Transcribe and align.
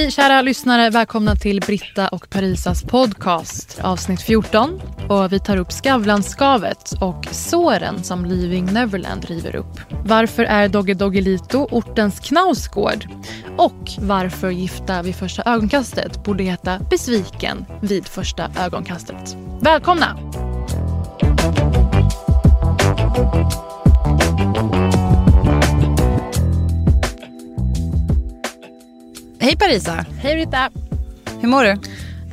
Hej 0.00 0.10
kära 0.10 0.42
lyssnare, 0.42 0.90
välkomna 0.90 1.36
till 1.36 1.60
Britta 1.60 2.08
och 2.08 2.30
Parisas 2.30 2.82
podcast 2.82 3.80
avsnitt 3.82 4.22
14. 4.22 4.80
Och 5.08 5.32
vi 5.32 5.40
tar 5.40 5.56
upp 5.56 5.72
Skavlanskavet 5.72 6.92
och 7.00 7.26
såren 7.30 8.04
som 8.04 8.24
Leaving 8.24 8.64
Neverland 8.64 9.24
river 9.24 9.56
upp. 9.56 9.80
Varför 10.04 10.44
är 10.44 10.68
Dogge 10.68 10.94
Doggelito 10.94 11.68
ortens 11.70 12.20
knausgård? 12.20 13.08
Och 13.56 13.90
varför 13.98 14.50
Gifta 14.50 15.02
vid 15.02 15.14
första 15.14 15.42
ögonkastet 15.42 16.24
borde 16.24 16.42
heta 16.44 16.78
Besviken 16.90 17.64
vid 17.82 18.06
första 18.06 18.50
ögonkastet. 18.58 19.36
Välkomna! 19.60 20.18
Hej 29.42 29.56
Parisa! 29.56 30.04
Hej 30.22 30.34
Britta! 30.34 30.70
Hur 31.40 31.48
mår 31.48 31.64
du? 31.64 31.78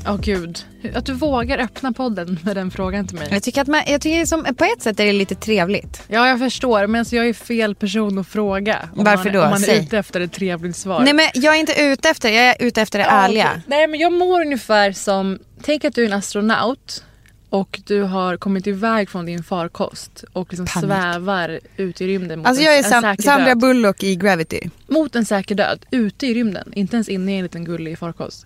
Åh 0.05 0.15
oh, 0.15 0.21
gud, 0.21 0.65
att 0.95 1.05
du 1.05 1.13
vågar 1.13 1.57
öppna 1.57 1.91
podden 1.93 2.39
med 2.43 2.55
den 2.55 2.71
frågan 2.71 3.07
till 3.07 3.17
mig. 3.17 3.27
Jag 3.31 3.43
tycker 3.43 3.61
att 3.61 3.67
man, 3.67 3.81
jag 3.87 4.01
tycker 4.01 4.25
som, 4.25 4.43
på 4.43 4.63
ett 4.63 4.81
sätt 4.81 4.99
är 4.99 5.05
det 5.05 5.13
lite 5.13 5.35
trevligt. 5.35 6.03
Ja 6.07 6.27
jag 6.27 6.39
förstår 6.39 6.87
men 6.87 6.99
alltså 6.99 7.15
jag 7.15 7.27
är 7.27 7.33
fel 7.33 7.75
person 7.75 8.17
att 8.17 8.27
fråga. 8.27 8.89
Varför 8.95 9.23
man, 9.23 9.33
då? 9.33 9.43
Om 9.43 9.49
man 9.49 9.63
är 9.63 9.65
Säg. 9.65 9.79
ute 9.79 9.97
efter 9.97 10.21
ett 10.21 10.33
trevligt 10.33 10.75
svar. 10.75 10.99
Nej 10.99 11.13
men 11.13 11.25
jag 11.33 11.55
är 11.55 11.59
inte 11.59 11.81
ute 11.81 12.09
efter 12.09 12.29
jag 12.29 12.43
är 12.43 12.55
ute 12.59 12.81
efter 12.81 12.99
det 12.99 13.05
ärliga. 13.05 13.49
okej. 13.51 13.61
Nej 13.67 13.87
men 13.87 13.99
jag 13.99 14.13
mår 14.13 14.41
ungefär 14.41 14.91
som, 14.91 15.39
tänk 15.61 15.85
att 15.85 15.95
du 15.95 16.01
är 16.01 16.07
en 16.07 16.13
astronaut 16.13 17.03
och 17.49 17.79
du 17.85 18.01
har 18.01 18.37
kommit 18.37 18.67
iväg 18.67 19.09
från 19.09 19.25
din 19.25 19.43
farkost 19.43 20.23
och 20.33 20.47
liksom 20.49 20.65
Panik. 20.65 20.89
svävar 20.89 21.59
ut 21.77 22.01
i 22.01 22.07
rymden 22.07 22.39
mot 22.39 22.47
Alltså 22.47 22.61
en, 22.61 22.65
jag 22.65 22.73
är 22.75 22.77
en 22.83 22.89
Sam, 22.89 23.01
säker 23.03 23.23
Sandra 23.23 23.45
död. 23.45 23.57
Bullock 23.59 24.03
i 24.03 24.15
Gravity. 24.15 24.69
Mot 24.87 25.15
en 25.15 25.25
säker 25.25 25.55
död, 25.55 25.85
ute 25.91 26.27
i 26.27 26.33
rymden. 26.33 26.71
Inte 26.75 26.95
ens 26.95 27.09
inne 27.09 27.31
i 27.31 27.37
en 27.37 27.43
liten 27.43 27.65
gullig 27.65 27.99
farkost. 27.99 28.45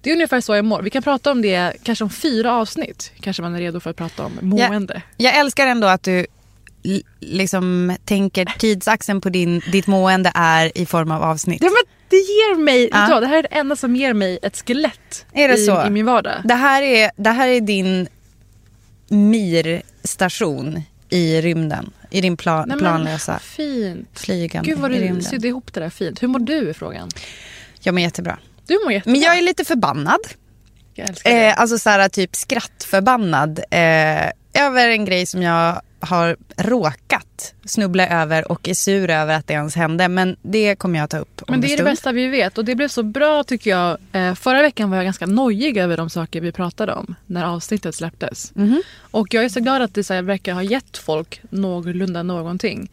Det 0.00 0.10
är 0.10 0.14
ungefär 0.14 0.40
så 0.40 0.54
jag 0.54 0.64
mår. 0.64 0.82
Vi 0.82 0.90
kan 0.90 1.02
prata 1.02 1.30
om 1.30 1.42
det 1.42 1.72
kanske 1.82 2.04
om 2.04 2.10
fyra 2.10 2.52
avsnitt. 2.54 3.12
Kanske 3.20 3.42
man 3.42 3.54
är 3.54 3.58
redo 3.58 3.80
för 3.80 3.90
att 3.90 3.96
prata 3.96 4.24
om 4.24 4.32
mående. 4.42 5.02
Jag 5.16 5.36
älskar 5.36 5.66
ändå 5.66 5.86
att 5.86 6.02
du 6.02 6.26
liksom 7.20 7.96
tänker 8.04 8.44
tidsaxeln 8.58 9.20
på 9.20 9.28
din, 9.28 9.62
ditt 9.72 9.86
mående 9.86 10.32
är 10.34 10.78
i 10.78 10.86
form 10.86 11.10
av 11.10 11.22
avsnitt. 11.22 11.62
Ja, 11.62 11.68
men 11.68 11.94
det 12.08 12.16
ger 12.16 12.58
mig, 12.58 12.88
Ja. 12.92 13.20
det 13.20 13.26
här 13.26 13.38
är 13.38 13.42
det 13.42 13.48
enda 13.48 13.76
som 13.76 13.96
ger 13.96 14.12
mig 14.14 14.38
ett 14.42 14.62
skelett 14.66 15.26
i, 15.34 15.86
i 15.86 15.90
min 15.90 16.06
vardag. 16.06 16.34
Det 16.44 16.54
här 16.54 16.82
är, 16.82 17.10
det 17.16 17.30
här 17.30 17.48
är 17.48 17.60
din 17.60 18.08
MIR-station 19.08 20.82
i 21.08 21.40
rymden. 21.40 21.90
I 22.10 22.20
din 22.20 22.36
plan, 22.36 22.68
Nej, 22.68 22.78
planlösa 22.78 23.38
Fint. 23.38 24.08
flygande 24.18 24.70
Gud 24.70 24.78
vad 24.78 24.90
du 24.90 25.22
sydde 25.22 25.48
ihop 25.48 25.74
det 25.74 25.80
där 25.80 25.90
fint. 25.90 26.22
Hur 26.22 26.28
mår 26.28 26.38
du 26.38 26.70
i 26.70 26.74
frågan? 26.74 27.08
Jag 27.80 27.94
mår 27.94 28.00
jättebra. 28.00 28.38
Du 28.66 28.80
mår 28.84 28.92
jättebra. 28.92 29.12
Men 29.12 29.20
jag 29.20 29.38
är 29.38 29.42
lite 29.42 29.64
förbannad. 29.64 30.20
jag 30.94 31.08
älskar 31.08 31.30
det. 31.30 31.46
Eh, 31.46 31.60
alltså 31.60 31.78
så 31.78 31.90
här, 31.90 32.08
typ 32.08 32.36
skrattförbannad 32.36 33.58
eh, 33.70 34.30
över 34.54 34.88
en 34.88 35.04
grej 35.04 35.26
som 35.26 35.42
jag 35.42 35.82
har 36.00 36.36
råkat 36.56 37.54
snubbla 37.64 38.08
över 38.08 38.52
och 38.52 38.68
är 38.68 38.74
sur 38.74 39.10
över 39.10 39.34
att 39.34 39.46
det 39.46 39.54
ens 39.54 39.76
hände. 39.76 40.08
Men 40.08 40.36
det 40.42 40.76
kommer 40.76 40.98
jag 40.98 41.04
att 41.04 41.10
ta 41.10 41.18
upp 41.18 41.42
om 41.42 41.46
Men 41.48 41.60
det 41.60 41.72
är 41.72 41.76
det 41.76 41.82
bästa 41.82 42.12
vi 42.12 42.28
vet 42.28 42.58
och 42.58 42.64
det 42.64 42.74
blev 42.74 42.88
så 42.88 43.02
bra 43.02 43.44
tycker 43.44 43.70
jag. 43.70 43.98
Eh, 44.12 44.34
förra 44.34 44.62
veckan 44.62 44.90
var 44.90 44.96
jag 44.96 45.04
ganska 45.04 45.26
nojig 45.26 45.76
över 45.76 45.96
de 45.96 46.10
saker 46.10 46.40
vi 46.40 46.52
pratade 46.52 46.92
om 46.92 47.14
när 47.26 47.44
avsnittet 47.44 47.94
släpptes. 47.94 48.54
Mhm. 48.54 48.82
Och 49.10 49.34
jag 49.34 49.44
är 49.44 49.48
så 49.48 49.60
glad 49.60 49.82
att 49.82 49.94
det 49.94 50.04
så 50.04 50.14
här, 50.14 50.22
verkar 50.22 50.54
ha 50.54 50.62
gett 50.62 50.98
folk 50.98 51.42
någorlunda 51.50 52.22
någonting. 52.22 52.90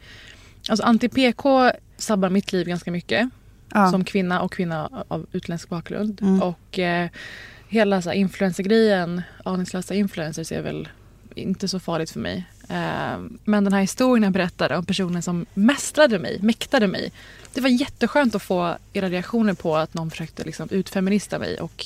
Alltså 0.70 0.86
anti-PK 0.86 1.72
sabbar 1.98 2.30
mitt 2.30 2.54
liv 2.54 2.68
ganska 2.68 2.92
mycket. 2.92 3.30
Ja. 3.74 3.92
Som 3.92 4.04
kvinna 4.04 4.42
och 4.42 4.52
kvinna 4.52 4.90
av 5.08 5.26
utländsk 5.32 5.70
bakgrund. 5.70 6.22
Mm. 6.22 6.42
Och 6.42 6.80
eh, 6.80 7.10
hela 7.68 8.02
så 8.02 8.10
här, 8.10 8.16
influencergrejen, 8.16 9.22
aningslösa 9.44 9.96
influencers 9.96 10.52
är 10.52 10.62
väl 10.62 10.88
inte 11.36 11.68
så 11.68 11.80
farligt 11.80 12.12
för 12.12 12.20
mig. 12.20 12.46
Eh, 12.70 13.20
men 13.44 13.64
den 13.64 13.74
här 13.74 13.81
historien 13.81 14.24
jag 14.24 14.34
berättade 14.34 14.78
om 14.78 14.86
personen 14.86 15.22
som 15.22 15.46
mästrade 15.53 16.20
mig, 16.20 16.40
mäktade 16.42 16.88
mig. 16.88 17.12
Det 17.53 17.62
var 17.62 17.70
jätteskönt 17.70 18.36
att 18.36 18.44
få 18.44 18.78
era 18.94 19.09
reaktioner 19.09 19.53
på 19.53 19.78
att 19.78 19.94
någon 19.94 20.12
försökte 20.12 20.44
liksom 20.44 20.70
utfeminista 20.72 21.40
mig 21.40 21.59
och 21.59 21.86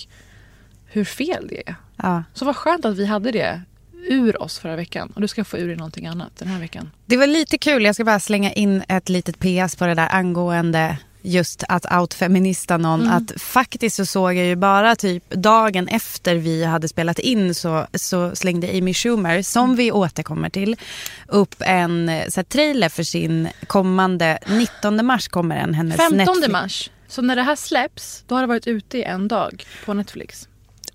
hur 0.85 1.05
fel 1.05 1.47
det 1.47 1.69
är. 1.69 1.75
Ja. 1.95 2.23
Så 2.33 2.45
vad 2.45 2.55
skönt 2.55 2.85
att 2.85 2.97
vi 2.97 3.05
hade 3.05 3.31
det 3.31 3.61
ur 4.07 4.41
oss 4.41 4.59
förra 4.59 4.75
veckan. 4.75 5.11
Och 5.15 5.21
du 5.21 5.27
ska 5.27 5.43
få 5.43 5.57
ur 5.57 5.67
dig 5.67 5.75
någonting 5.75 6.07
annat 6.07 6.31
den 6.37 6.47
här 6.47 6.59
veckan. 6.59 6.91
Det 7.05 7.17
var 7.17 7.27
lite 7.27 7.57
kul, 7.57 7.85
jag 7.85 7.95
ska 7.95 8.03
bara 8.03 8.19
slänga 8.19 8.51
in 8.51 8.83
ett 8.87 9.09
litet 9.09 9.39
PS 9.39 9.75
på 9.75 9.85
det 9.85 9.93
där 9.93 10.09
angående 10.11 10.97
just 11.21 11.63
att 11.69 11.93
outfeminista 11.99 12.77
någon. 12.77 13.01
Mm. 13.01 13.13
Att 13.13 13.41
faktiskt 13.41 13.95
så 13.95 14.05
såg 14.05 14.33
jag 14.33 14.45
ju 14.45 14.55
bara 14.55 14.95
typ 14.95 15.29
dagen 15.29 15.87
efter 15.87 16.35
vi 16.35 16.63
hade 16.63 16.87
spelat 16.87 17.19
in 17.19 17.55
så, 17.55 17.87
så 17.93 18.35
slängde 18.35 18.67
Amy 18.77 18.93
Schumer, 18.93 19.41
som 19.41 19.75
vi 19.75 19.91
återkommer 19.91 20.49
till, 20.49 20.75
upp 21.27 21.55
en 21.59 22.09
eh, 22.09 22.27
så 22.29 22.39
här, 22.39 22.43
trailer 22.43 22.89
för 22.89 23.03
sin 23.03 23.47
kommande, 23.67 24.39
19 24.47 25.05
mars 25.05 25.27
kommer 25.27 25.55
den, 25.55 25.73
hennes 25.73 25.97
15 25.97 26.17
Netflix. 26.17 26.47
mars. 26.51 26.89
Så 27.07 27.21
när 27.21 27.35
det 27.35 27.43
här 27.43 27.55
släpps, 27.55 28.23
då 28.27 28.35
har 28.35 28.41
det 28.41 28.47
varit 28.47 28.67
ute 28.67 28.97
i 28.97 29.03
en 29.03 29.27
dag 29.27 29.65
på 29.85 29.93
Netflix. 29.93 30.47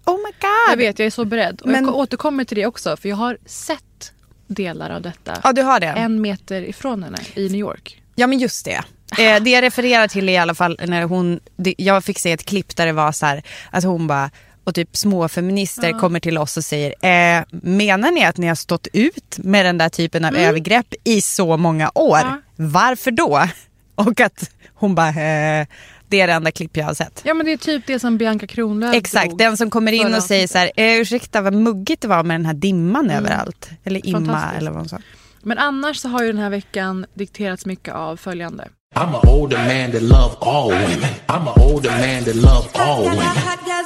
Oh 0.05 0.17
my 0.17 0.33
Jag 0.41 0.71
god! 0.71 0.79
vet, 0.79 0.99
jag 0.99 1.06
är 1.06 1.11
så 1.11 1.25
beredd. 1.25 1.61
Och 1.61 1.67
Men- 1.69 1.85
jag 1.85 1.95
återkommer 1.97 2.45
till 2.45 2.56
det 2.56 2.67
också, 2.67 2.97
för 2.97 3.09
jag 3.09 3.17
har 3.17 3.39
sett 3.47 4.12
delar 4.47 4.91
av 4.91 5.03
detta. 5.03 5.41
Ja 5.45 5.53
du 5.53 5.62
har 5.62 5.81
det? 5.81 5.87
En 5.87 6.21
meter 6.21 6.62
ifrån 6.62 7.03
henne 7.03 7.19
i 7.35 7.43
New 7.49 7.61
York. 7.61 8.03
Ja 8.15 8.27
men 8.27 8.39
just 8.39 8.65
det. 8.65 8.83
Eh, 9.19 9.42
det 9.42 9.50
jag 9.50 9.62
refererar 9.62 10.09
till 10.09 10.28
i 10.28 10.37
alla 10.37 10.54
fall 10.54 10.78
när 10.87 11.03
hon, 11.03 11.41
det, 11.56 11.75
jag 11.78 12.04
fick 12.04 12.19
se 12.19 12.32
ett 12.32 12.44
klipp 12.44 12.76
där 12.76 12.87
det 12.87 12.92
var 12.92 13.12
så 13.12 13.26
här 13.26 13.42
att 13.70 13.84
hon 13.84 14.06
bara 14.06 14.31
och 14.65 14.75
typ 14.75 14.97
småfeminister 14.97 15.92
kommer 15.92 16.20
till 16.20 16.38
oss 16.38 16.56
och 16.56 16.65
säger 16.65 16.88
eh, 16.88 17.44
menar 17.50 18.10
ni 18.10 18.25
att 18.25 18.37
ni 18.37 18.47
har 18.47 18.54
stått 18.54 18.87
ut 18.93 19.38
med 19.38 19.66
den 19.66 19.78
där 19.78 19.88
typen 19.88 20.25
av 20.25 20.37
övergrepp 20.37 20.94
i 21.04 21.20
så 21.20 21.56
många 21.56 21.91
år? 21.94 22.19
Ja. 22.19 22.41
Varför 22.56 23.10
då? 23.10 23.48
Och 23.94 24.20
att 24.20 24.50
hon 24.75 24.94
bara 24.94 25.08
eh, 25.08 25.67
det 26.08 26.20
är 26.20 26.26
det 26.26 26.32
enda 26.32 26.50
klipp 26.50 26.76
jag 26.76 26.84
har 26.84 26.94
sett. 26.94 27.23
Ja 27.25 27.34
men 27.34 27.46
det 27.46 27.52
är 27.52 27.56
typ 27.56 27.87
det 27.87 27.99
som 27.99 28.19
Bianca 28.19 28.46
Kronlöf 28.46 28.94
Exakt, 28.94 29.26
drog 29.26 29.38
den 29.38 29.56
som 29.56 29.70
kommer 29.70 29.93
in 29.93 30.14
och 30.14 30.23
säger 30.23 30.46
så 30.46 30.58
här, 30.58 30.70
eh, 30.76 31.00
ursäkta 31.00 31.40
vad 31.40 31.52
muggigt 31.52 32.02
det 32.02 32.08
var 32.08 32.23
med 32.23 32.34
den 32.34 32.46
här 32.46 32.55
dimman 32.55 33.11
överallt. 33.11 33.70
Eller 33.84 34.06
imma 34.06 34.52
eller 34.58 34.70
vad 34.70 34.81
hon 34.81 34.88
sa. 34.88 34.99
Men 35.43 35.58
annars 35.58 35.96
så 35.96 36.08
har 36.08 36.23
ju 36.23 36.32
den 36.32 36.43
här 36.43 36.50
veckan 36.50 37.06
dikterats 37.14 37.67
mycket 37.67 37.94
av 37.94 38.17
följande. 38.17 38.69
I'm 38.96 39.14
an 39.14 39.29
older 39.29 39.56
man 39.56 39.91
that 39.91 40.02
love 40.02 40.37
all 40.41 40.69
women. 40.69 41.11
I'm 41.29 41.49
an 41.49 41.55
older 41.56 41.91
man 41.91 42.25
that 42.25 42.37
love 42.37 42.69
all 42.75 43.02
women. 43.02 43.26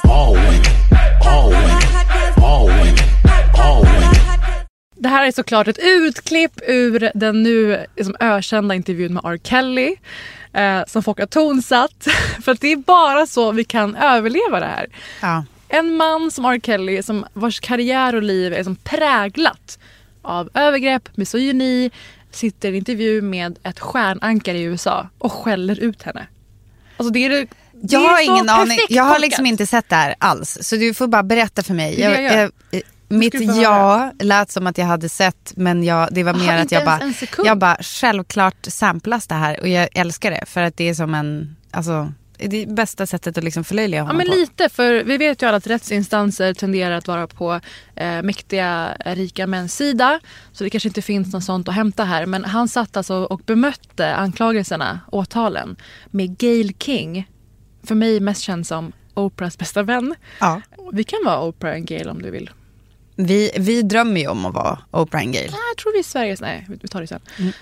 All 0.03 0.33
women. 0.33 0.61
All 1.25 1.49
women. 1.49 1.83
All 2.43 2.67
women. 2.67 2.95
All 3.57 3.81
women. 3.81 4.15
Det 4.95 5.09
här 5.09 5.27
är 5.27 5.31
såklart 5.31 5.67
ett 5.67 5.79
utklipp 5.79 6.61
ur 6.67 7.11
den 7.15 7.43
nu 7.43 7.85
liksom, 7.95 8.15
ökända 8.19 8.75
intervjun 8.75 9.13
med 9.13 9.25
R. 9.25 9.39
Kelly. 9.43 9.95
Eh, 10.53 10.85
som 10.87 11.03
folk 11.03 11.19
har 11.19 11.25
tonsatt. 11.25 12.07
För 12.43 12.51
att 12.51 12.61
det 12.61 12.71
är 12.71 12.77
bara 12.77 13.25
så 13.25 13.51
vi 13.51 13.63
kan 13.63 13.95
överleva 13.95 14.59
det 14.59 14.65
här. 14.65 14.87
Ja. 15.21 15.43
En 15.69 15.95
man 15.95 16.31
som 16.31 16.45
R. 16.45 16.59
Kelly 16.63 17.03
som 17.03 17.25
vars 17.33 17.59
karriär 17.59 18.15
och 18.15 18.23
liv 18.23 18.53
är 18.53 18.63
som 18.63 18.75
präglat 18.75 19.79
av 20.21 20.49
övergrepp, 20.53 21.09
misogyni, 21.17 21.91
sitter 22.31 22.67
i 22.67 22.71
en 22.71 22.75
intervju 22.75 23.21
med 23.21 23.59
ett 23.63 23.79
stjärnankare 23.79 24.57
i 24.57 24.61
USA 24.61 25.09
och 25.17 25.31
skäller 25.31 25.79
ut 25.79 26.03
henne. 26.03 26.27
Alltså 26.97 27.13
det 27.13 27.25
är 27.25 27.29
det, 27.29 27.41
det 27.41 27.47
Jag 27.93 28.01
är 28.01 28.07
har 28.07 28.17
så 28.17 28.31
ingen 28.31 28.49
aning. 28.49 28.79
Jag 28.89 29.03
har 29.03 29.19
liksom 29.19 29.45
inte 29.45 29.65
sett 29.65 29.89
det 29.89 29.95
här 29.95 30.15
alls. 30.17 30.57
Så 30.61 30.75
du 30.75 30.93
får 30.93 31.07
bara 31.07 31.23
berätta 31.23 31.63
för 31.63 31.73
mig. 31.73 31.99
Jag 31.99 32.21
gör. 32.23 32.51
eh, 32.71 32.81
mitt 33.09 33.57
ja 33.61 34.11
lät 34.19 34.51
som 34.51 34.67
att 34.67 34.77
jag 34.77 34.85
hade 34.85 35.09
sett 35.09 35.53
men 35.55 35.83
jag, 35.83 36.09
det 36.11 36.23
var 36.23 36.33
Aha, 36.33 36.43
mer 36.45 36.55
att 36.55 36.61
inte 36.61 36.75
jag 36.75 36.85
bara, 36.85 37.13
jag 37.45 37.57
bara 37.57 37.77
självklart 37.81 38.65
samplas 38.67 39.27
det 39.27 39.35
här 39.35 39.59
och 39.59 39.67
jag 39.67 39.89
älskar 39.93 40.31
det 40.31 40.43
för 40.47 40.61
att 40.63 40.77
det 40.77 40.89
är 40.89 40.93
som 40.93 41.15
en, 41.15 41.55
alltså 41.71 42.13
det 42.47 42.69
bästa 42.69 43.05
sättet 43.05 43.37
att 43.37 43.43
liksom 43.43 43.63
förlöjliga 43.63 43.99
Ja 43.99 44.03
honom 44.03 44.17
men 44.17 44.27
på. 44.27 44.35
lite, 44.35 44.69
för 44.69 45.03
vi 45.03 45.17
vet 45.17 45.41
ju 45.41 45.47
alla 45.47 45.57
att 45.57 45.67
rättsinstanser 45.67 46.53
tenderar 46.53 46.97
att 46.97 47.07
vara 47.07 47.27
på 47.27 47.59
eh, 47.95 48.21
mäktiga, 48.21 48.97
eh, 49.05 49.15
rika 49.15 49.47
mäns 49.47 49.75
sida. 49.75 50.19
Så 50.51 50.63
det 50.63 50.69
kanske 50.69 50.89
inte 50.89 51.01
finns 51.01 51.33
något 51.33 51.43
sånt 51.43 51.67
att 51.67 51.75
hämta 51.75 52.03
här. 52.03 52.25
Men 52.25 52.45
han 52.45 52.67
satt 52.67 52.97
alltså 52.97 53.15
och 53.15 53.41
bemötte 53.45 54.15
anklagelserna, 54.15 54.99
åtalen, 55.11 55.75
med 56.05 56.37
Gail 56.37 56.73
King. 56.79 57.29
För 57.83 57.95
mig 57.95 58.19
mest 58.19 58.41
känd 58.41 58.67
som 58.67 58.91
Oprahs 59.13 59.57
bästa 59.57 59.83
vän. 59.83 60.15
Ja. 60.39 60.61
Vi 60.91 61.03
kan 61.03 61.19
vara 61.25 61.41
Oprah 61.41 61.73
och 61.73 61.87
Gail 61.87 62.09
om 62.09 62.21
du 62.21 62.31
vill. 62.31 62.49
Vi, 63.21 63.51
vi 63.57 63.81
drömmer 63.81 64.21
ju 64.21 64.27
om 64.27 64.45
att 64.45 64.53
vara 64.53 64.79
Oprah 64.91 65.23
and 65.23 65.33
Gail. 65.33 65.51
Nej, 65.51 65.59
Jag 65.71 65.77
tror 65.77 65.93
vi 65.93 65.99
är 65.99 66.03
Sveriges... 66.03 66.41
Nej, 66.41 66.65
vi 66.81 66.87
tar 66.87 67.01
det 67.01 67.07
sen. 67.07 67.19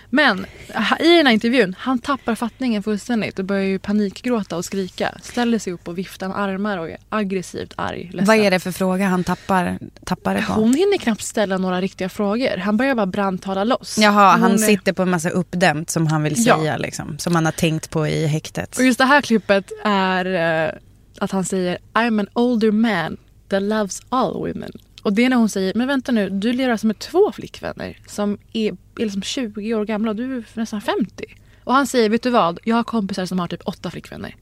Men 0.09 0.45
ha- 0.73 0.97
i 0.99 1.17
den 1.17 1.25
här 1.27 1.33
intervjun, 1.33 1.75
han 1.79 1.99
tappar 1.99 2.35
fattningen 2.35 2.83
fullständigt 2.83 3.39
och 3.39 3.45
börjar 3.45 3.63
ju 3.63 3.79
panikgråta 3.79 4.57
och 4.57 4.65
skrika. 4.65 5.11
Ställer 5.21 5.59
sig 5.59 5.73
upp 5.73 5.87
och 5.87 5.97
viftar 5.97 6.27
med 6.27 6.39
armar 6.39 6.77
och 6.77 6.89
är 6.89 6.97
aggressivt 7.09 7.73
arg. 7.75 8.03
ledsen. 8.13 8.25
Vad 8.25 8.37
är 8.37 8.51
det 8.51 8.59
för 8.59 8.71
fråga 8.71 9.07
han 9.07 9.23
tappar, 9.23 9.79
tappar 10.05 10.35
det 10.35 10.41
på? 10.47 10.53
Hon 10.53 10.73
hinner 10.73 10.97
knappt 10.97 11.21
ställa 11.23 11.57
några 11.57 11.81
riktiga 11.81 12.09
frågor. 12.09 12.57
Han 12.57 12.77
börjar 12.77 12.95
bara 12.95 13.05
brandtala 13.05 13.63
loss. 13.63 13.97
Jaha, 13.97 14.31
Hon 14.33 14.41
han 14.41 14.51
är- 14.53 14.57
sitter 14.57 14.93
på 14.93 15.01
en 15.01 15.09
massa 15.09 15.29
uppdämt 15.29 15.89
som 15.89 16.07
han 16.07 16.23
vill 16.23 16.33
Ja. 16.37 16.57
säga 16.59 16.77
liksom. 16.77 17.17
Som 17.19 17.35
han 17.35 17.45
har 17.45 17.51
tänkt 17.51 17.89
på 17.89 18.07
i 18.07 18.27
häktet. 18.27 18.77
Och 18.77 18.83
just 18.83 18.97
det 18.99 19.05
här 19.05 19.21
klippet 19.21 19.71
är 19.85 20.25
eh, 20.65 20.71
att 21.19 21.31
han 21.31 21.45
säger 21.45 21.77
I'm 21.93 22.19
an 22.19 22.27
older 22.33 22.71
man 22.71 23.17
that 23.49 23.61
loves 23.63 24.01
all 24.09 24.33
women. 24.33 24.71
Och 25.07 25.13
det 25.13 25.25
är 25.25 25.29
när 25.29 25.37
hon 25.37 25.49
säger, 25.49 25.73
men 25.75 25.87
vänta 25.87 26.11
nu, 26.11 26.29
du 26.29 26.53
lever 26.53 26.71
alltså 26.71 26.87
med 26.87 26.99
två 26.99 27.31
flickvänner 27.31 27.97
som 28.07 28.37
är, 28.53 28.71
är 28.71 29.03
liksom 29.03 29.21
20 29.21 29.73
år 29.73 29.85
gamla 29.85 30.09
och 30.11 30.15
du 30.15 30.37
är 30.37 30.43
nästan 30.53 30.81
50. 30.81 31.25
Och 31.63 31.73
han 31.73 31.87
säger, 31.87 32.09
vet 32.09 32.23
du 32.23 32.29
vad, 32.29 32.59
jag 32.63 32.75
har 32.75 32.83
kompisar 32.83 33.25
som 33.25 33.39
har 33.39 33.47
typ 33.47 33.61
åtta 33.65 33.91
flickvänner. 33.91 34.35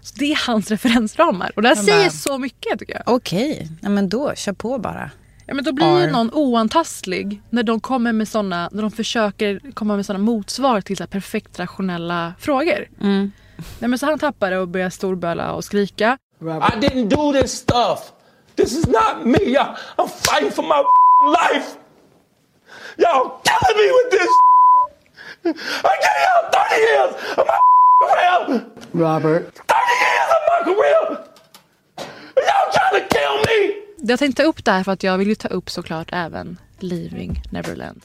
Så 0.00 0.14
det 0.18 0.32
är 0.32 0.46
hans 0.46 0.70
referensramar. 0.70 1.50
Och 1.56 1.62
det 1.62 1.68
här 1.68 1.74
säger 1.76 2.04
bara- 2.04 2.10
så 2.10 2.38
mycket 2.38 2.78
tycker 2.78 2.94
jag. 2.94 3.02
Okej, 3.14 3.68
ja, 3.82 3.88
men 3.88 4.08
då, 4.08 4.32
kör 4.36 4.52
på 4.52 4.78
bara. 4.78 5.10
Ja, 5.46 5.54
men 5.54 5.64
då 5.64 5.72
blir 5.72 6.00
ju 6.00 6.06
någon 6.12 6.30
oantastlig 6.32 7.42
när 7.50 7.62
de 7.62 7.80
kommer 7.80 8.12
med 8.12 8.28
såna, 8.28 8.68
när 8.72 8.82
de 8.82 8.90
försöker 8.90 9.60
komma 9.74 9.96
med 9.96 10.06
såna 10.06 10.18
motsvar 10.18 10.80
till 10.80 10.96
så 10.96 11.02
här 11.02 11.08
perfekt 11.08 11.58
rationella 11.58 12.34
frågor. 12.38 12.88
Mm. 13.00 13.32
Nej, 13.78 13.88
men 13.90 13.98
så 13.98 14.06
han 14.06 14.18
tappar 14.18 14.50
det 14.50 14.58
och 14.58 14.68
börjar 14.68 14.90
storböla 14.90 15.52
och 15.52 15.64
skrika. 15.64 16.18
I 16.40 16.44
didn't 16.86 17.08
do 17.08 17.32
this 17.42 17.50
stuff. 17.52 17.98
This 18.56 18.76
is 18.76 18.86
not 18.86 19.26
me. 19.26 19.56
I, 19.56 19.76
I'm 19.98 20.08
fighting 20.08 20.50
for 20.50 20.62
my 20.62 20.84
life. 21.24 21.76
Y'all 22.98 23.40
killing 23.44 23.76
me 23.76 23.92
with 23.92 24.10
this. 24.10 24.30
I 25.44 25.94
gave 26.04 26.18
y'all 26.26 26.50
30 26.52 26.80
years 26.80 27.12
of 27.38 27.46
my 27.46 27.58
career. 28.02 28.66
Robert. 28.92 29.54
30 29.54 29.74
years 30.04 30.30
of 30.36 30.42
my 30.50 30.60
career. 30.64 31.02
Y'all 32.36 32.72
trying 32.72 33.02
to 33.02 33.08
kill 33.08 33.36
me. 33.46 33.74
Jag 34.04 34.18
tänkte 34.18 34.42
ta 34.42 34.48
upp 34.48 34.64
det 34.64 34.70
här 34.70 34.84
för 34.84 34.92
att 34.92 35.02
jag 35.02 35.18
vill 35.18 35.28
ju 35.28 35.34
ta 35.34 35.48
upp 35.48 35.70
såklart 35.70 36.08
även 36.12 36.58
Leaving 36.78 37.42
Neverland. 37.50 38.02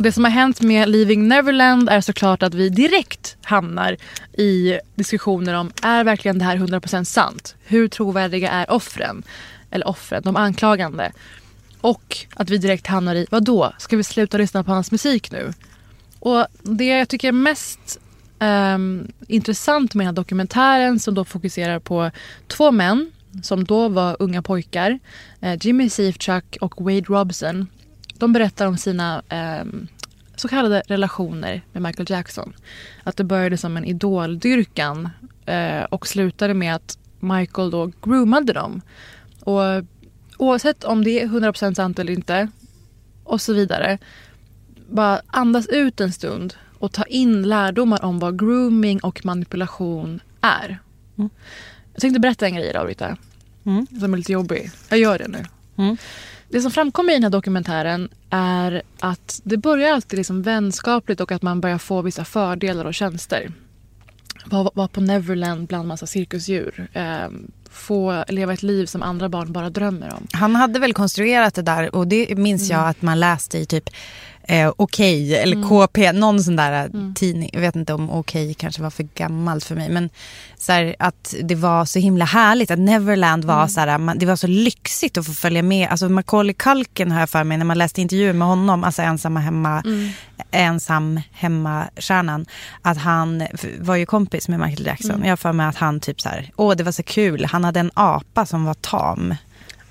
Det 0.00 0.12
som 0.12 0.24
har 0.24 0.30
hänt 0.30 0.60
med 0.60 0.88
Leaving 0.88 1.28
Neverland 1.28 1.88
är 1.88 2.00
såklart 2.00 2.42
att 2.42 2.54
vi 2.54 2.68
direkt 2.68 3.36
hamnar 3.42 3.96
i 4.32 4.78
diskussioner 4.94 5.54
om 5.54 5.70
är 5.82 6.04
verkligen 6.04 6.38
det 6.38 6.44
här 6.44 6.56
100% 6.56 7.04
sant? 7.04 7.54
Hur 7.64 7.88
trovärdiga 7.88 8.50
är 8.50 8.70
offren? 8.70 9.22
Eller 9.70 9.88
offren, 9.88 10.22
de 10.24 10.36
anklagande. 10.36 11.12
Och 11.80 12.16
att 12.34 12.50
vi 12.50 12.58
direkt 12.58 12.86
hamnar 12.86 13.14
i, 13.14 13.26
vad 13.30 13.44
då? 13.44 13.72
Ska 13.78 13.96
vi 13.96 14.04
sluta 14.04 14.38
lyssna 14.38 14.64
på 14.64 14.70
hans 14.70 14.92
musik 14.92 15.30
nu? 15.30 15.52
Och 16.18 16.46
det 16.62 16.84
jag 16.84 17.08
tycker 17.08 17.28
är 17.28 17.32
mest 17.32 17.98
um, 18.38 19.12
intressant 19.28 19.94
med 19.94 20.06
den 20.06 20.14
här 20.14 20.16
dokumentären 20.16 21.00
som 21.00 21.14
då 21.14 21.24
fokuserar 21.24 21.78
på 21.78 22.10
två 22.46 22.70
män 22.70 23.12
som 23.42 23.64
då 23.64 23.88
var 23.88 24.16
unga 24.18 24.42
pojkar. 24.42 24.98
Eh, 25.40 25.58
Jimmy 25.60 25.90
Safechuck 25.90 26.56
och 26.60 26.80
Wade 26.80 27.00
Robson. 27.00 27.66
De 28.18 28.32
berättar 28.32 28.66
om 28.66 28.76
sina 28.76 29.22
ehm, 29.28 29.88
så 30.36 30.48
kallade 30.48 30.82
relationer 30.86 31.62
med 31.72 31.82
Michael 31.82 32.10
Jackson. 32.10 32.52
Att 33.04 33.16
det 33.16 33.24
började 33.24 33.56
som 33.56 33.76
en 33.76 33.84
idoldyrkan 33.84 35.08
eh, 35.46 35.82
och 35.82 36.06
slutade 36.06 36.54
med 36.54 36.74
att 36.74 36.98
Michael 37.20 37.70
då 37.70 37.92
groomade 38.02 38.52
dem. 38.52 38.80
Och 39.40 39.62
oavsett 40.38 40.84
om 40.84 41.04
det 41.04 41.20
är 41.22 41.26
100% 41.26 41.74
sant 41.74 41.98
eller 41.98 42.12
inte 42.12 42.48
och 43.24 43.40
så 43.40 43.52
vidare 43.52 43.98
bara 44.90 45.20
andas 45.26 45.66
ut 45.66 46.00
en 46.00 46.12
stund 46.12 46.54
och 46.78 46.92
ta 46.92 47.04
in 47.04 47.42
lärdomar 47.42 48.04
om 48.04 48.18
vad 48.18 48.38
grooming 48.38 49.00
och 49.00 49.24
manipulation 49.24 50.20
är. 50.40 50.78
Jag 51.92 52.00
tänkte 52.00 52.20
berätta 52.20 52.46
en 52.46 52.54
grej 52.54 52.70
idag, 52.70 52.88
Rita. 52.88 53.16
Som 54.00 54.14
är 54.14 54.18
lite 54.18 54.32
jobbig. 54.32 54.70
Jag 54.88 54.98
gör 54.98 55.18
det 55.18 55.28
nu. 55.28 55.44
Det 56.48 56.60
som 56.60 56.70
framkommer 56.70 57.12
i 57.12 57.16
den 57.16 57.22
här 57.22 57.30
dokumentären 57.30 58.08
är 58.30 58.82
att 59.00 59.40
det 59.44 59.56
börjar 59.56 59.92
alltid 59.92 60.16
liksom 60.16 60.42
vänskapligt 60.42 61.20
och 61.20 61.32
att 61.32 61.42
man 61.42 61.60
börjar 61.60 61.78
få 61.78 62.02
vissa 62.02 62.24
fördelar 62.24 62.84
och 62.84 62.94
tjänster. 62.94 63.52
Vara 64.44 64.70
var 64.74 64.88
på 64.88 65.00
Neverland 65.00 65.66
bland 65.66 65.88
massa 65.88 66.06
cirkusdjur. 66.06 66.88
Eh, 66.92 67.28
få 67.70 68.24
leva 68.28 68.52
ett 68.52 68.62
liv 68.62 68.86
som 68.86 69.02
andra 69.02 69.28
barn 69.28 69.52
bara 69.52 69.70
drömmer 69.70 70.14
om. 70.14 70.26
Han 70.32 70.56
hade 70.56 70.78
väl 70.80 70.94
konstruerat 70.94 71.54
det 71.54 71.62
där 71.62 71.94
och 71.94 72.06
det 72.06 72.38
minns 72.38 72.70
Mm. 72.70 72.80
jag 72.80 72.88
att 72.88 73.02
man 73.02 73.20
läste 73.20 73.58
i 73.58 73.66
typ 73.66 73.90
eh, 74.48 74.72
Okej 74.76 75.36
eller 75.36 75.56
Mm. 75.56 75.68
KP, 75.68 76.12
någon 76.12 76.42
sån 76.42 76.56
där 76.56 76.84
eh, 76.84 76.90
tidning. 77.14 77.50
Jag 77.52 77.60
vet 77.60 77.76
inte 77.76 77.94
om 77.94 78.10
Okej 78.10 78.54
kanske 78.54 78.82
var 78.82 78.90
för 78.90 79.02
gammalt 79.14 79.64
för 79.64 79.74
mig. 79.74 79.88
Men 79.88 80.10
så 80.58 80.72
här, 80.72 80.96
att 80.98 81.34
det 81.42 81.54
var 81.54 81.84
så 81.84 81.98
himla 81.98 82.24
härligt 82.24 82.70
att 82.70 82.78
Neverland 82.78 83.44
var 83.44 83.54
Mm. 83.56 83.68
så 83.68 83.80
här, 83.80 83.98
man, 83.98 84.18
det 84.18 84.26
var 84.26 84.36
så 84.36 84.46
lyxigt 84.46 85.18
att 85.18 85.26
få 85.26 85.32
följa 85.32 85.62
med. 85.62 85.88
Alltså 85.88 86.08
Macaulay 86.08 86.54
Culkin 86.54 87.10
har 87.12 87.20
jag 87.20 87.30
för 87.30 87.44
mig 87.44 87.58
när 87.58 87.64
man 87.64 87.78
läste 87.78 88.00
intervjuer 88.00 88.32
med 88.32 88.48
honom, 88.48 88.84
alltså 88.84 89.02
ensamma 89.02 89.40
hemma, 89.40 89.82
Mm. 89.86 90.08
ensam 90.50 91.20
hemma-stjärnan. 91.32 92.46
Att 92.82 92.98
han 92.98 93.46
var 93.78 93.96
ju 93.96 94.06
kompis 94.06 94.48
med 94.48 94.60
Michael 94.60 94.86
Jackson. 94.86 95.10
Mm. 95.10 95.24
Jag 95.24 95.30
har 95.32 95.36
för 95.36 95.52
mig 95.52 95.66
att 95.66 95.76
han 95.76 96.00
typ 96.00 96.20
så 96.20 96.28
här, 96.28 96.50
åh 96.56 96.76
det 96.76 96.82
var 96.84 96.92
så 96.92 97.02
kul, 97.02 97.44
han 97.44 97.64
hade 97.64 97.80
en 97.80 97.90
apa 97.94 98.46
som 98.46 98.64
var 98.64 98.74
tam. 98.74 99.34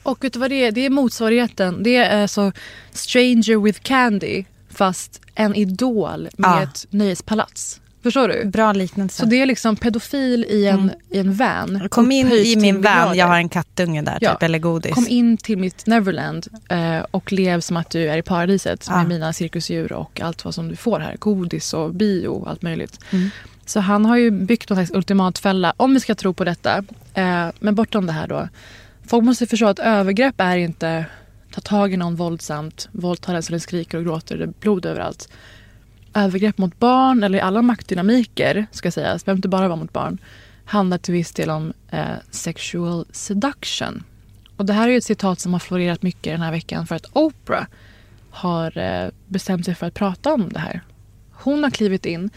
Och 0.07 0.23
vet 0.23 0.33
du 0.33 0.39
vad 0.39 0.49
det 0.49 0.63
är? 0.65 0.71
Det 0.71 0.85
är 0.85 0.89
motsvarigheten. 0.89 1.83
Det 1.83 1.95
är 1.95 2.27
så 2.27 2.51
Stranger 2.91 3.61
with 3.63 3.79
Candy 3.83 4.43
fast 4.69 5.21
en 5.35 5.55
idol 5.55 6.29
med 6.37 6.49
Ja. 6.49 6.63
ett 6.63 6.85
nöjespalats. 6.89 7.81
Förstår 8.03 8.27
du? 8.27 8.45
Bra 8.45 8.73
liknelse. 8.73 9.17
Så 9.19 9.25
det 9.25 9.41
är 9.41 9.45
liksom 9.45 9.75
pedofil 9.75 10.45
i 10.49 10.65
en, 10.67 10.91
i 11.09 11.19
en 11.19 11.33
van. 11.33 11.87
Kom 11.89 12.11
in 12.11 12.31
i 12.31 12.55
min 12.55 12.81
van, 12.81 13.17
jag 13.17 13.25
har 13.27 13.37
en 13.37 13.49
kattunge 13.49 14.01
där 14.01 14.17
Ja. 14.21 14.31
typ, 14.33 14.43
eller 14.43 14.59
godis. 14.59 14.93
Kom 14.93 15.07
in 15.07 15.37
till 15.37 15.57
mitt 15.57 15.87
Neverland 15.87 16.47
eh, 16.69 16.99
och 17.11 17.31
lev 17.31 17.59
som 17.61 17.77
att 17.77 17.89
du 17.89 18.09
är 18.09 18.17
i 18.17 18.21
paradiset 18.21 18.85
Ja. 18.89 18.97
med 18.97 19.07
mina 19.07 19.33
cirkusdjur 19.33 19.93
och 19.93 20.21
allt 20.21 20.45
vad 20.45 20.55
som 20.55 20.67
du 20.69 20.75
får 20.75 20.99
här. 20.99 21.15
Godis 21.19 21.73
och 21.73 21.93
bio 21.93 22.27
och 22.27 22.49
allt 22.49 22.61
möjligt. 22.61 22.99
Mm. 23.11 23.29
Så 23.65 23.79
han 23.79 24.05
har 24.05 24.17
ju 24.17 24.31
byggt 24.31 24.69
någon 24.69 24.77
slags 24.77 24.91
ultimatfälla, 24.97 25.73
om 25.77 25.93
vi 25.93 25.99
ska 25.99 26.15
tro 26.15 26.33
på 26.33 26.43
detta. 26.43 26.77
Eh, 27.13 27.47
men 27.59 27.75
bortom 27.75 28.05
det 28.05 28.13
här 28.13 28.27
då. 28.27 28.47
Folk 29.07 29.25
måste 29.25 29.47
förstå 29.47 29.67
att 29.67 29.79
övergrepp 29.79 30.41
är 30.41 30.57
inte 30.57 31.05
ta 31.51 31.61
tag 31.61 31.93
i 31.93 31.97
någon 31.97 32.15
våldsamt, 32.15 32.89
våldta 32.91 33.33
den 33.33 33.43
så 33.43 33.51
den 33.51 33.59
skriker 33.59 33.97
och 33.97 34.03
gråter, 34.03 34.37
det 34.37 34.43
är 34.43 34.53
blod 34.59 34.85
överallt. 34.85 35.29
Övergrepp 36.13 36.57
mot 36.57 36.79
barn, 36.79 37.23
eller 37.23 37.39
alla 37.39 37.61
maktdynamiker, 37.61 38.65
ska 38.71 38.91
sägas, 38.91 39.25
behöver 39.25 39.37
inte 39.37 39.47
bara 39.47 39.67
vara 39.67 39.75
mot 39.75 39.93
barn, 39.93 40.17
handlar 40.65 40.97
till 40.97 41.13
viss 41.13 41.33
del 41.33 41.49
om 41.49 41.73
eh, 41.91 42.05
sexual 42.31 43.05
seduction. 43.11 44.03
Och 44.57 44.65
det 44.65 44.73
här 44.73 44.87
är 44.87 44.91
ju 44.91 44.97
ett 44.97 45.03
citat 45.03 45.39
som 45.39 45.53
har 45.53 45.59
florerat 45.59 46.01
mycket 46.01 46.33
den 46.33 46.41
här 46.41 46.51
veckan 46.51 46.87
för 46.87 46.95
att 46.95 47.05
Oprah 47.13 47.65
har 48.29 48.77
eh, 48.77 49.09
bestämt 49.27 49.65
sig 49.65 49.75
för 49.75 49.87
att 49.87 49.93
prata 49.93 50.33
om 50.33 50.49
det 50.49 50.59
här. 50.59 50.81
Hon 51.31 51.63
har 51.63 51.71
klivit 51.71 52.05
in 52.05 52.29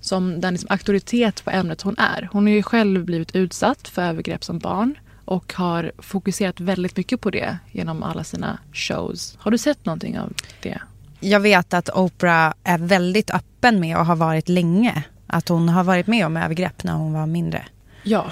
som 0.00 0.40
den 0.40 0.54
liksom 0.54 0.70
auktoritet 0.70 1.44
på 1.44 1.50
ämnet 1.50 1.82
hon 1.82 1.98
är. 1.98 2.28
Hon 2.32 2.46
har 2.46 2.52
ju 2.52 2.62
själv 2.62 3.04
blivit 3.04 3.36
utsatt 3.36 3.88
för 3.88 4.02
övergrepp 4.02 4.44
som 4.44 4.58
barn 4.58 4.94
och 5.26 5.52
har 5.54 5.92
fokuserat 5.98 6.60
väldigt 6.60 6.96
mycket 6.96 7.20
på 7.20 7.30
det 7.30 7.58
genom 7.72 8.02
alla 8.02 8.24
sina 8.24 8.58
shows. 8.72 9.36
Har 9.38 9.50
du 9.50 9.58
sett 9.58 9.84
någonting 9.84 10.18
av 10.18 10.32
det? 10.62 10.80
Jag 11.20 11.40
vet 11.40 11.74
att 11.74 11.88
Oprah 11.88 12.54
är 12.64 12.78
väldigt 12.78 13.30
öppen 13.30 13.80
med 13.80 13.96
och 13.96 14.06
har 14.06 14.16
varit 14.16 14.48
länge. 14.48 15.02
Att 15.26 15.48
hon 15.48 15.68
har 15.68 15.84
varit 15.84 16.06
med 16.06 16.26
om 16.26 16.36
övergrepp 16.36 16.84
när 16.84 16.92
hon 16.92 17.12
var 17.12 17.26
mindre. 17.26 17.66
Ja. 18.02 18.30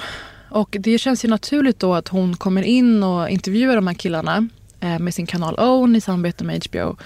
Och 0.50 0.76
det 0.80 0.98
känns 0.98 1.24
ju 1.24 1.28
naturligt 1.28 1.78
då 1.78 1.94
att 1.94 2.08
hon 2.08 2.36
kommer 2.36 2.62
in 2.62 3.02
och 3.02 3.28
intervjuar 3.28 3.76
de 3.76 3.86
här 3.86 3.94
killarna 3.94 4.48
eh, 4.80 4.98
med 4.98 5.14
sin 5.14 5.26
kanal 5.26 5.54
Own 5.58 5.96
i 5.96 6.00
samarbete 6.00 6.44
med 6.44 6.66
HBO. 6.66 6.96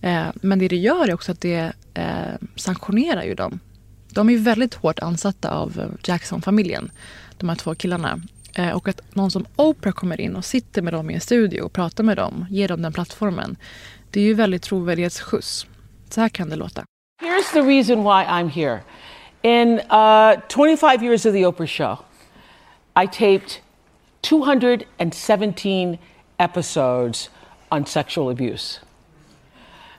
Eh, 0.00 0.26
men 0.34 0.58
det 0.58 0.68
det 0.68 0.76
gör 0.76 1.08
är 1.08 1.14
också 1.14 1.32
att 1.32 1.40
det 1.40 1.72
eh, 1.94 2.34
sanktionerar 2.56 3.22
ju 3.22 3.34
dem. 3.34 3.60
De 4.10 4.30
är 4.30 4.38
väldigt 4.38 4.74
hårt 4.74 4.98
ansatta 4.98 5.50
av 5.50 5.80
eh, 5.80 6.10
Jackson-familjen, 6.10 6.90
de 7.38 7.48
här 7.48 7.56
två 7.56 7.74
killarna. 7.74 8.20
Eh, 8.58 8.76
och 8.76 8.88
att 8.88 9.14
någon 9.14 9.30
som 9.30 9.46
Oprah 9.56 9.92
kommer 9.92 10.20
in 10.20 10.36
och 10.36 10.44
sitter 10.44 10.82
med 10.82 10.92
dem 10.92 11.10
i 11.10 11.14
en 11.14 11.20
studio 11.20 11.62
och 11.62 11.72
pratar 11.72 12.04
med 12.04 12.16
dem, 12.16 12.46
ger 12.50 12.68
dem 12.68 12.82
den 12.82 12.92
plattformen. 12.92 13.56
Det 14.10 14.20
är 14.20 14.24
ju 14.24 14.34
väldigt 14.34 14.62
trovärdighetsskjuts. 14.62 15.66
Så 16.10 16.20
här 16.20 16.28
kan 16.28 16.48
det 16.48 16.56
låta. 16.56 16.84
Here's 17.22 17.52
the 17.52 17.60
reason 17.60 18.02
why 18.02 18.24
I'm 18.24 18.48
here. 18.48 18.80
In 19.42 19.80
uh, 19.90 20.40
25 20.48 21.02
years 21.02 21.26
of 21.26 21.32
the 21.32 21.46
Oprah 21.46 21.66
Show, 21.66 21.98
I 23.04 23.06
taped 23.06 23.60
217 24.20 25.98
episodes 26.38 27.30
on 27.70 27.86
sexual 27.86 28.30
abuse. 28.30 28.80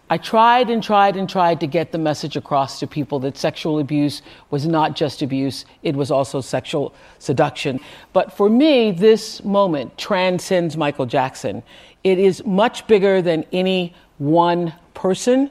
I 0.10 0.18
tried 0.18 0.70
and 0.70 0.82
tried 0.82 1.18
and 1.18 1.30
tried 1.30 1.60
to 1.60 1.68
get 1.68 1.92
the 1.92 1.98
message 1.98 2.38
across 2.38 2.80
to 2.80 2.88
people 2.88 3.20
that 3.20 3.38
sexual 3.38 3.80
abuse 3.80 4.22
was 4.52 4.66
not 4.66 4.96
just 4.96 5.22
abuse, 5.22 5.66
it 5.84 5.96
was 5.96 6.12
also 6.12 6.42
sexual 6.42 6.94
seduction. 7.20 7.80
But 8.14 8.32
for 8.32 8.50
me, 8.50 8.92
this 8.92 9.44
moment 9.44 9.98
transcends 9.98 10.78
Michael 10.78 11.06
Jackson. 11.06 11.62
It 12.04 12.20
is 12.20 12.46
much 12.46 12.88
bigger 12.88 13.22
than 13.22 13.44
any 13.52 13.94
one 14.18 14.74
person. 14.94 15.50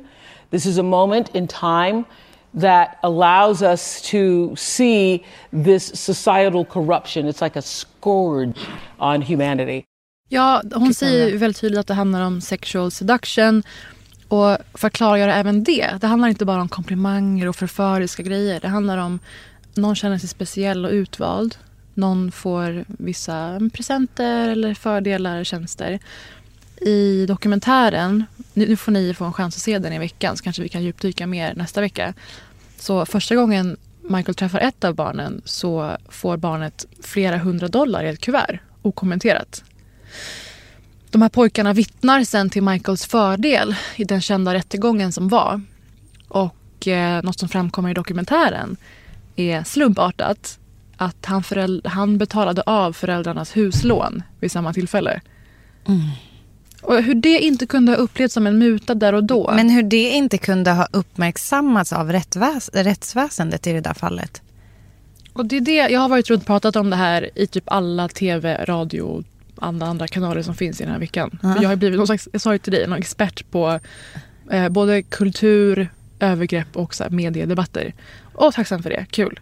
This 0.50 0.64
is 0.64 0.78
a 0.78 0.82
moment 0.82 1.30
in 1.34 1.46
time 1.46 2.06
that 2.54 2.98
allows 3.02 3.62
us 3.62 4.00
to 4.00 4.54
see 4.56 5.22
this 5.52 5.86
societal 5.94 6.64
corruption. 6.64 7.26
It's 7.28 7.42
like 7.42 7.56
a 7.56 7.62
scourge 7.62 8.56
on 8.98 9.20
humanity. 9.20 9.84
Ja, 10.28 10.62
hon 10.74 10.94
säger 10.94 11.38
väldigt 11.38 11.60
tydligt 11.60 11.80
att 11.80 11.86
det 11.86 11.94
handlar 11.94 12.20
om 12.20 12.40
sexual 12.40 12.90
seduction. 12.90 13.62
Och 14.28 14.58
för 14.74 14.86
att 14.86 14.92
klargöra 14.92 15.34
även 15.34 15.64
det, 15.64 15.98
det 16.00 16.06
handlar 16.06 16.28
inte 16.28 16.44
bara 16.44 16.60
om 16.60 16.68
komplimanger 16.68 17.48
och 17.48 17.56
förföriska 17.56 18.22
grejer. 18.22 18.60
Det 18.60 18.68
handlar 18.68 18.98
om 18.98 19.18
någon 19.74 19.94
känner 19.94 20.18
sig 20.18 20.28
speciell 20.28 20.84
och 20.84 20.90
utvald. 20.90 21.56
Någon 21.94 22.32
får 22.32 22.84
vissa 22.86 23.60
presenter 23.72 24.48
eller 24.48 24.74
fördelar, 24.74 25.44
tjänster. 25.44 25.98
I 26.80 27.26
dokumentären, 27.26 28.24
nu 28.52 28.76
får 28.76 28.92
ni 28.92 29.14
få 29.14 29.24
en 29.24 29.32
chans 29.32 29.56
att 29.56 29.62
se 29.62 29.78
den 29.78 29.92
i 29.92 29.98
veckan 29.98 30.36
så 30.36 30.44
kanske 30.44 30.62
vi 30.62 30.68
kan 30.68 30.84
djupdyka 30.84 31.26
mer 31.26 31.54
nästa 31.54 31.80
vecka. 31.80 32.14
Så 32.78 33.06
första 33.06 33.34
gången 33.34 33.76
Michael 34.02 34.34
träffar 34.34 34.60
ett 34.60 34.84
av 34.84 34.94
barnen 34.94 35.42
så 35.44 35.96
får 36.08 36.36
barnet 36.36 36.86
flera 37.02 37.38
hundra 37.38 37.68
dollar 37.68 38.04
i 38.04 38.08
ett 38.08 38.20
kuvert 38.20 38.58
okommenterat. 38.82 39.64
De 41.16 41.22
här 41.22 41.28
pojkarna 41.28 41.72
vittnar 41.72 42.24
sen 42.24 42.50
till 42.50 42.62
Michaels 42.62 43.06
fördel 43.06 43.74
i 43.96 44.04
den 44.04 44.20
kända 44.20 44.54
rättegången 44.54 45.12
som 45.12 45.28
var. 45.28 45.60
Och 46.28 46.88
eh, 46.88 47.22
något 47.22 47.38
som 47.38 47.48
framkommer 47.48 47.90
i 47.90 47.94
dokumentären 47.94 48.76
är 49.36 49.64
slumpartat 49.64 50.58
att 50.96 51.26
han, 51.26 51.42
han 51.84 52.18
betalade 52.18 52.62
av 52.62 52.92
föräldrarnas 52.92 53.56
huslån 53.56 54.22
vid 54.40 54.52
samma 54.52 54.72
tillfälle. 54.72 55.20
Mm. 55.86 56.00
Och 56.82 57.02
hur 57.02 57.14
det 57.14 57.38
inte 57.38 57.66
kunde 57.66 57.92
ha 57.92 57.96
upplevts 57.96 58.34
som 58.34 58.46
en 58.46 58.58
muta 58.58 58.94
där 58.94 59.12
och 59.12 59.24
då. 59.24 59.52
Men 59.54 59.70
hur 59.70 59.82
det 59.82 60.10
inte 60.10 60.38
kunde 60.38 60.70
ha 60.70 60.88
uppmärksammats 60.92 61.92
av 61.92 62.12
rättsväs 62.12 62.70
rättsväsendet 62.72 63.66
i 63.66 63.72
det 63.72 63.80
där 63.80 63.94
fallet. 63.94 64.42
Och 65.32 65.46
det 65.46 65.56
är 65.56 65.60
det, 65.60 65.88
jag 65.88 66.00
har 66.00 66.08
varit 66.08 66.30
runt 66.30 66.42
och 66.42 66.46
pratat 66.46 66.76
om 66.76 66.90
det 66.90 66.96
här 66.96 67.30
i 67.34 67.46
typ 67.46 67.64
alla 67.66 68.08
tv, 68.08 68.64
radio, 68.64 69.24
alla 69.58 69.86
andra 69.86 70.08
kanaler 70.08 70.42
som 70.42 70.54
finns 70.54 70.80
i 70.80 70.84
den 70.84 70.92
här 70.92 71.00
veckan. 71.00 71.38
Mm. 71.42 71.54
För 71.54 71.62
jag 71.62 71.68
har 71.68 71.76
blivit 71.76 71.98
någon 71.98 72.06
slags, 72.06 72.28
jag 72.32 72.40
sa 72.40 72.52
ju 72.52 72.58
till 72.58 72.72
dig, 72.72 72.86
någon 72.86 72.98
expert 72.98 73.50
på 73.50 73.80
eh, 74.50 74.68
både 74.68 75.02
kultur, 75.02 75.88
övergrepp 76.20 76.76
och 76.76 76.94
så 76.94 77.02
här, 77.02 77.10
mediedebatter. 77.10 77.94
Och 78.32 78.54
tacksam 78.54 78.82
för 78.82 78.90
det, 78.90 79.06
kul. 79.10 79.40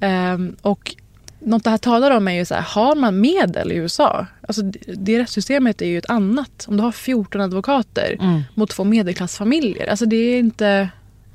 Um, 0.00 0.56
och 0.62 0.96
något 1.38 1.64
det 1.64 1.70
här 1.70 1.78
talar 1.78 2.10
om 2.10 2.28
är 2.28 2.32
ju 2.32 2.44
så 2.44 2.54
här, 2.54 2.62
har 2.62 2.94
man 2.94 3.20
medel 3.20 3.72
i 3.72 3.74
USA? 3.74 4.26
Alltså 4.48 4.62
det 4.96 5.18
rättssystemet 5.18 5.82
är 5.82 5.86
ju 5.86 5.98
ett 5.98 6.10
annat. 6.10 6.66
Om 6.68 6.76
du 6.76 6.82
har 6.82 6.92
14 6.92 7.40
advokater 7.40 8.16
mm. 8.20 8.42
mot 8.54 8.70
två 8.70 8.84
medelklassfamiljer. 8.84 9.86
Alltså 9.86 10.06
det 10.06 10.16
är 10.16 10.38
inte, 10.38 10.88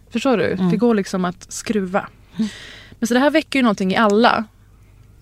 förstår 0.09 0.37
du? 0.37 0.51
Mm. 0.51 0.69
Det 0.69 0.77
går 0.77 0.95
liksom 0.95 1.25
att 1.25 1.51
skruva. 1.51 2.09
Mm. 2.35 2.49
Men 2.99 3.07
så 3.07 3.13
det 3.13 3.19
här 3.19 3.29
väcker 3.29 3.59
ju 3.59 3.63
någonting 3.63 3.91
i 3.91 3.95
alla. 3.95 4.45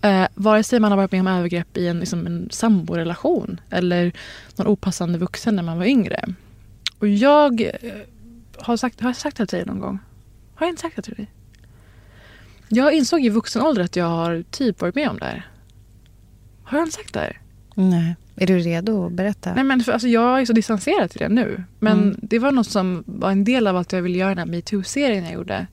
Eh, 0.04 0.26
vare 0.34 0.62
sig 0.62 0.80
man 0.80 0.92
har 0.92 0.96
varit 0.96 1.12
med 1.12 1.20
om 1.20 1.26
övergrepp 1.26 1.76
i 1.76 1.88
en, 1.88 2.00
liksom 2.00 2.26
en 2.26 2.48
samborelation 2.50 3.60
eller 3.70 4.12
någon 4.56 4.66
opassande 4.66 5.18
vuxen 5.18 5.56
när 5.56 5.62
man 5.62 5.78
var 5.78 5.84
yngre. 5.84 6.24
Och 6.98 7.08
jag 7.08 7.60
eh, 7.60 7.70
har 8.58 8.76
sagt, 8.76 9.00
har 9.00 9.08
jag 9.08 9.16
sagt 9.16 9.36
det 9.36 9.46
till 9.46 9.58
dig 9.58 9.66
någon 9.66 9.80
gång? 9.80 9.98
Har 10.54 10.66
jag 10.66 10.72
inte 10.72 10.82
sagt 10.82 10.96
det 10.96 11.02
till 11.02 11.14
dig? 11.14 11.30
Jag 12.68 12.92
insåg 12.92 13.24
i 13.24 13.28
vuxen 13.28 13.62
ålder 13.62 13.82
att 13.82 13.96
jag 13.96 14.04
har 14.04 14.44
typ 14.50 14.80
varit 14.80 14.94
med 14.94 15.08
om 15.08 15.18
det 15.18 15.24
här. 15.24 15.48
Har 16.64 16.78
jag 16.78 16.86
inte 16.86 16.96
sagt 16.96 17.14
det 17.14 17.20
här? 17.20 17.40
Nej. 17.74 18.16
Är 18.36 18.46
du 18.46 18.58
redo 18.58 19.06
att 19.06 19.12
berätta? 19.12 19.54
Nej, 19.54 19.64
men 19.64 19.80
för, 19.80 19.92
alltså, 19.92 20.08
jag 20.08 20.40
är 20.40 20.46
så 20.46 20.52
distanserad 20.52 21.10
till 21.10 21.20
det 21.20 21.28
nu. 21.28 21.64
Men 21.78 22.02
mm. 22.02 22.16
det 22.22 22.38
var 22.38 22.52
något 22.52 22.70
som 22.70 23.04
var 23.06 23.30
en 23.30 23.44
del 23.44 23.66
av 23.66 23.76
allt 23.76 23.92
jag 23.92 24.02
ville 24.02 24.18
göra 24.18 24.32
i 24.32 24.34
den 24.34 24.48
här 24.48 24.56
metoo-serien 24.56 25.24
jag 25.24 25.32
gjorde. 25.32 25.66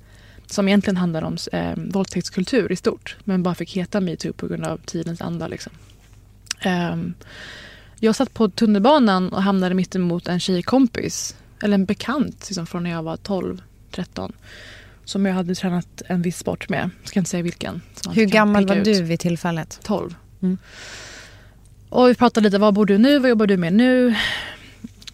Som 0.51 0.67
egentligen 0.67 0.97
handlar 0.97 1.21
om 1.21 1.37
eh, 1.51 1.73
våldtäktskultur 1.75 2.71
i 2.71 2.75
stort. 2.75 3.17
Men 3.23 3.43
bara 3.43 3.55
fick 3.55 3.75
heta 3.75 4.01
metoo 4.01 4.33
på 4.33 4.47
grund 4.47 4.65
av 4.65 4.77
tidens 4.85 5.21
anda. 5.21 5.47
Liksom. 5.47 5.71
Um, 6.65 7.13
jag 7.99 8.15
satt 8.15 8.33
på 8.33 8.49
tunnelbanan 8.49 9.33
och 9.33 9.43
hamnade 9.43 9.75
mittemot 9.75 10.27
en 10.27 10.39
tjejkompis. 10.39 11.35
Eller 11.61 11.75
en 11.75 11.85
bekant 11.85 12.49
liksom, 12.49 12.67
från 12.67 12.83
när 12.83 12.89
jag 12.91 13.03
var 13.03 13.17
12, 13.17 13.61
13 13.91 14.33
som 15.05 15.25
jag 15.25 15.33
hade 15.33 15.55
tränat 15.55 16.01
en 16.07 16.21
viss 16.21 16.37
sport 16.37 16.69
med. 16.69 16.89
Jag 17.01 17.09
ska 17.09 17.19
inte 17.19 17.29
säga 17.29 17.43
vilken. 17.43 17.81
Hur 18.13 18.25
gammal 18.25 18.67
var 18.67 18.75
ut. 18.75 18.85
du 18.85 19.01
vid 19.01 19.19
tillfället? 19.19 19.79
12. 19.83 20.15
Mm. 20.41 20.57
Och 21.89 22.09
vi 22.09 22.15
pratade 22.15 22.43
lite, 22.43 22.57
vad 22.57 22.73
bor 22.73 22.85
du 22.85 22.97
nu? 22.97 23.19
Vad 23.19 23.29
jobbar 23.29 23.47
du 23.47 23.57
med 23.57 23.73
nu? 23.73 24.15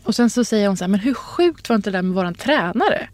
Och 0.03 0.15
sen 0.15 0.29
så 0.29 0.45
säger 0.45 0.67
hon 0.67 0.77
så 0.77 0.83
här, 0.83 0.89
men 0.89 0.99
hur 0.99 1.13
sjukt 1.13 1.69
var 1.69 1.75
inte 1.75 1.91
det 1.91 1.97
där 1.97 2.01
med 2.01 2.15
våran 2.15 2.33
tränare? 2.33 3.09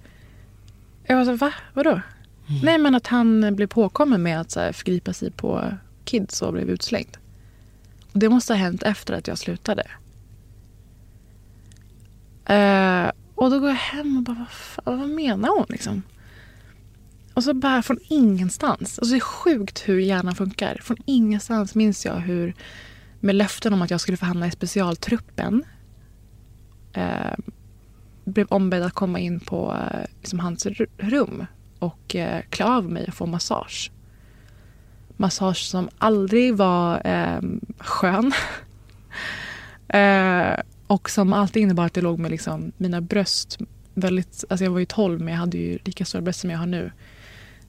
Jag 1.08 1.16
var 1.16 1.26
så 1.26 1.36
va? 1.36 1.54
Vadå? 1.74 2.02
Mm. 2.50 2.62
Nej 2.64 2.78
men 2.78 2.96
att 2.96 3.08
han 3.08 3.56
blev 3.56 3.68
påkommen 3.68 4.24
med 4.24 4.42
att 4.42 4.52
så 4.52 4.60
här, 4.60 4.72
förgripa 4.72 5.14
sig 5.14 5.32
på 5.32 5.78
kids 6.06 6.42
och 6.42 6.54
blev 6.54 6.70
utslängd. 6.70 7.18
Och 8.14 8.20
det 8.20 8.30
måste 8.30 8.54
ha 8.54 8.58
hänt 8.58 8.84
efter 8.84 9.14
att 9.14 9.28
jag 9.28 9.38
slutade. 9.38 9.84
Uh, 12.50 13.12
och 13.36 13.50
då 13.52 13.60
går 13.60 13.70
jag 13.70 13.76
hem 13.76 14.18
och 14.18 14.24
bara, 14.24 14.36
vad, 14.40 14.50
fan, 14.50 15.00
vad 15.00 15.10
menar 15.10 15.50
hon 15.50 15.66
liksom? 15.70 16.04
Och 17.34 17.44
så 17.44 17.54
bara 17.54 17.82
från 17.82 18.00
ingenstans. 18.08 19.00
Alltså 19.00 19.14
det 19.14 19.18
är 19.18 19.20
sjukt 19.20 19.90
hur 19.90 20.00
hjärnan 20.00 20.36
funkar. 20.36 20.78
Från 20.82 20.98
ingenstans 21.06 21.76
minns 21.76 22.06
jag 22.06 22.16
hur 22.16 22.54
med 23.20 23.36
löften 23.36 23.74
om 23.74 23.82
att 23.82 23.92
jag 23.92 24.02
skulle 24.02 24.18
få 24.18 24.26
hamna 24.26 24.48
i 24.48 24.52
specialtruppen 24.52 25.64
eh, 26.94 27.38
blev 28.26 28.48
ombedd 28.50 28.84
att 28.84 28.94
komma 28.94 29.20
in 29.20 29.40
på 29.40 29.74
eh, 29.74 30.06
liksom 30.20 30.40
hans 30.40 30.66
rum 30.98 31.46
och 31.84 32.16
eh, 32.16 32.42
klä 32.50 32.66
av 32.66 32.90
mig 32.90 33.06
och 33.08 33.14
få 33.14 33.26
massage. 33.26 33.92
Massage 35.18 35.58
som 35.66 35.90
aldrig 35.98 36.56
var 36.56 37.02
eh, 37.08 37.42
skön. 37.80 38.34
eh, 39.88 40.60
och 40.88 41.10
som 41.10 41.34
alltid 41.34 41.64
innebar 41.64 41.86
att 41.86 41.94
det 41.94 42.02
låg 42.02 42.20
med 42.20 42.32
liksom 42.32 42.72
mina 42.78 43.02
bröst 43.02 43.58
väldigt... 43.94 44.44
Alltså 44.50 44.64
jag 44.64 44.72
var 44.72 44.80
ju 44.80 44.86
12 44.86 45.20
men 45.20 45.34
jag 45.34 45.40
hade 45.40 45.58
ju 45.58 45.80
lika 45.86 46.06
stora 46.06 46.22
bröst 46.22 46.40
som 46.40 46.50
jag 46.50 46.58
har 46.58 46.66
nu 46.66 46.92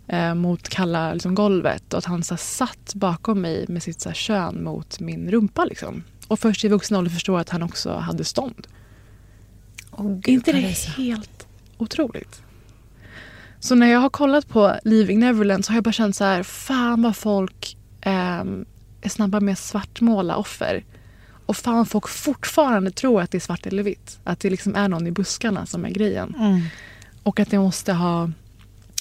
eh, 0.09 0.35
mot 0.35 0.69
kalla 0.69 1.13
liksom, 1.13 1.35
golvet 1.35 1.93
och 1.93 1.99
att 1.99 2.05
han 2.05 2.23
så, 2.23 2.37
satt 2.37 2.95
bakom 2.95 3.41
mig 3.41 3.65
med 3.69 3.83
sitt 3.83 4.01
så, 4.01 4.13
kön 4.13 4.65
mot 4.65 5.01
min 5.01 5.31
rumpa. 5.31 5.65
Liksom. 5.65 6.05
Och 6.29 6.39
först 6.39 6.65
i 6.65 6.69
vuxen 6.69 6.97
ålder 6.97 7.11
förstår 7.11 7.35
jag 7.35 7.41
att 7.41 7.51
han 7.51 7.63
också 7.63 7.97
hade 7.97 8.25
stånd. 8.25 8.67
Oh, 9.91 10.19
Gud, 10.19 10.29
inte 10.29 10.53
det 10.53 10.59
helt 10.97 11.47
otroligt? 11.79 12.43
Så 13.65 13.75
när 13.75 13.87
jag 13.87 14.01
har 14.01 14.11
kollat 14.11 14.49
på 14.49 14.77
Leaving 14.85 15.19
Neverland 15.19 15.65
så 15.65 15.73
har 15.73 15.77
jag 15.77 15.85
bara 15.85 15.93
känt 15.93 16.17
så 16.17 16.25
här, 16.25 16.43
fan 16.43 17.03
vad 17.03 17.17
folk 17.17 17.77
eh, 18.01 18.45
är 19.01 19.09
snabba 19.09 19.41
med 19.41 19.53
att 19.53 19.59
svartmåla 19.59 20.37
offer. 20.37 20.85
Och 21.47 21.57
fan 21.57 21.87
folk 21.87 22.09
fortfarande 22.09 22.91
tror 22.91 23.23
att 23.23 23.31
det 23.31 23.39
är 23.39 23.41
svart 23.41 23.67
eller 23.67 23.83
vitt. 23.83 24.19
Att 24.25 24.41
det 24.41 24.51
liksom 24.51 24.75
är 24.75 24.89
någon 24.89 25.07
i 25.07 25.11
buskarna 25.11 25.67
som 25.67 25.85
är 25.85 25.91
grejen. 25.91 26.35
Mm. 26.39 26.61
Och 27.23 27.41
att 27.41 27.51
det 27.51 27.59
måste 27.59 27.93
ha 27.93 28.31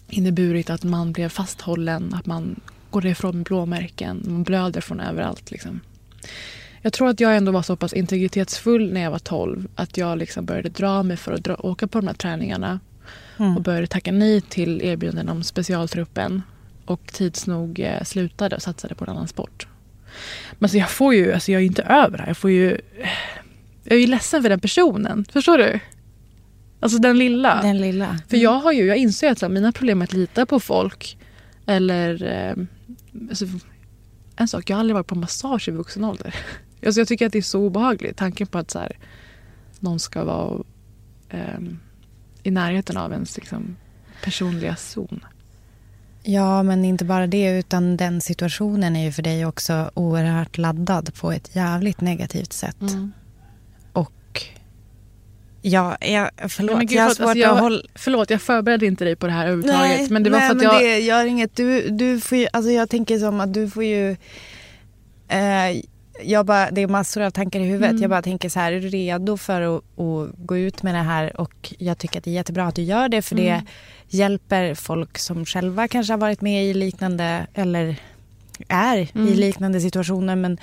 inneburit 0.10 0.70
att 0.70 0.84
man 0.84 1.14
blev 1.14 1.30
fasthållen, 1.30 2.14
att 2.14 2.26
man 2.26 2.60
går 2.90 3.06
ifrån 3.06 3.36
med 3.36 3.46
blåmärken, 3.46 4.24
man 4.26 4.44
blöder 4.44 4.82
från 4.82 5.00
överallt. 5.00 5.52
Liksom. 5.52 5.80
Jag 6.82 6.94
tror 6.94 7.10
att 7.10 7.20
jag 7.20 7.38
ändå 7.38 7.52
var 7.52 7.62
så 7.62 7.76
pass 7.76 7.94
integritetsfull 7.94 8.94
när 8.94 9.02
jag 9.02 9.12
var 9.12 9.20
12 9.20 9.68
att 9.76 9.98
jag 9.98 10.18
liksom 10.18 10.46
började 10.46 10.70
dra 10.70 11.04
mig 11.04 11.18
för 11.18 11.32
att 11.32 11.44
dra, 11.44 11.56
åka 11.56 11.88
på 11.88 12.00
de 12.00 12.08
här 12.08 12.16
träningarna 12.16 12.80
mm. 13.38 13.58
och 13.58 13.64
började 13.64 13.88
tacka 13.88 14.12
nej 14.12 14.42
till 14.42 14.82
erbjudanden 14.82 15.30
om 15.30 15.44
specialtruppen 15.44 16.42
och 16.86 17.14
tids 17.14 17.48
nog 17.48 17.80
eh, 17.80 18.04
slutade 18.04 18.56
och 18.56 18.62
satsade 18.62 18.96
på 18.96 19.04
en 19.04 19.10
annan 19.10 19.28
sport. 19.28 19.68
Men 20.52 20.66
alltså 20.66 20.78
jag 20.78 20.90
får 20.90 21.14
ju, 21.14 21.34
alltså 21.34 21.52
jag 21.52 21.62
är 21.62 21.66
inte 21.66 21.84
över 21.84 22.18
det 22.18 22.24
här. 22.24 22.30
Jag 22.30 22.38
får 22.38 22.52
ju, 22.52 22.78
jag 23.84 23.96
är 23.96 24.02
ju 24.02 24.08
ledsen 24.08 24.42
för 24.42 24.50
den 24.50 24.60
personen. 24.60 25.26
Förstår 25.32 25.58
du? 25.58 25.80
Alltså 26.80 26.98
den 27.00 27.18
lilla. 27.18 27.62
Den 27.62 27.82
lilla. 27.82 28.20
För 28.30 28.38
jag 28.38 28.60
har 28.60 28.72
ju, 28.72 28.86
jag 28.86 28.98
inser 28.98 29.32
att 29.32 29.40
så 29.40 29.50
mina 29.50 29.72
problem 29.72 30.02
är 30.02 30.06
att 30.06 30.14
lita 30.14 30.46
på 30.46 30.60
folk. 30.60 31.18
Eller, 31.66 32.24
eh, 32.24 32.66
alltså, 33.30 33.46
en 34.36 34.48
sak, 34.48 34.70
jag 34.70 34.76
har 34.76 34.80
aldrig 34.80 34.96
varit 34.96 35.08
på 35.08 35.16
massage 35.16 35.70
i 35.70 35.72
vuxen 35.72 36.04
ålder. 36.04 36.36
Alltså 36.86 37.02
jag 37.02 37.08
tycker 37.08 37.26
att 37.26 37.32
det 37.32 37.38
är 37.38 37.42
så 37.42 37.60
obehagligt. 37.60 38.18
Tanken 38.18 38.48
på 38.48 38.58
att 38.58 38.72
så 38.72 38.80
här, 38.80 38.98
någon 39.80 40.00
ska 40.00 40.24
vara 40.24 40.64
eh, 41.30 41.60
i 42.44 42.52
närheten 42.52 42.98
av 42.98 43.12
ens 43.12 43.38
liksom, 43.38 43.76
personliga 44.24 44.76
zon. 44.76 45.26
Ja, 46.24 46.64
men 46.64 46.86
inte 46.86 47.06
bara 47.06 47.28
det, 47.28 47.60
utan 47.60 47.98
den 47.98 48.22
situationen 48.22 48.96
är 48.96 49.06
ju 49.06 49.12
för 49.12 49.24
dig 49.24 49.46
också 49.46 49.92
oerhört 49.94 50.58
laddad 50.58 51.14
på 51.16 51.32
ett 51.32 51.56
jävligt 51.56 52.02
negativt 52.02 52.54
sätt. 52.54 52.82
Mm. 52.82 53.12
Och 53.94 54.42
ja, 55.62 55.98
jag, 56.02 56.30
förlåt, 56.48 56.78
men 56.78 56.88
gud, 56.88 56.98
jag 56.98 57.04
har 57.04 57.10
svårt 57.10 57.28
alltså, 57.28 57.40
jag, 57.40 57.56
att 57.56 57.62
hålla... 57.62 57.82
Förlåt, 57.96 58.30
jag 58.30 58.42
förberedde 58.42 58.86
inte 58.86 59.06
dig 59.06 59.16
på 59.16 59.28
det 59.28 59.34
här 59.34 59.46
överhuvudtaget. 59.46 60.00
Nej, 60.00 60.10
men 60.10 60.24
det 60.24 60.30
var 60.30 60.40
nej, 60.40 60.48
för 60.48 60.56
att 60.56 60.64
jag... 60.64 60.82
det 60.82 61.00
gör 61.00 61.26
inget. 61.26 61.56
Du, 61.56 61.90
du 61.90 62.20
får 62.20 62.38
ju, 62.38 62.48
alltså 62.54 62.72
jag 62.72 62.90
tänker 62.90 63.20
som 63.20 63.40
att 63.40 63.54
du 63.54 63.70
får 63.70 63.84
ju... 63.84 64.12
Eh, 65.28 65.82
jag 66.24 66.46
bara, 66.46 66.72
det 66.72 66.82
är 66.82 66.88
massor 66.88 67.22
av 67.22 67.30
tankar 67.32 67.60
i 67.60 67.64
huvudet. 67.64 67.90
Mm. 67.90 68.02
Jag 68.02 68.10
bara 68.10 68.22
tänker 68.22 68.50
så 68.50 68.60
här, 68.60 68.72
är 68.72 68.82
du 68.82 68.88
redo 68.90 69.38
för 69.38 69.62
att, 69.62 69.84
att 70.00 70.30
gå 70.46 70.58
ut 70.58 70.84
med 70.84 70.96
det 70.96 71.02
här? 71.02 71.42
Och 71.42 71.74
jag 71.78 71.98
tycker 71.98 72.18
att 72.20 72.24
det 72.24 72.32
är 72.32 72.36
jättebra 72.36 72.66
att 72.68 72.76
du 72.76 72.82
gör 72.82 73.10
det 73.10 73.22
för 73.22 73.36
Mm. 73.36 73.46
det 73.46 73.64
hjälper 74.18 74.76
folk 74.76 75.18
som 75.18 75.46
själva 75.46 75.88
kanske 75.88 76.14
har 76.14 76.18
varit 76.18 76.42
med 76.42 76.66
i 76.66 76.74
liknande 76.74 77.48
eller 77.54 77.96
är 78.68 78.98
i 78.98 79.10
Mm. 79.16 79.34
liknande 79.34 79.82
situationer. 79.82 80.36
Men 80.36 80.58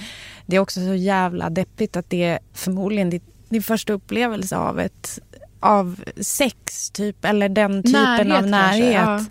det 0.47 0.57
är 0.57 0.61
också 0.61 0.81
så 0.81 0.95
jävla 0.95 1.51
deppigt 1.51 1.97
att 1.97 2.11
det 2.11 2.23
är 2.25 2.39
förmodligen 2.55 3.11
din, 3.11 3.21
din 3.49 3.63
första 3.63 3.93
upplevelse 3.93 4.57
av 4.57 4.81
ett 4.81 5.19
av 5.61 6.01
sex 6.21 6.91
typ 6.91 7.25
eller 7.25 7.49
den 7.49 7.83
typen 7.83 8.03
Närhet 8.03 8.27
av 8.27 8.33
kanske, 8.33 8.51
närhet. 8.51 8.95
ja. 8.95 9.25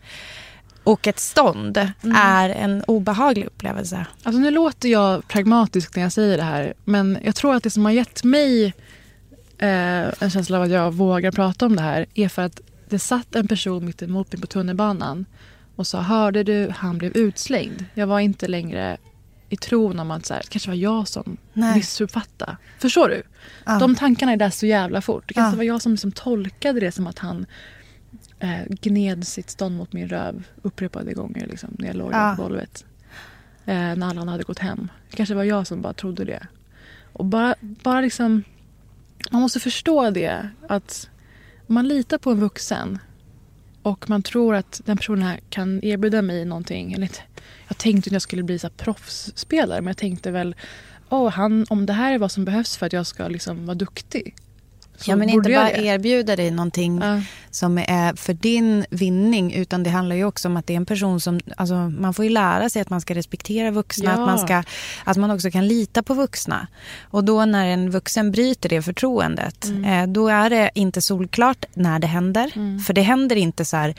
Och 0.91 1.07
ett 1.07 1.19
stånd 1.19 1.77
Mm. 1.77 2.15
är 2.15 2.49
en 2.49 2.83
obehaglig 2.87 3.45
upplevelse. 3.45 4.05
Alltså 4.23 4.39
nu 4.41 4.51
låter 4.51 4.89
jag 4.89 5.27
pragmatisk 5.27 5.95
när 5.95 6.03
jag 6.03 6.11
säger 6.11 6.37
det 6.37 6.43
här. 6.43 6.73
Men 6.85 7.17
jag 7.23 7.35
tror 7.35 7.55
att 7.55 7.63
det 7.63 7.69
som 7.69 7.85
har 7.85 7.91
gett 7.91 8.23
mig 8.23 8.65
eh, 9.57 10.23
en 10.23 10.29
känsla 10.29 10.57
av 10.57 10.63
att 10.63 10.69
jag 10.69 10.91
vågar 10.93 11.31
prata 11.31 11.65
om 11.65 11.75
det 11.75 11.81
här 11.81 12.05
är 12.13 12.29
för 12.29 12.41
att 12.41 12.61
det 12.89 12.99
satt 12.99 13.35
en 13.35 13.47
person 13.47 13.85
mitt 13.85 14.01
emot 14.01 14.31
mig 14.31 14.41
på 14.41 14.47
tunnelbanan 14.47 15.25
och 15.75 15.87
sa 15.87 16.01
hörde 16.01 16.43
du, 16.43 16.69
han 16.77 16.97
blev 16.97 17.17
utslängd. 17.17 17.85
Jag 17.93 18.07
var 18.07 18.19
inte 18.19 18.47
längre 18.47 18.97
i 19.49 19.57
tron 19.57 19.99
om 19.99 20.11
att 20.11 20.25
så 20.25 20.33
här, 20.33 20.41
det 20.41 20.49
kanske 20.49 20.69
var 20.69 20.75
jag 20.77 21.07
som 21.07 21.37
Nej. 21.53 21.75
missuppfattade. 21.75 22.57
Förstår 22.79 23.09
du? 23.09 23.23
Ja. 23.65 23.79
De 23.79 23.95
tankarna 23.95 24.31
är 24.31 24.37
där 24.37 24.49
så 24.49 24.65
jävla 24.65 25.01
fort. 25.01 25.23
Det 25.27 25.33
kanske 25.33 25.53
Ja. 25.55 25.57
var 25.57 25.63
jag 25.63 25.81
som 25.81 25.91
liksom 25.91 26.11
tolkade 26.11 26.79
det 26.79 26.91
som 26.91 27.07
att 27.07 27.19
han 27.19 27.45
eh, 28.39 28.61
gned 28.69 29.27
sitt 29.27 29.49
stånd 29.49 29.77
mot 29.77 29.93
min 29.93 30.07
röv 30.07 30.43
upprepade 30.61 31.13
gånger 31.13 31.47
liksom, 31.47 31.75
när 31.79 31.87
jag 31.87 31.95
låg 31.95 32.13
Ja. 32.13 32.33
på 32.37 32.43
golvet. 32.43 32.85
Eh, 33.65 33.75
när 33.95 34.19
alla 34.19 34.31
hade 34.31 34.43
gått 34.43 34.59
hem. 34.59 34.91
Det 35.09 35.17
kanske 35.17 35.35
var 35.35 35.43
jag 35.43 35.67
som 35.67 35.81
bara 35.81 35.93
trodde 35.93 36.25
det. 36.25 36.47
Och 37.13 37.25
bara, 37.25 37.55
bara 37.61 38.01
liksom... 38.01 38.43
Man 39.31 39.41
måste 39.41 39.59
förstå 39.59 40.09
det. 40.09 40.49
Att 40.67 41.09
man 41.67 41.87
litar 41.87 42.17
på 42.17 42.31
en 42.31 42.39
vuxen 42.39 42.99
och 43.81 44.09
man 44.09 44.21
tror 44.23 44.55
att 44.55 44.81
den 44.85 44.97
personen 44.97 45.21
här 45.23 45.39
kan 45.49 45.83
erbjuda 45.83 46.21
mig 46.21 46.45
någonting. 46.45 46.93
Eller 46.93 47.09
jag 47.67 47.77
tänkte 47.77 48.07
att 48.07 48.11
jag 48.13 48.21
skulle 48.21 48.43
bli 48.43 48.59
så 48.59 48.69
proffsspelare 48.69 49.81
men 49.81 49.87
jag 49.87 49.97
tänkte 49.97 50.31
väl 50.31 50.55
oh, 51.09 51.29
han, 51.29 51.65
om 51.69 51.85
det 51.85 51.93
här 51.93 52.13
är 52.13 52.17
vad 52.17 52.31
som 52.31 52.45
behövs 52.45 52.77
för 52.77 52.85
att 52.85 52.93
jag 52.93 53.07
ska 53.07 53.27
liksom 53.27 53.65
vara 53.65 53.75
duktig. 53.75 54.35
Så 54.99 55.11
Ja, 55.11 55.15
men 55.15 55.29
inte 55.29 55.49
bara 55.49 55.71
erbjuda 55.71 56.35
dig 56.35 56.51
någonting 56.51 56.99
Ja. 57.03 57.21
som 57.51 57.77
är 57.77 58.15
för 58.15 58.33
din 58.33 58.85
vinning 58.89 59.53
utan 59.53 59.83
det 59.83 59.89
handlar 59.89 60.15
ju 60.15 60.23
också 60.25 60.47
om 60.47 60.57
att 60.57 60.67
det 60.67 60.73
är 60.73 60.77
en 60.77 60.85
person 60.85 61.19
som, 61.21 61.39
alltså 61.57 61.73
man 61.75 62.13
får 62.13 62.25
ju 62.25 62.31
lära 62.31 62.69
sig 62.69 62.81
att 62.81 62.89
man 62.89 63.01
ska 63.01 63.15
respektera 63.15 63.71
vuxna, 63.71 64.05
Ja. 64.05 64.11
att, 64.11 64.19
man 64.19 64.39
ska, 64.39 64.63
att 65.03 65.17
man 65.17 65.31
också 65.31 65.51
kan 65.51 65.67
lita 65.67 66.03
på 66.03 66.13
vuxna. 66.13 66.67
Och 67.01 67.23
då 67.23 67.45
när 67.45 67.65
en 67.67 67.89
vuxen 67.91 68.31
bryter 68.31 68.69
det 68.69 68.81
förtroendet, 68.81 69.65
Mm. 69.65 69.83
eh, 70.03 70.13
då 70.13 70.27
är 70.27 70.49
det 70.49 70.69
inte 70.75 71.01
solklart 71.01 71.65
när 71.73 71.99
det 71.99 72.07
händer. 72.07 72.79
För 72.79 72.93
det 72.93 73.01
händer 73.01 73.35
inte 73.35 73.65
så 73.65 73.77
här, 73.77 73.95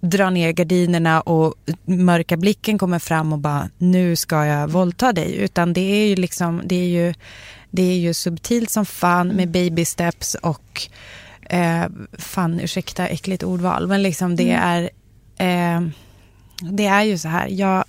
dra 0.00 0.30
ner 0.30 0.52
gardinerna 0.52 1.20
och 1.20 1.54
mörka 1.84 2.36
blicken 2.36 2.78
kommer 2.78 2.98
fram 2.98 3.32
och 3.32 3.38
bara 3.38 3.68
nu 3.78 4.16
ska 4.16 4.44
jag 4.46 4.68
våldta 4.68 5.12
dig. 5.12 5.36
Utan 5.36 5.72
det 5.72 5.80
är 5.80 6.06
ju 6.06 6.16
liksom, 6.16 6.62
det 6.64 6.74
är 6.76 6.88
ju, 6.88 7.14
det 7.70 7.82
är 7.82 7.98
ju 7.98 8.14
subtilt 8.14 8.70
som 8.70 8.86
fan 8.86 9.28
med 9.28 9.50
baby 9.50 9.84
steps 9.84 10.34
och 10.34 10.82
eh, 11.50 11.86
fan 12.18 12.60
ursäkta 12.60 13.08
äckligt 13.08 13.42
ordval 13.42 13.86
men 13.86 14.02
liksom 14.02 14.36
det 14.36 14.50
är 14.50 14.90
eh, 15.36 15.80
det 16.60 16.86
är 16.86 17.02
ju 17.02 17.18
så 17.18 17.28
här. 17.28 17.48
Jag, 17.48 17.84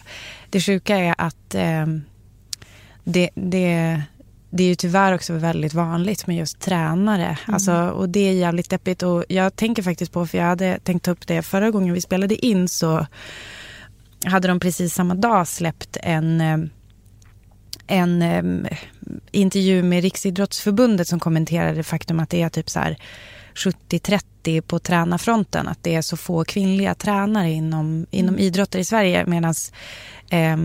det 0.49 0.61
sjuka 0.61 0.97
är 0.97 1.15
att 1.17 1.55
eh, 1.55 1.85
det, 3.03 3.29
det, 3.35 4.01
det 4.49 4.63
är 4.63 4.67
ju 4.67 4.75
tyvärr 4.75 5.13
också 5.13 5.33
väldigt 5.33 5.73
vanligt 5.73 6.27
med 6.27 6.37
just 6.37 6.59
tränare. 6.59 7.37
Alltså, 7.45 7.89
och 7.89 8.09
det 8.09 8.19
är 8.19 8.33
jävligt 8.33 8.69
deppigt. 8.69 9.03
Och 9.03 9.25
jag 9.29 9.55
tänker 9.55 9.83
faktiskt 9.83 10.11
på, 10.11 10.27
för 10.27 10.37
jag 10.37 10.45
hade 10.45 10.79
tänkt 10.79 11.05
ta 11.05 11.11
upp 11.11 11.27
det 11.27 11.41
förra 11.41 11.71
gången 11.71 11.93
vi 11.93 12.01
spelade 12.01 12.45
in 12.45 12.67
så 12.67 13.07
hade 14.25 14.47
de 14.47 14.59
precis 14.59 14.93
samma 14.93 15.15
dag 15.15 15.47
släppt 15.47 15.97
en, 16.03 16.41
eh, 16.41 16.57
en 17.89 18.21
eh, 18.21 18.77
intervju 19.31 19.83
med 19.83 20.03
Riksidrottsförbundet 20.03 21.07
som 21.07 21.19
kommenterade 21.19 21.77
det 21.77 21.83
faktum 21.83 22.19
att 22.19 22.29
det 22.29 22.41
är 22.41 22.49
typ 22.49 22.69
så 22.69 22.79
här 22.79 22.97
70-30 23.55 24.61
på 24.61 24.79
tränarfronten. 24.79 25.67
Att 25.67 25.83
det 25.83 25.95
är 25.95 26.01
så 26.01 26.17
få 26.17 26.43
kvinnliga 26.43 26.95
tränare 26.95 27.51
inom, 27.51 28.05
inom 28.11 28.39
idrotter 28.39 28.79
i 28.79 28.85
Sverige. 28.85 29.25
Medan 29.25 29.53
eh, 30.29 30.57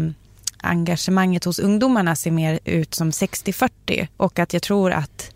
engagemanget 0.56 1.44
hos 1.44 1.58
ungdomarna 1.58 2.16
ser 2.16 2.30
mer 2.30 2.58
ut 2.64 2.94
som 2.94 3.10
60-40. 3.10 4.08
Och 4.16 4.38
att 4.38 4.52
jag 4.52 4.62
tror 4.62 4.92
att 4.92 5.30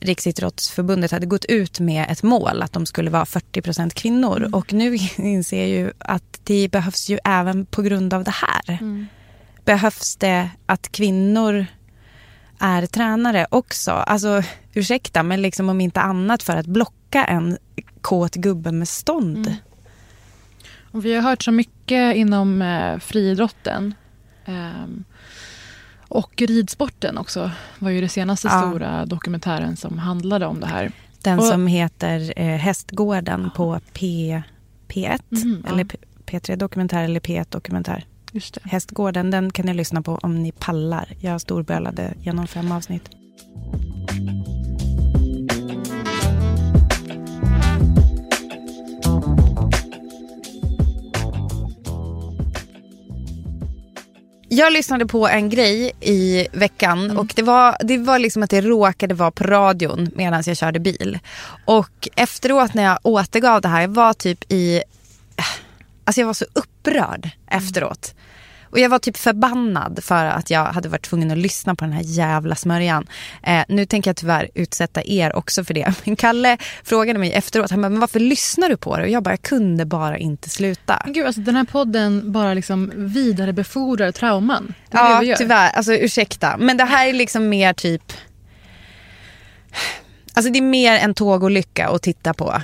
Riksidrottsförbundet 0.00 1.10
hade 1.10 1.26
gått 1.26 1.44
ut 1.44 1.80
med 1.80 2.06
ett 2.10 2.22
mål 2.22 2.62
att 2.62 2.72
de 2.72 2.86
skulle 2.86 3.10
vara 3.10 3.24
40% 3.24 3.90
kvinnor. 3.90 4.50
Och 4.52 4.72
nu 4.72 4.94
inser 5.16 5.58
jag 5.58 5.68
ju 5.68 5.92
att 5.98 6.40
det 6.44 6.68
behövs 6.68 7.08
ju 7.08 7.18
även 7.24 7.66
på 7.66 7.82
grund 7.82 8.14
av 8.14 8.24
det 8.24 8.34
här. 8.34 8.78
Behövs 9.68 10.16
det 10.16 10.50
att 10.66 10.92
kvinnor 10.92 11.66
är 12.58 12.86
tränare 12.86 13.46
också? 13.50 13.90
Alltså 13.90 14.42
ursäkta, 14.74 15.22
men 15.22 15.42
liksom 15.42 15.68
om 15.68 15.80
inte 15.80 16.00
annat 16.00 16.42
för 16.42 16.56
att 16.56 16.66
blocka 16.66 17.24
en 17.24 17.58
kåt 18.00 18.34
gubbe 18.34 18.72
med 18.72 18.88
stånd. 18.88 19.56
Och 20.92 21.04
vi 21.04 21.14
har 21.14 21.22
hört 21.22 21.42
så 21.42 21.50
mycket 21.52 22.16
inom 22.16 22.62
eh, 22.62 22.98
friidrotten. 22.98 23.94
Ehm, 24.44 25.04
och 26.08 26.42
ridsporten 26.42 27.18
också 27.18 27.50
var 27.78 27.90
ju 27.90 28.00
det 28.00 28.08
senaste 28.08 28.48
Ja. 28.48 28.60
stora 28.60 29.06
dokumentären 29.06 29.76
som 29.76 29.98
handlade 29.98 30.46
om 30.46 30.60
det 30.60 30.66
här. 30.66 30.92
Den 31.22 31.38
Och- 31.38 31.44
som 31.44 31.66
heter 31.66 32.32
eh, 32.36 32.56
Hästgården 32.58 33.50
på 33.56 33.80
P, 33.92 34.42
P1 34.88 35.18
Mhm, 35.28 35.62
ja. 35.66 35.72
eller 35.72 35.84
P, 35.84 35.96
P3 36.26 36.56
Dokumentär 36.56 37.02
eller 37.04 37.20
P1 37.20 37.46
Dokumentär. 37.50 38.04
Just 38.32 38.54
det. 38.54 38.60
Hästgården, 38.64 39.30
den 39.30 39.52
kan 39.52 39.66
ni 39.66 39.74
lyssna 39.74 40.02
på 40.02 40.18
om 40.22 40.42
ni 40.42 40.52
pallar. 40.52 41.08
Jag 41.20 41.40
storbölade 41.40 42.14
genom 42.22 42.46
fem 42.46 42.72
avsnitt. 42.72 43.10
Jag 54.50 54.72
lyssnade 54.72 55.06
på 55.06 55.28
en 55.28 55.50
grej 55.50 55.92
i 56.00 56.46
veckan 56.52 57.18
och 57.18 57.32
det 57.36 57.42
var, 57.42 57.76
det 57.80 57.98
var 57.98 58.18
liksom 58.18 58.42
att 58.42 58.50
det 58.50 58.60
råkade 58.60 59.14
vara 59.14 59.30
på 59.30 59.44
radion 59.44 60.10
medan 60.14 60.42
jag 60.46 60.56
körde 60.56 60.80
bil. 60.80 61.18
Och 61.64 62.08
efteråt 62.16 62.74
när 62.74 62.82
jag 62.82 62.98
återgav 63.02 63.60
det 63.60 63.68
här, 63.68 63.80
jag 63.80 63.88
var 63.88 64.12
typ 64.12 64.52
i... 64.52 64.82
Alltså 66.08 66.20
jag 66.20 66.26
var 66.26 66.34
så 66.34 66.44
upprörd 66.52 67.30
efteråt. 67.50 68.14
Och 68.62 68.78
jag 68.78 68.88
var 68.88 68.98
typ 68.98 69.16
förbannad 69.16 70.00
för 70.02 70.24
att 70.24 70.50
jag 70.50 70.64
hade 70.64 70.88
varit 70.88 71.02
tvungen 71.02 71.30
att 71.30 71.38
lyssna 71.38 71.74
på 71.74 71.84
den 71.84 71.92
här 71.92 72.02
jävla 72.02 72.54
smörjan. 72.54 73.06
Eh, 73.42 73.62
nu 73.68 73.86
tänker 73.86 74.10
jag 74.10 74.16
tyvärr 74.16 74.50
utsätta 74.54 75.02
er 75.04 75.36
också 75.36 75.64
för 75.64 75.74
det. 75.74 75.94
Men 76.04 76.16
Kalle 76.16 76.58
frågade 76.84 77.18
mig 77.18 77.32
efteråt, 77.32 77.70
han 77.70 77.82
bara, 77.82 77.88
men 77.88 78.00
varför 78.00 78.20
lyssnar 78.20 78.68
du 78.68 78.76
på 78.76 78.96
det? 78.96 79.02
Och 79.02 79.08
jag 79.08 79.22
bara, 79.22 79.30
jag 79.30 79.42
kunde 79.42 79.84
bara 79.84 80.18
inte 80.18 80.50
sluta. 80.50 81.02
Men 81.04 81.12
gud, 81.12 81.26
alltså, 81.26 81.40
den 81.40 81.56
här 81.56 81.64
podden 81.64 82.32
bara 82.32 82.54
liksom 82.54 82.92
vidarebefordrar 82.96 84.12
trauman. 84.12 84.74
Det 84.90 84.96
är 84.98 85.08
det 85.08 85.14
Ja, 85.14 85.22
gör. 85.22 85.36
tyvärr. 85.36 85.70
Alltså 85.70 85.92
ursäkta. 85.92 86.56
Men 86.58 86.76
det 86.76 86.84
här 86.84 87.06
är 87.06 87.12
liksom 87.12 87.48
mer 87.48 87.72
typ... 87.72 88.12
Alltså 90.34 90.52
det 90.52 90.58
är 90.58 90.62
mer 90.62 90.92
en 90.98 91.14
tågolycka 91.14 91.88
att 91.88 92.02
titta 92.02 92.34
på. 92.34 92.62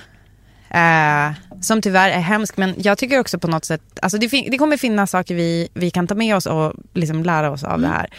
Eh, 0.71 1.31
som 1.65 1.83
tyvärr 1.83 2.11
är 2.11 2.21
hemsk, 2.21 2.57
men 2.57 2.75
jag 2.79 2.99
tycker 2.99 3.19
också 3.21 3.39
på 3.39 3.49
något 3.49 3.65
sätt, 3.65 3.83
alltså 4.03 4.19
det, 4.19 4.29
fin- 4.29 4.51
det 4.51 4.59
kommer 4.59 4.77
finnas 4.77 5.11
saker 5.11 5.35
vi, 5.35 5.69
vi 5.75 5.91
kan 5.91 6.07
ta 6.07 6.15
med 6.15 6.37
oss 6.37 6.47
och 6.47 6.73
liksom 6.95 7.23
lära 7.23 7.51
oss 7.51 7.65
av 7.65 7.81
det 7.81 7.89
här. 7.89 8.11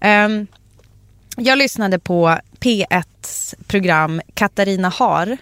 Ehm, 0.00 0.46
jag 1.36 1.58
lyssnade 1.58 1.98
på 1.98 2.38
P1s 2.60 3.54
program 3.66 4.20
Katarina 4.34 4.88
Har 4.88 5.36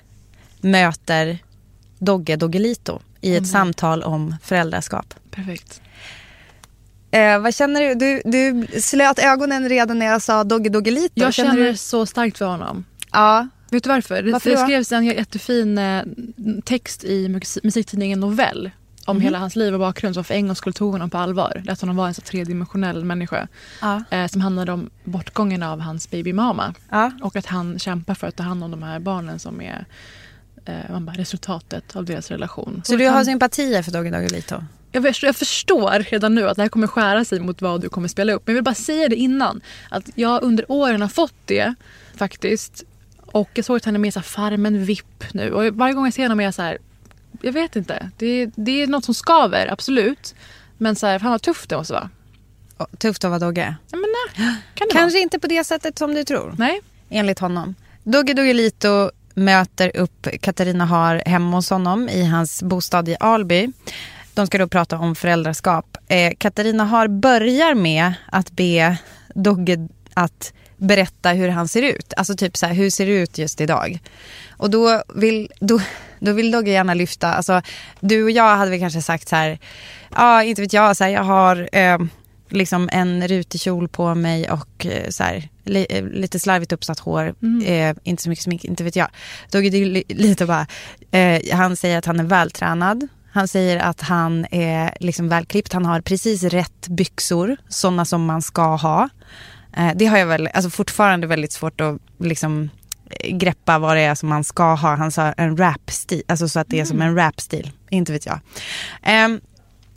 möter 0.60 1.38
Dogge 1.98 2.36
Doggelito 2.36 3.00
i 3.20 3.36
ett 3.36 3.46
samtal 3.48 4.02
om 4.02 4.36
föräldraskap. 4.42 5.14
Perfekt. 5.30 5.80
Eh, 7.10 7.38
vad 7.38 7.54
känner 7.54 7.80
du? 7.80 7.94
du? 7.94 8.22
Du 8.24 8.66
slöt 8.80 9.18
ögonen 9.18 9.68
redan 9.68 9.98
när 9.98 10.06
jag 10.06 10.22
sa 10.22 10.44
Dogge 10.44 10.68
Doggelito. 10.70 11.12
Jag 11.14 11.34
känner 11.34 11.56
du? 11.56 11.76
så 11.76 12.06
starkt 12.06 12.38
för 12.38 12.44
honom. 12.46 12.84
Ja. 13.12 13.48
Vet 13.70 13.84
du 13.84 13.88
varför? 13.88 14.22
Det, 14.22 14.32
Varför 14.32 14.50
det 14.50 14.56
skrevs 14.56 14.92
en 14.92 15.04
jättefin 15.04 15.78
eh, 15.78 16.02
text 16.64 17.04
i 17.04 17.28
musik- 17.28 17.64
musiktidningen 17.64 18.20
Novell 18.20 18.70
om 19.04 19.16
Mhm. 19.16 19.24
hela 19.24 19.38
hans 19.38 19.56
liv 19.56 19.74
och 19.74 19.80
bakgrund 19.80 20.14
som 20.14 20.24
för 20.24 20.34
en 20.34 20.46
gång 20.46 20.56
skulle 20.56 20.72
tog 20.72 20.92
honom 20.92 21.10
på 21.10 21.18
allvar. 21.18 21.62
Att 21.68 21.80
honom 21.80 21.96
var 21.96 22.06
en 22.06 22.14
så 22.14 22.20
tredimensionell 22.20 23.04
människa. 23.04 23.48
Ja. 23.80 24.02
Eh, 24.10 24.26
som 24.26 24.40
handlade 24.40 24.72
om 24.72 24.90
bortgången 25.04 25.62
av 25.62 25.80
hans 25.80 26.10
babymama. 26.10 26.74
Ja. 26.90 27.12
Och 27.22 27.36
att 27.36 27.46
han 27.46 27.78
kämpar 27.78 28.14
för 28.14 28.26
att 28.26 28.36
ta 28.36 28.42
hand 28.42 28.64
om 28.64 28.70
de 28.70 28.82
här 28.82 28.98
barnen 28.98 29.38
som 29.38 29.60
är 29.60 29.86
eh, 30.64 30.74
man 30.90 31.06
bara, 31.06 31.16
resultatet 31.16 31.96
av 31.96 32.04
deras 32.04 32.30
relation. 32.30 32.82
Så 32.84 32.92
Och 32.92 32.98
du 32.98 33.04
har 33.06 33.12
han, 33.12 33.24
sympatier 33.24 33.82
för 33.82 33.90
Dogge 33.92 34.10
Doggelito? 34.10 34.64
jag, 34.92 35.02
förstår, 35.02 35.26
jag 35.28 35.36
förstår 35.36 35.98
redan 36.10 36.34
nu 36.34 36.48
att 36.48 36.56
det 36.56 36.62
här 36.62 36.68
kommer 36.68 36.86
skära 36.86 37.24
sig 37.24 37.40
mot 37.40 37.62
vad 37.62 37.80
du 37.80 37.88
kommer 37.88 38.08
spela 38.08 38.32
upp. 38.32 38.42
Men 38.46 38.52
jag 38.52 38.56
vill 38.56 38.64
bara 38.64 38.74
säga 38.74 39.08
det 39.08 39.16
innan. 39.16 39.60
Att 39.88 40.10
jag 40.14 40.42
under 40.42 40.64
åren 40.72 41.00
har 41.02 41.08
fått 41.08 41.34
det 41.44 41.74
faktiskt. 42.16 42.84
Och 43.36 43.50
jag 43.54 43.64
såg 43.64 43.76
att 43.76 43.84
han 43.84 43.94
är 43.94 43.98
med 43.98 44.16
i 44.16 44.20
Farmen 44.20 44.84
VIP 44.84 45.24
nu. 45.32 45.52
Och 45.52 45.74
varje 45.74 45.94
gång 45.94 46.04
jag 46.04 46.14
ser 46.14 46.22
honom 46.22 46.40
är 46.40 46.44
jag 46.44 46.54
så 46.54 46.62
här. 46.62 46.78
Jag 47.42 47.52
vet 47.52 47.76
inte. 47.76 48.10
Det, 48.16 48.50
det 48.54 48.82
är 48.82 48.86
något 48.86 49.04
som 49.04 49.14
skaver, 49.14 49.72
absolut. 49.72 50.34
Men 50.78 50.96
så 50.96 51.06
här, 51.06 51.18
fan 51.18 51.30
vad 51.30 51.42
tufft 51.42 51.70
det 51.70 51.76
måste 51.76 51.92
vara. 51.92 52.10
Tufft 52.98 53.24
att 53.24 53.30
vara 53.30 53.38
Dogge. 53.38 53.76
Ja, 53.90 53.98
men 53.98 54.10
nej. 54.36 54.54
Kan 54.74 54.86
Kanske 54.92 55.20
inte 55.20 55.38
på 55.38 55.46
det 55.46 55.64
sättet 55.64 55.98
som 55.98 56.14
du 56.14 56.24
tror. 56.24 56.40
vara? 56.40 56.54
Nej. 56.58 56.80
enligt 57.10 57.38
honom. 57.38 57.74
Dogge 58.02 58.34
Doggelito 58.34 59.10
möter 59.34 59.96
upp 59.96 60.28
Katarina 60.40 60.84
Har 60.84 61.22
hemma 61.26 61.56
hos 61.56 61.70
honom 61.70 62.08
i 62.08 62.24
hans 62.24 62.62
bostad 62.62 63.08
i 63.08 63.16
Alby. 63.20 63.68
De 64.34 64.46
ska 64.46 64.58
då 64.58 64.68
prata 64.68 64.98
om 64.98 65.14
föräldraskap. 65.14 65.96
Eh, 66.08 66.32
Katarina 66.38 66.84
Har 66.84 67.08
börjar 67.08 67.74
med 67.74 68.14
att 68.26 68.50
be 68.50 68.96
Dogge 69.34 69.88
att 70.14 70.52
berätta 70.76 71.30
hur 71.30 71.48
han 71.48 71.68
ser 71.68 71.82
ut. 71.82 72.12
Alltså 72.16 72.34
typ 72.34 72.56
så 72.56 72.66
här, 72.66 72.74
hur 72.74 72.90
ser 72.90 73.06
det 73.06 73.12
ut 73.12 73.38
just 73.38 73.60
idag? 73.60 73.98
Och 74.50 74.70
då 74.70 75.02
vill, 75.14 75.52
då, 75.60 75.80
då 76.18 76.32
vill 76.32 76.50
Dogge 76.50 76.70
gärna 76.70 76.94
lyfta, 76.94 77.32
alltså 77.32 77.62
du 78.00 78.24
och 78.24 78.30
jag 78.30 78.56
hade 78.56 78.70
väl 78.70 78.80
kanske 78.80 79.02
sagt 79.02 79.28
så 79.28 79.36
här, 79.36 79.58
ja 80.14 80.42
inte 80.42 80.62
vet 80.62 80.72
jag, 80.72 80.96
så 80.96 81.04
här, 81.04 81.10
jag 81.10 81.24
har 81.24 81.68
eh, 81.72 81.98
liksom 82.48 82.88
en 82.92 83.28
rutig 83.28 83.60
kjol 83.60 83.88
på 83.88 84.14
mig 84.14 84.50
och 84.50 84.86
eh, 84.86 85.08
så 85.08 85.24
här, 85.24 85.48
li, 85.64 85.86
eh, 85.90 86.04
lite 86.04 86.38
slarvigt 86.38 86.72
uppsatt 86.72 86.98
hår, 86.98 87.34
eh, 87.66 87.96
inte 88.02 88.22
så 88.22 88.28
mycket 88.28 88.44
smink, 88.44 88.64
inte 88.64 88.84
vet 88.84 88.96
jag. 88.96 89.08
Dogge 89.50 89.70
det 89.70 89.76
är 89.76 89.86
li, 89.86 90.04
lite 90.08 90.46
bara, 90.46 90.66
han 91.52 91.76
säger 91.76 91.98
att 91.98 92.06
han 92.06 92.20
är 92.20 92.24
vältränad. 92.24 93.08
Han 93.32 93.48
säger 93.48 93.76
att 93.76 94.00
han 94.00 94.46
är 94.50 94.96
liksom 95.00 95.28
välklippt, 95.28 95.72
han 95.72 95.86
har 95.86 96.00
precis 96.00 96.42
rätt 96.42 96.88
byxor, 96.88 97.56
sådana 97.68 98.04
som 98.04 98.24
man 98.24 98.42
ska 98.42 98.76
ha. 98.76 99.08
Eh, 99.76 99.90
det 99.94 100.06
har 100.06 100.18
jag 100.18 100.26
väl, 100.26 100.48
alltså 100.54 100.70
fortfarande 100.70 101.26
väldigt 101.26 101.52
svårt 101.52 101.80
att 101.80 101.96
liksom 102.18 102.70
eh, 103.10 103.36
greppa 103.36 103.78
vad 103.78 103.96
det 103.96 104.02
är 104.02 104.14
som 104.14 104.28
man 104.28 104.44
ska 104.44 104.74
ha. 104.74 104.94
Han 104.94 105.12
sa 105.12 105.32
en 105.32 105.56
rap-stil, 105.56 106.22
alltså 106.28 106.48
så 106.48 106.60
att 106.60 106.68
det 106.68 106.80
är 106.80 106.84
som 106.84 107.02
en 107.02 107.16
rap-stil, 107.16 107.70
inte 107.90 108.12
vet 108.12 108.26
jag. 108.26 108.40
Ehm, 109.02 109.40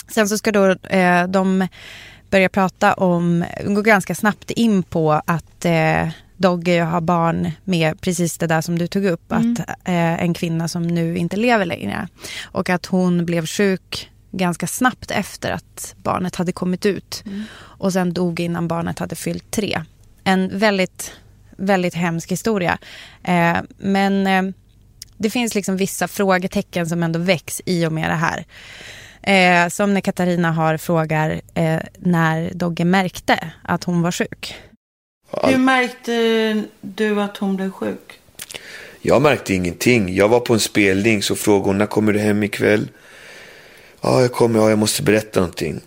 Sen 0.10 0.30
så 0.30 0.38
ska 0.38 0.52
då 0.52 0.70
eh, 0.72 1.28
de 1.28 1.68
börja 2.30 2.50
prata 2.50 2.94
om, 2.94 3.46
gå 3.66 3.82
ganska 3.82 4.16
snabbt 4.16 4.52
in 4.52 4.84
på 4.84 5.22
att 5.26 5.66
eh, 5.66 6.10
Dogge 6.38 6.82
har 6.82 7.02
barn 7.02 7.52
med 7.64 8.02
precis 8.02 8.38
det 8.38 8.48
där 8.48 8.62
som 8.62 8.80
du 8.80 8.88
tog 8.88 9.06
upp. 9.06 9.32
Att 9.32 9.60
eh, 9.84 10.24
en 10.24 10.34
kvinna 10.34 10.68
som 10.68 10.88
nu 10.88 11.18
inte 11.18 11.38
lever 11.38 11.66
längre. 11.66 12.08
Och 12.44 12.70
att 12.70 12.86
hon 12.86 13.26
blev 13.26 13.46
sjuk 13.46 14.10
ganska 14.32 14.68
snabbt 14.68 15.12
efter 15.12 15.52
att 15.52 15.96
barnet 15.98 16.36
hade 16.36 16.52
kommit 16.52 16.86
ut. 16.86 17.24
Och 17.60 17.94
sen 17.94 18.14
dog 18.14 18.40
innan 18.40 18.68
barnet 18.68 19.00
hade 19.00 19.16
fyllt 19.16 19.52
tre. 19.52 19.84
En 20.24 20.60
väldigt, 20.60 21.12
väldigt 21.58 21.94
hemsk 21.94 22.32
historia. 22.32 22.78
Eh, 23.24 23.58
men 23.78 24.28
eh, 24.28 24.44
det 25.18 25.30
finns 25.30 25.56
liksom 25.56 25.78
vissa 25.78 26.08
frågetecken 26.08 26.90
som 26.90 27.04
ändå 27.04 27.20
väcks 27.20 27.62
i 27.66 27.86
och 27.86 27.92
med 27.92 28.10
det 28.10 28.16
här. 28.16 28.46
Eh, 29.22 29.70
som 29.70 29.94
när 29.94 30.02
Katarina 30.02 30.52
har 30.52 30.78
frågar 30.78 31.42
eh, 31.54 31.80
när 31.98 32.52
Dogge 32.54 32.86
märkte 32.86 33.52
att 33.64 33.84
hon 33.84 34.02
var 34.02 34.12
sjuk. 34.12 34.56
Hur 35.44 35.58
märkte 35.58 36.64
du 36.82 37.22
att 37.22 37.38
hon 37.38 37.56
blev 37.56 37.72
sjuk? 37.72 38.20
Jag 39.02 39.22
märkte 39.22 39.54
ingenting. 39.54 40.16
Jag 40.16 40.30
var 40.30 40.40
på 40.40 40.54
en 40.54 40.60
spelning 40.60 41.24
så 41.24 41.36
frågade 41.36 41.70
hon 41.70 41.78
när 41.78 41.86
kommer 41.86 42.14
du 42.14 42.20
hem 42.20 42.44
ikväll? 42.44 42.88
Ja, 44.02 44.22
jag 44.22 44.32
kommer. 44.32 44.60
Ja, 44.60 44.70
jag 44.70 44.80
måste 44.80 45.04
berätta 45.04 45.40
någonting. 45.40 45.82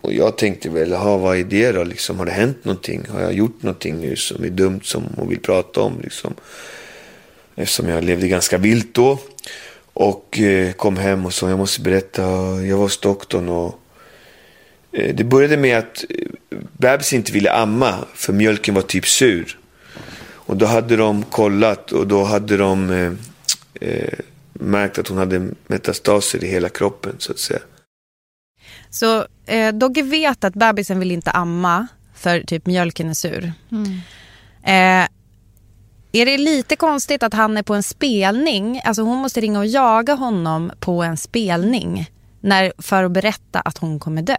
Och 0.00 0.12
jag 0.12 0.38
tänkte 0.38 0.68
väl, 0.68 0.90
jaha, 0.90 1.16
vad 1.16 1.36
är 1.36 1.44
det 1.44 1.72
då? 1.72 1.84
Liksom, 1.84 2.18
har 2.18 2.26
det 2.26 2.32
hänt 2.32 2.64
någonting? 2.64 3.06
Har 3.08 3.20
jag 3.20 3.32
gjort 3.32 3.62
någonting 3.62 4.00
nu 4.00 4.16
som 4.16 4.44
är 4.44 4.50
dumt 4.50 4.80
som 4.82 5.04
hon 5.16 5.28
vill 5.28 5.40
prata 5.40 5.80
om? 5.80 6.00
Liksom? 6.02 6.34
Eftersom 7.56 7.88
jag 7.88 8.04
levde 8.04 8.28
ganska 8.28 8.58
vilt 8.58 8.94
då. 8.94 9.18
Och 9.92 10.38
eh, 10.38 10.72
kom 10.72 10.96
hem 10.96 11.26
och 11.26 11.34
sa, 11.34 11.48
jag 11.48 11.58
måste 11.58 11.80
berätta. 11.80 12.22
Jag 12.62 12.76
var 12.76 12.84
hos 12.84 12.98
doktorn 12.98 13.48
och 13.48 13.80
eh, 14.92 15.14
det 15.14 15.24
började 15.24 15.56
med 15.56 15.78
att 15.78 16.04
eh, 16.10 16.58
bebisen 16.72 17.16
inte 17.16 17.32
ville 17.32 17.52
amma 17.52 17.94
för 18.14 18.32
mjölken 18.32 18.74
var 18.74 18.82
typ 18.82 19.06
sur. 19.06 19.58
Och 20.22 20.56
då 20.56 20.66
hade 20.66 20.96
de 20.96 21.22
kollat 21.22 21.92
och 21.92 22.06
då 22.06 22.24
hade 22.24 22.56
de 22.56 22.90
eh, 22.90 23.12
eh, 23.80 24.18
märkt 24.52 24.98
att 24.98 25.08
hon 25.08 25.18
hade 25.18 25.50
metastaser 25.66 26.44
i 26.44 26.46
hela 26.46 26.68
kroppen 26.68 27.14
så 27.18 27.32
att 27.32 27.38
säga. 27.38 27.60
Så 28.90 29.26
eh, 29.46 29.74
Dogge 29.74 30.02
vet 30.02 30.44
att 30.44 30.54
bebisen 30.54 30.98
vill 30.98 31.10
inte 31.10 31.30
amma 31.30 31.86
för 32.14 32.40
typ 32.40 32.66
mjölken 32.66 33.08
är 33.08 33.14
sur. 33.14 33.52
Eh, 34.62 35.08
är 36.12 36.26
det 36.26 36.38
lite 36.38 36.76
konstigt 36.76 37.22
att 37.22 37.34
han 37.34 37.56
är 37.56 37.62
på 37.62 37.74
en 37.74 37.82
spelning? 37.82 38.80
Alltså 38.84 39.02
hon 39.02 39.18
måste 39.18 39.40
ringa 39.40 39.58
och 39.58 39.66
jaga 39.66 40.14
honom 40.14 40.72
på 40.80 41.02
en 41.02 41.16
spelning 41.16 42.10
när, 42.40 42.72
för 42.78 43.04
att 43.04 43.12
berätta 43.12 43.60
att 43.60 43.78
hon 43.78 44.00
kommer 44.00 44.22
dö. 44.22 44.36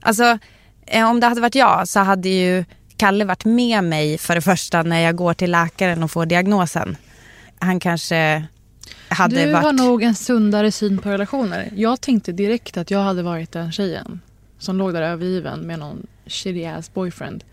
Alltså 0.00 0.38
eh, 0.86 1.10
om 1.10 1.20
det 1.20 1.26
hade 1.26 1.40
varit 1.40 1.54
jag 1.54 1.88
så 1.88 2.00
hade 2.00 2.28
ju 2.28 2.64
Kalle 2.96 3.24
varit 3.24 3.44
med 3.44 3.84
mig 3.84 4.18
för 4.18 4.34
det 4.34 4.40
första 4.40 4.82
när 4.82 5.00
jag 5.00 5.16
går 5.16 5.34
till 5.34 5.50
läkaren 5.50 6.02
och 6.02 6.10
får 6.10 6.26
diagnosen. 6.26 6.96
Han 7.58 7.80
kanske 7.80 8.44
hade 9.08 9.44
Du 9.44 9.52
varit... 9.52 9.64
har 9.64 9.72
nog 9.72 10.02
en 10.02 10.14
sundare 10.14 10.72
syn 10.72 10.98
på 10.98 11.08
relationer. 11.10 11.72
Jag 11.76 12.00
tänkte 12.00 12.32
direkt 12.32 12.76
att 12.76 12.90
jag 12.90 13.00
hade 13.00 13.22
varit 13.22 13.52
den 13.52 13.72
tjejen 13.72 14.20
som 14.58 14.78
låg 14.78 14.92
där 14.92 15.02
övergiven 15.02 15.60
med 15.60 15.78
någon 15.78 16.06
shitty 16.26 16.64
ass 16.64 16.94
boyfriend 16.94 17.44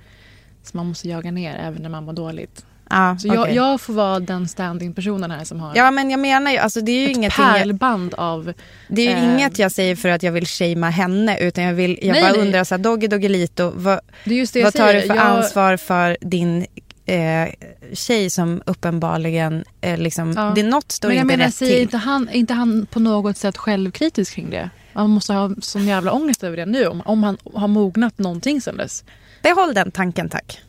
som 0.63 0.77
man 0.77 0.85
måste 0.87 1.09
jaga 1.09 1.31
ner 1.31 1.55
även 1.55 1.81
när 1.81 1.89
man 1.89 2.03
mår 2.03 2.13
dåligt. 2.13 2.65
Ja, 2.89 3.17
Så 3.19 3.27
jag, 3.27 3.39
okej. 3.39 3.55
jag 3.55 3.81
får 3.81 3.93
vara 3.93 4.19
den 4.19 4.47
standing 4.47 4.93
personen 4.93 5.31
här 5.31 5.43
som 5.43 5.59
har 5.59 5.71
ja 5.75 5.91
men 5.91 6.09
jag 6.09 6.19
menar 6.19 6.51
ju, 6.51 6.57
alltså 6.57 6.81
det 6.81 6.91
är 6.91 6.99
ju 6.99 7.11
ett 7.11 7.17
ingenting... 7.17 7.45
Jag... 7.45 7.53
pärlband 7.53 8.13
av... 8.13 8.53
Det 8.87 9.01
är 9.07 9.09
ju 9.17 9.23
Eh. 9.25 9.33
inget 9.33 9.59
jag 9.59 9.71
säger 9.71 9.95
för 9.95 10.09
att 10.09 10.23
jag 10.23 10.31
vill 10.31 10.45
shamea 10.45 10.89
henne 10.89 11.39
utan 11.39 11.63
jag, 11.63 11.73
vill, 11.73 11.99
jag 12.01 12.11
Nej, 12.13 12.21
bara 12.21 12.31
nej. 12.31 12.41
undrar 12.41 12.63
så 12.63 12.75
här, 12.75 12.79
Doggy 12.83 13.07
Doggelito, 13.07 13.71
vad, 13.75 13.99
Det 14.25 14.33
är 14.33 14.37
just 14.37 14.53
det 14.53 14.59
jag 14.59 14.65
vad 14.65 14.73
tar 14.73 14.87
säger. 14.87 15.01
du 15.01 15.07
för 15.07 15.15
jag, 15.15 15.25
ansvar 15.25 15.77
för 15.77 16.17
din 16.21 16.65
eh, 17.05 17.49
tjej 17.93 18.29
som 18.29 18.61
uppenbarligen, 18.65 19.63
eh, 19.81 19.97
liksom, 19.99 20.33
Ja. 20.37 20.51
det 20.55 20.61
är 20.61 20.65
något 20.65 20.91
står 20.91 21.07
Men 21.07 21.17
jag 21.17 21.23
inte 21.23 21.37
menar, 21.37 21.45
rätt 21.45 21.57
till. 21.57 21.81
inte 21.81 21.97
han, 21.97 22.29
är 22.29 22.33
inte 22.33 22.53
han 22.53 22.85
på 22.91 22.99
något 22.99 23.37
sätt 23.37 23.57
självkritisk 23.57 24.33
kring 24.35 24.49
det? 24.49 24.69
Man 24.93 25.09
måste 25.09 25.33
ha 25.33 25.51
sån 25.61 25.87
jävla 25.87 26.11
ångest 26.11 26.43
över 26.43 26.57
det 26.57 26.65
nu 26.65 26.87
om, 26.87 27.01
om 27.05 27.23
han 27.23 27.37
har 27.53 27.67
mognat 27.67 28.17
någonting 28.17 28.61
sen 28.61 28.77
dess. 28.77 29.03
Behåll 29.43 29.73
den 29.73 29.91
tanken 29.91 30.29
tack. 30.29 30.59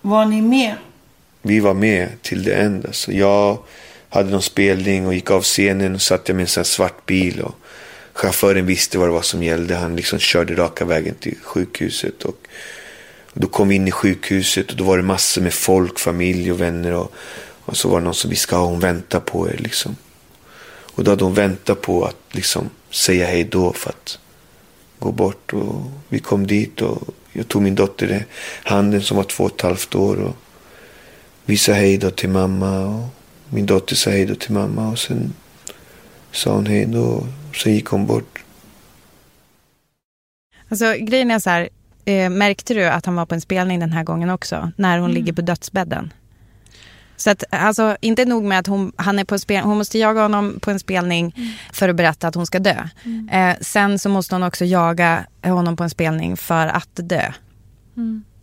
Var 0.00 0.24
ni 0.24 0.42
med? 0.42 0.74
Vi 1.42 1.60
var 1.60 1.74
med 1.74 2.08
till 2.22 2.42
det 2.44 2.54
enda. 2.54 2.92
Så 2.92 3.12
jag 3.12 3.58
hade 4.08 4.30
någon 4.30 4.42
spelning 4.42 5.06
och 5.06 5.14
gick 5.14 5.30
av 5.30 5.42
scenen 5.42 5.94
och 5.94 6.02
satte 6.02 6.34
mig 6.34 6.42
i 6.42 6.58
en 6.58 6.64
svart 6.64 7.06
bil. 7.06 7.40
Och 7.40 7.54
chauffören 8.12 8.66
visste 8.66 8.98
vad 8.98 9.08
det 9.08 9.12
var 9.12 9.22
som 9.22 9.42
gällde. 9.42 9.74
Han 9.74 9.96
liksom 9.96 10.18
körde 10.18 10.54
raka 10.54 10.84
vägen 10.84 11.14
till 11.14 11.36
sjukhuset. 11.42 12.22
Och 12.22 12.41
då 13.32 13.48
kom 13.48 13.68
vi 13.68 13.74
in 13.74 13.88
i 13.88 13.90
sjukhuset 13.90 14.70
och 14.70 14.76
då 14.76 14.84
var 14.84 14.96
det 14.96 15.02
massor 15.02 15.42
med 15.42 15.54
folk, 15.54 15.98
familj 15.98 16.52
och 16.52 16.60
vänner. 16.60 16.92
Och, 16.92 17.12
och 17.64 17.76
så 17.76 17.88
var 17.88 18.00
det 18.00 18.04
någon 18.04 18.14
som 18.14 18.30
viskade, 18.30 18.62
hon 18.62 18.80
väntar 18.80 19.20
på 19.20 19.48
er 19.48 19.56
liksom. 19.58 19.96
Och 20.94 21.04
då 21.04 21.10
hade 21.10 21.24
hon 21.24 21.34
väntat 21.34 21.80
på 21.80 22.04
att 22.04 22.16
liksom 22.30 22.70
säga 22.90 23.26
hej 23.26 23.44
då 23.44 23.72
för 23.72 23.90
att 23.90 24.18
gå 24.98 25.12
bort. 25.12 25.52
Och 25.52 25.90
vi 26.08 26.18
kom 26.18 26.46
dit 26.46 26.82
och 26.82 27.02
jag 27.32 27.48
tog 27.48 27.62
min 27.62 27.74
dotter 27.74 28.12
i 28.12 28.24
handen 28.68 29.02
som 29.02 29.16
var 29.16 29.24
två 29.24 29.44
och 29.44 29.54
ett 29.54 29.60
halvt 29.60 29.94
år. 29.94 30.16
Och 30.16 30.36
vi 31.44 31.56
sa 31.56 31.72
hej 31.72 31.98
då 31.98 32.10
till 32.10 32.28
mamma 32.28 32.86
och 32.86 33.08
min 33.48 33.66
dotter 33.66 33.96
sa 33.96 34.10
hej 34.10 34.26
då 34.26 34.34
till 34.34 34.52
mamma 34.52 34.88
och 34.90 34.98
sen 34.98 35.34
sa 36.32 36.54
hon 36.54 36.66
hej 36.66 36.86
då. 36.86 37.26
Sen 37.62 37.74
gick 37.74 37.86
hon 37.86 38.06
bort. 38.06 38.44
Alltså 40.68 40.94
grejen 41.00 41.30
är 41.30 41.38
så 41.38 41.50
här, 41.50 41.68
eh, 42.04 42.30
märkte 42.30 42.74
du 42.74 42.84
att 42.84 43.06
han 43.06 43.14
var 43.14 43.26
på 43.26 43.34
en 43.34 43.40
spelning 43.40 43.80
den 43.80 43.92
här 43.92 44.04
gången 44.04 44.30
också? 44.30 44.72
När 44.76 44.98
hon 44.98 45.10
ligger 45.12 45.32
på 45.32 45.42
dödsbädden? 45.42 46.12
Så 47.16 47.30
att, 47.30 47.44
alltså, 47.50 47.96
inte 48.00 48.24
nog 48.24 48.44
med 48.44 48.58
att 48.58 48.66
hon, 48.66 48.92
han 48.96 49.18
är 49.18 49.24
på 49.24 49.38
spel, 49.38 49.64
hon 49.64 49.78
måste 49.78 49.98
jaga 49.98 50.22
honom 50.22 50.58
på 50.60 50.70
en 50.70 50.80
spelning 50.80 51.34
för 51.72 51.88
att 51.88 51.96
berätta 51.96 52.28
att 52.28 52.34
hon 52.34 52.46
ska 52.46 52.58
dö. 52.58 52.88
Eh, 53.30 53.56
sen 53.60 53.98
så 53.98 54.08
måste 54.08 54.34
hon 54.34 54.42
också 54.42 54.64
jaga 54.64 55.26
honom 55.42 55.76
på 55.76 55.82
en 55.82 55.90
spelning 55.90 56.36
för 56.36 56.66
att 56.66 56.90
dö. 56.94 57.32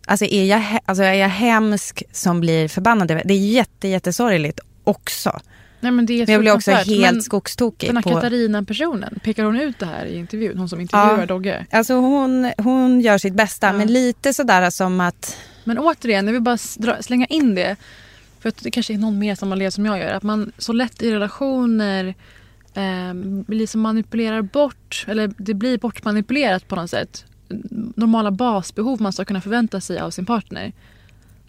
Alltså, 0.06 0.24
är 0.24 0.44
jag, 0.44 0.78
alltså 0.84 1.02
är 1.02 1.14
jag 1.14 1.28
hemsk 1.28 2.02
som 2.12 2.40
blir 2.40 2.68
förbannad? 2.68 3.08
Det 3.08 3.34
är 3.34 3.52
jätte, 3.52 3.88
jättesorgligt 3.88 4.60
också. 4.84 5.40
Nej, 5.80 5.92
men, 5.92 6.04
Men 6.04 6.26
jag 6.26 6.40
blir 6.40 6.54
också 6.54 6.70
helt 6.70 7.00
Men 7.00 7.22
skogstokig. 7.22 7.88
Den 7.88 7.96
här 7.96 8.02
på, 8.02 8.10
Katarina-personen, 8.10 9.20
pekar 9.24 9.44
hon 9.44 9.60
ut 9.60 9.78
det 9.78 9.86
här 9.86 10.06
i 10.06 10.16
intervjun? 10.16 10.58
Hon 10.58 10.68
som 10.68 10.80
intervjuar 10.80 11.18
Ja. 11.18 11.26
Dogge? 11.26 11.66
Alltså 11.70 11.94
hon, 11.94 12.52
hon 12.58 13.00
gör 13.00 13.18
sitt 13.18 13.34
bästa, 13.34 13.66
Ja. 13.66 13.72
men 13.72 13.92
lite 13.92 14.32
sådär 14.32 14.70
som 14.70 15.00
att... 15.00 15.36
Men 15.64 15.78
återigen, 15.78 16.26
jag 16.26 16.32
vill 16.32 16.42
bara 16.42 16.58
slänga 17.02 17.26
in 17.26 17.54
det. 17.54 17.76
För 18.40 18.48
att 18.48 18.62
det 18.62 18.70
kanske 18.70 18.94
är 18.94 18.98
någon 18.98 19.18
mer 19.18 19.34
som 19.34 19.48
har 19.50 19.56
levt 19.56 19.74
som 19.74 19.86
jag 19.86 19.98
gör. 19.98 20.12
Att 20.12 20.22
man 20.22 20.52
så 20.58 20.72
lätt 20.72 21.02
i 21.02 21.12
relationer 21.12 22.14
eh, 22.74 23.14
blir 23.46 23.66
som 23.66 23.80
manipulerar 23.80 24.42
bort, 24.42 25.04
eller 25.08 25.32
det 25.38 25.54
blir 25.54 25.78
bortmanipulerat 25.78 26.68
på 26.68 26.76
något 26.76 26.90
sätt. 26.90 27.24
Normala 27.96 28.30
basbehov 28.30 29.02
man 29.02 29.12
ska 29.12 29.24
kunna 29.24 29.40
förvänta 29.40 29.80
sig 29.80 29.98
av 29.98 30.10
sin 30.10 30.26
partner. 30.26 30.72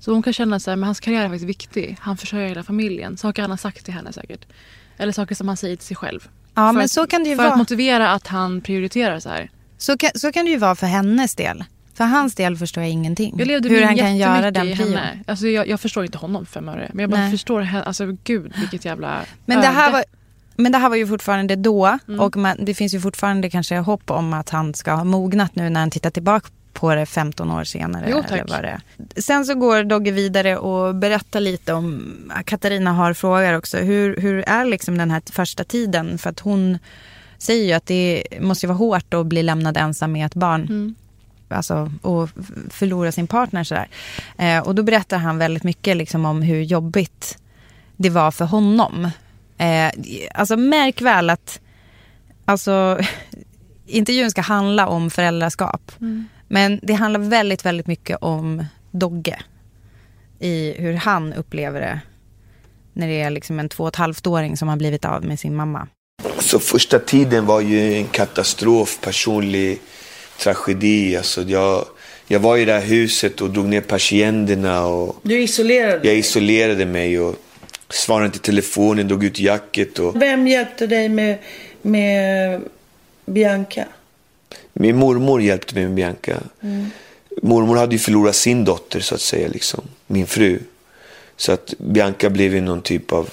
Så 0.02 0.14
hon 0.14 0.24
kan 0.24 0.34
känna 0.34 0.60
så 0.60 0.72
här, 0.72 0.76
men 0.76 0.84
hans 0.88 1.00
karriär 1.00 1.26
är 1.26 1.30
faktiskt 1.30 1.50
viktig. 1.50 1.98
Han 2.00 2.18
försörjer 2.18 2.48
hela 2.48 2.64
familjen. 2.64 3.18
Saker 3.18 3.42
han 3.42 3.52
har 3.52 3.58
sagt 3.58 3.86
till 3.86 3.94
henne 3.94 4.14
säkert. 4.14 4.46
Eller 4.98 5.14
saker 5.14 5.36
som 5.36 5.48
han 5.48 5.58
säger 5.58 5.76
till 5.76 5.86
sig 5.86 5.98
själv. 5.98 6.30
Ja, 6.56 6.68
för 6.68 6.74
men 6.74 6.86
att, 6.86 6.92
så 6.92 7.08
kan 7.08 7.24
det 7.24 7.30
ju 7.30 7.36
För 7.36 7.44
vara. 7.44 7.54
att 7.54 7.58
motivera 7.58 8.12
att 8.12 8.28
han 8.28 8.62
prioriterar 8.62 9.20
så 9.20 9.30
här. 9.30 9.50
Så 9.78 9.98
kan, 9.98 10.10
så 10.16 10.32
kan 10.32 10.46
det 10.46 10.52
ju 10.52 10.58
vara 10.58 10.76
för 10.76 10.88
hennes 10.88 11.36
del. 11.36 11.64
För 11.94 12.04
hans 12.04 12.36
del 12.36 12.58
förstår 12.58 12.84
jag 12.84 12.92
ingenting. 12.92 13.36
Jag 13.38 13.48
levde 13.48 13.70
Hur 13.70 13.84
han 13.84 13.98
kan 13.98 14.18
göra 14.18 14.52
den 14.52 14.76
prion. 14.76 14.98
Alltså 15.28 15.48
jag, 15.48 15.68
jag 15.68 15.80
förstår 15.80 16.06
inte 16.06 16.18
honom 16.18 16.46
för 16.46 16.52
fem 16.54 16.70
öre. 16.70 16.92
Men 16.94 17.02
jag 17.04 17.10
bara 17.10 17.22
Nej. 17.22 17.32
förstår 17.32 17.62
henne. 17.62 17.84
Alltså 17.84 18.18
gud 18.24 18.54
vilket 18.60 18.86
jävla 18.86 19.22
Men 19.46 19.62
det, 19.62 19.68
här 19.68 19.92
var, 19.92 20.04
men 20.56 20.72
det 20.72 20.78
här 20.78 20.90
var 20.90 20.96
ju 20.96 21.08
fortfarande 21.08 21.56
då. 21.56 21.98
Mm. 22.08 22.20
Och 22.20 22.38
man, 22.38 22.58
det 22.66 22.74
finns 22.74 22.94
ju 22.94 23.02
fortfarande 23.02 23.50
kanske 23.50 23.78
hopp 23.78 24.12
om 24.12 24.34
att 24.34 24.50
han 24.50 24.74
ska 24.74 24.92
ha 24.92 25.04
mognat 25.04 25.56
nu 25.56 25.70
när 25.70 25.80
han 25.80 25.92
tittar 25.92 26.10
tillbaka 26.10 26.50
på 26.74 26.96
det 26.96 27.06
15 27.06 27.52
år 27.52 27.64
senare. 27.64 28.08
Jo, 28.10 28.22
tack. 28.22 28.32
Eller 28.32 28.54
vad 28.56 28.64
det 28.64 28.80
är. 29.16 29.22
Sen 29.22 29.46
så 29.46 29.56
går 29.56 29.84
Dogge 29.84 30.12
vidare 30.12 30.58
och 30.58 30.96
berättar 30.96 31.40
lite 31.40 31.74
om, 31.74 32.14
Katarina 32.46 32.94
har 32.94 33.14
frågor 33.14 33.58
också, 33.58 33.78
hur, 33.78 34.18
hur 34.18 34.44
är 34.48 34.66
liksom 34.66 34.98
den 34.98 35.12
här 35.12 35.22
första 35.32 35.64
tiden? 35.64 36.18
För 36.18 36.30
att 36.30 36.40
hon 36.40 36.78
säger 37.38 37.66
ju 37.66 37.74
att 37.74 37.86
det 37.86 38.24
måste 38.40 38.68
vara 38.68 38.78
hårt 38.78 39.14
att 39.14 39.26
bli 39.26 39.44
lämnad 39.44 39.78
ensam 39.78 40.12
med 40.12 40.26
ett 40.26 40.36
barn. 40.36 40.62
Mm. 40.62 40.96
Alltså, 41.48 41.92
och 42.02 42.30
förlora 42.70 43.12
sin 43.12 43.28
partner 43.28 43.64
sådär. 43.64 43.88
Eh, 44.38 44.60
och 44.60 44.76
då 44.76 44.84
berättar 44.84 45.18
han 45.18 45.38
väldigt 45.38 45.64
mycket 45.64 45.98
liksom 45.98 46.26
om 46.26 46.42
hur 46.42 46.62
jobbigt 46.62 47.38
det 47.98 48.10
var 48.10 48.32
för 48.32 48.46
honom. 48.46 49.10
Eh, 49.58 49.92
alltså 50.34 50.58
märk 50.58 51.02
väl 51.02 51.30
att 51.30 51.60
alltså, 52.46 53.00
intervjun 53.86 54.32
ska 54.32 54.42
handla 54.42 54.88
om 54.88 55.10
föräldraskap. 55.10 55.92
Men 56.52 56.80
det 56.84 56.94
handlar 56.94 57.20
väldigt, 57.20 57.66
väldigt 57.66 57.88
mycket 57.88 58.18
om 58.22 58.66
Dogge. 58.92 59.40
I 60.40 60.74
hur 60.78 60.94
han 60.94 61.34
upplever 61.34 61.82
det. 61.82 62.00
När 62.94 63.08
det 63.08 63.22
är 63.22 63.30
liksom 63.30 63.60
en 63.60 63.70
två 63.70 63.84
och 63.84 63.90
ett 63.90 63.96
halvt 63.96 64.28
åring 64.28 64.58
som 64.58 64.68
har 64.68 64.76
blivit 64.76 65.06
av 65.06 65.26
med 65.26 65.40
sin 65.40 65.56
mamma. 65.56 65.88
Så 66.40 66.60
första 66.60 67.00
tiden 67.00 67.46
var 67.46 67.62
ju 67.62 67.94
en 67.94 68.08
katastrof, 68.08 69.00
personlig 69.02 69.80
tragedi. 70.40 71.18
Alltså 71.18 71.42
jag, 71.42 71.86
jag 72.28 72.40
var 72.40 72.58
i 72.58 72.66
det 72.66 72.74
här 72.74 72.86
huset 72.86 73.42
och 73.42 73.50
drog 73.50 73.66
ner 73.66 73.82
persiennerna 73.82 74.86
och 74.86 75.16
Du 75.24 75.42
isolerade 75.42 76.08
jag 76.08 76.18
isolerade 76.18 76.86
mig 76.86 77.20
och 77.20 77.36
svarade 77.90 78.26
inte 78.26 78.38
i 78.38 78.42
telefonen, 78.42 79.08
drog 79.08 79.24
ut 79.24 79.40
jacket 79.40 80.00
och 80.00 80.22
Vem 80.22 80.48
hjälpte 80.48 80.88
dig 80.88 81.10
med, 81.10 81.38
med 81.82 82.62
Bianca? 83.26 83.86
Min 84.74 84.96
mormor 84.96 85.42
hjälpte 85.42 85.76
mig 85.76 85.84
med 85.84 85.94
Bianca. 85.94 86.40
Mormor 87.42 87.76
hade 87.76 87.96
ju 87.96 88.00
förlorat 88.00 88.36
sin 88.36 88.66
dotter 88.66 89.00
så 89.00 89.16
att 89.16 89.22
säga, 89.22 89.48
liksom, 89.48 89.82
min 90.08 90.28
fru. 90.28 90.60
Så 91.38 91.52
att 91.52 91.74
Bianca 91.78 92.30
blev 92.30 92.56
ju 92.56 92.62
någon 92.62 92.82
typ 92.82 93.12
av 93.12 93.30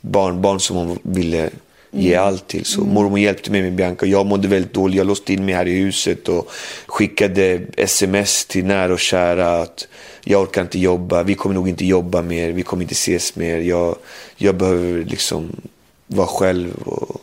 barnbarn 0.00 0.60
som 0.60 0.76
hon 0.76 0.98
ville 1.02 1.50
ge 1.90 2.14
allt 2.14 2.46
till. 2.46 2.64
Så 2.64 2.80
mormor 2.80 3.18
hjälpte 3.18 3.50
mig 3.50 3.62
med 3.62 3.74
Bianca. 3.74 4.06
Jag 4.06 4.26
mådde 4.26 4.48
väldigt 4.48 4.72
dåligt. 4.72 4.96
Jag 4.96 5.06
låste 5.06 5.32
in 5.32 5.44
mig 5.44 5.54
här 5.54 5.66
i 5.66 5.78
huset 5.78 6.28
och 6.28 6.50
skickade 6.86 7.60
sms 7.76 8.46
till 8.46 8.64
nära 8.64 8.92
och 8.92 9.00
kära 9.00 9.62
att 9.62 9.88
jag 10.24 10.42
orkar 10.42 10.62
inte 10.62 10.78
jobba. 10.78 11.22
Vi 11.22 11.34
kommer 11.34 11.54
nog 11.54 11.68
inte 11.68 11.86
jobba 11.86 12.22
mer. 12.22 12.52
Vi 12.52 12.62
kommer 12.62 12.82
inte 12.82 12.92
ses 12.92 13.36
mer. 13.36 13.58
Jag, 13.58 13.96
jag 14.36 14.56
behöver 14.56 15.04
liksom 15.04 15.56
vara 16.06 16.26
själv. 16.26 16.74
Och, 16.84 17.20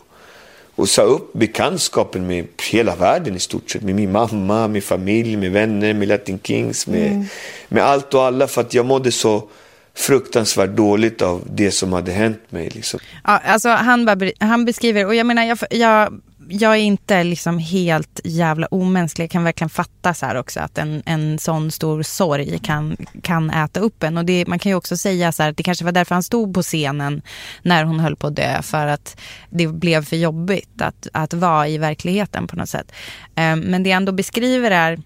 och 0.75 0.89
sa 0.89 1.01
upp 1.01 1.33
bekantskapen 1.33 2.27
med 2.27 2.47
hela 2.71 2.95
världen 2.95 3.35
i 3.35 3.39
stort 3.39 3.69
sett. 3.71 3.81
Med 3.81 3.95
min 3.95 4.11
mamma, 4.11 4.67
min 4.67 4.81
familj, 4.81 5.37
med 5.37 5.51
vänner, 5.51 5.93
med 5.93 6.07
Latin 6.07 6.39
Kings, 6.43 6.87
med, 6.87 7.25
med 7.67 7.83
allt 7.83 8.13
och 8.13 8.23
alla. 8.23 8.47
För 8.47 8.61
att 8.61 8.73
jag 8.73 8.85
mådde 8.85 9.11
så 9.11 9.49
fruktansvärt 9.95 10.69
dåligt 10.69 11.21
av 11.21 11.41
det 11.51 11.71
som 11.71 11.93
hade 11.93 12.11
hänt 12.11 12.41
mig. 12.49 12.69
Liksom. 12.69 12.99
Ja, 13.23 13.37
alltså 13.37 13.69
han, 13.69 14.05
bara, 14.05 14.31
han 14.39 14.65
beskriver, 14.65 15.05
och 15.05 15.15
jag 15.15 15.25
menar, 15.25 15.43
jag, 15.43 15.57
jag, 15.69 16.21
jag 16.49 16.71
är 16.71 16.81
inte 16.81 17.23
liksom 17.23 17.57
helt 17.57 18.19
jävla 18.23 18.67
omänsklig. 18.67 19.23
Jag 19.23 19.31
kan 19.31 19.43
verkligen 19.43 19.69
fatta 19.69 20.13
så 20.13 20.25
här 20.25 20.35
också 20.35 20.59
att 20.59 20.77
en, 20.77 21.03
en 21.05 21.39
sån 21.39 21.71
stor 21.71 22.03
sorg 22.03 22.59
kan, 22.59 22.97
kan 23.21 23.49
äta 23.49 23.79
upp 23.79 24.03
en. 24.03 24.17
Och 24.17 24.25
det, 24.25 24.47
man 24.47 24.59
kan 24.59 24.69
ju 24.69 24.75
också 24.75 24.97
säga 24.97 25.31
så 25.31 25.43
här 25.43 25.49
att 25.49 25.57
det 25.57 25.63
kanske 25.63 25.85
var 25.85 25.91
därför 25.91 26.15
han 26.15 26.23
stod 26.23 26.53
på 26.53 26.61
scenen 26.61 27.21
när 27.61 27.83
hon 27.83 27.99
höll 27.99 28.15
på 28.15 28.27
att 28.27 28.35
dö. 28.35 28.61
För 28.61 28.87
att 28.87 29.17
det 29.49 29.67
blev 29.67 30.05
för 30.05 30.15
jobbigt 30.15 30.81
att, 30.81 31.07
att 31.13 31.33
vara 31.33 31.67
i 31.67 31.77
verkligheten 31.77 32.47
på 32.47 32.55
något 32.55 32.69
sätt. 32.69 32.91
Eh, 33.35 33.55
men 33.55 33.83
det 33.83 33.89
jag 33.89 33.97
ändå 33.97 34.11
beskriver 34.11 34.71
är 34.71 34.99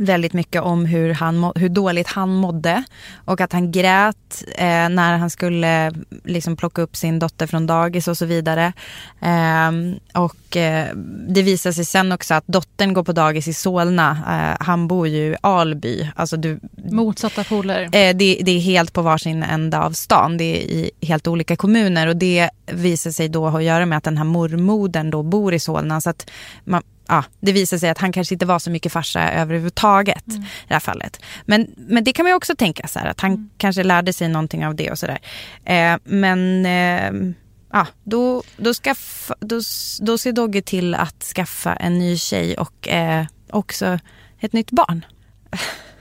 väldigt 0.00 0.32
mycket 0.32 0.62
om 0.62 0.84
hur, 0.84 1.14
han, 1.14 1.52
hur 1.54 1.68
dåligt 1.68 2.06
han 2.06 2.34
mådde. 2.34 2.84
Och 3.24 3.40
att 3.40 3.52
han 3.52 3.72
grät 3.72 4.44
eh, 4.56 4.88
när 4.88 5.18
han 5.18 5.30
skulle 5.30 5.92
liksom 6.24 6.56
plocka 6.56 6.82
upp 6.82 6.96
sin 6.96 7.18
dotter 7.18 7.46
från 7.46 7.66
dagis 7.66 8.08
och 8.08 8.18
så 8.18 8.26
vidare. 8.26 8.72
Ehm, 9.20 9.94
och 10.14 10.56
eh, 10.56 10.94
det 11.28 11.42
visar 11.42 11.72
sig 11.72 11.84
sen 11.84 12.12
också 12.12 12.34
att 12.34 12.46
dottern 12.46 12.94
går 12.94 13.04
på 13.04 13.12
dagis 13.12 13.48
i 13.48 13.52
Solna. 13.52 14.10
Eh, 14.10 14.66
han 14.66 14.88
bor 14.88 15.08
ju 15.08 15.32
i 15.32 15.36
Alby. 15.40 16.10
Alltså 16.14 16.36
du, 16.36 16.60
Motsatta 16.90 17.44
poler. 17.44 17.82
Eh, 17.82 18.16
det, 18.16 18.40
det 18.42 18.50
är 18.50 18.60
helt 18.60 18.92
på 18.92 19.02
varsin 19.02 19.42
ända 19.42 19.82
av 19.82 19.92
stan. 19.92 20.36
Det 20.36 20.44
är 20.44 20.62
i 20.62 20.90
helt 21.00 21.26
olika 21.26 21.56
kommuner. 21.56 22.06
Och 22.06 22.16
det 22.16 22.50
visar 22.66 23.10
sig 23.10 23.28
då 23.28 23.48
ha 23.48 23.58
att 23.58 23.64
göra 23.64 23.86
med 23.86 23.98
att 23.98 24.04
den 24.04 24.16
här 24.16 24.24
mormodern 24.24 25.10
då 25.10 25.22
bor 25.22 25.54
i 25.54 25.60
Solna. 25.60 26.00
Så 26.00 26.10
att 26.10 26.30
man, 26.64 26.82
ja, 27.10 27.24
det 27.40 27.52
visar 27.52 27.78
sig 27.78 27.90
att 27.90 27.98
han 27.98 28.12
kanske 28.12 28.34
inte 28.34 28.46
var 28.46 28.58
så 28.58 28.70
mycket 28.70 28.92
farsa 28.92 29.32
överhuvudtaget 29.32 30.24
i 30.28 30.46
det 30.68 30.74
här 30.74 30.80
fallet. 30.80 31.20
Men, 31.44 31.66
men 31.76 32.04
det 32.04 32.12
kan 32.12 32.24
man 32.24 32.30
ju 32.30 32.36
också 32.36 32.56
tänka 32.56 32.88
så 32.88 32.98
här, 32.98 33.06
att 33.06 33.20
han 33.20 33.50
kanske 33.58 33.82
lärde 33.82 34.12
sig 34.12 34.28
någonting 34.28 34.66
av 34.66 34.74
det 34.74 34.90
och 34.90 34.98
sådär. 34.98 35.18
Eh, 35.64 35.96
men 36.04 36.66
eh, 36.66 37.34
ja, 37.72 37.86
då, 38.04 38.42
då, 38.56 38.74
skaff, 38.74 39.30
då, 39.40 39.60
då 40.00 40.18
ser 40.18 40.32
Dogge 40.32 40.62
till 40.62 40.94
att 40.94 41.22
skaffa 41.22 41.74
en 41.74 41.98
ny 41.98 42.16
tjej 42.16 42.56
och 42.56 42.88
eh, 42.88 43.24
också 43.50 43.98
ett 44.40 44.52
nytt 44.52 44.70
barn. 44.70 45.04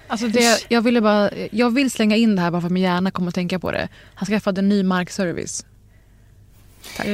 Alltså 0.07 0.27
det, 0.27 0.65
jag, 0.69 0.81
ville 0.81 1.01
bara, 1.01 1.29
jag 1.51 1.73
vill 1.73 1.91
slänga 1.91 2.15
in 2.15 2.35
det 2.35 2.41
här 2.41 2.51
bara 2.51 2.61
för 2.61 2.67
att 2.67 2.73
min 2.73 2.83
hjärna 2.83 3.11
kommer 3.11 3.29
att 3.29 3.35
tänka 3.35 3.59
på 3.59 3.71
det. 3.71 3.87
Han 4.15 4.25
skaffade 4.25 4.61
en 4.61 4.69
ny 4.69 4.83
markservice. 4.83 5.65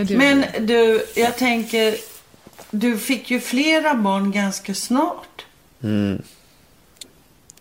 Men 0.09 0.45
du, 0.59 1.05
jag 1.15 1.37
tänker, 1.37 1.95
du 2.79 2.97
fick 2.97 3.31
ju 3.31 3.39
flera 3.39 3.95
barn 3.95 4.31
ganska 4.31 4.73
snart. 4.73 5.45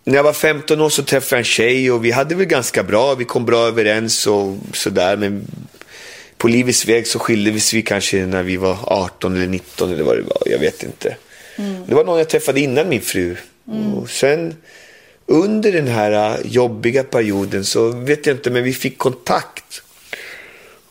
När 0.05 0.15
jag 0.15 0.23
var 0.23 0.33
15 0.33 0.81
år 0.81 0.89
så 0.89 1.03
träffade 1.03 1.37
jag 1.37 1.39
en 1.39 1.45
tjej 1.45 1.93
och 1.93 2.05
vi 2.05 2.11
hade 2.11 2.35
väl 2.35 2.47
ganska 2.47 2.83
bra. 2.83 3.15
Vi 3.15 3.25
kom 3.25 3.45
bra 3.45 3.67
överens 3.67 4.27
och 4.27 4.57
sådär. 4.73 5.17
Men 5.17 5.47
på 6.37 6.49
livets 6.49 6.89
väg 6.89 7.07
så 7.07 7.19
skildes 7.19 7.75
vi 7.75 7.83
kanske 7.83 8.27
när 8.27 8.43
vi 8.43 8.57
var 8.57 8.79
18 8.83 9.37
eller 9.37 9.47
19 9.47 9.93
eller 9.93 10.05
vad 10.05 10.17
det 10.17 10.23
var. 10.23 10.43
Jag 10.47 10.59
vet 10.59 10.83
inte. 10.83 11.17
Det 11.87 11.95
var 11.95 12.05
någon 12.05 12.19
jag 12.19 12.29
träffade 12.29 12.61
innan 12.61 12.89
min 12.89 13.01
fru. 13.01 13.37
Och 13.97 14.11
sen 14.11 14.55
under 15.27 15.73
den 15.73 15.87
här 15.87 16.13
äh, 16.13 16.47
jobbiga 16.47 17.05
perioden 17.05 17.65
så 17.65 17.89
vet 17.91 18.27
jag 18.27 18.37
inte, 18.37 18.51
men 18.51 18.65
vi 18.65 18.73
fick 18.73 18.99
kontakt. 18.99 19.83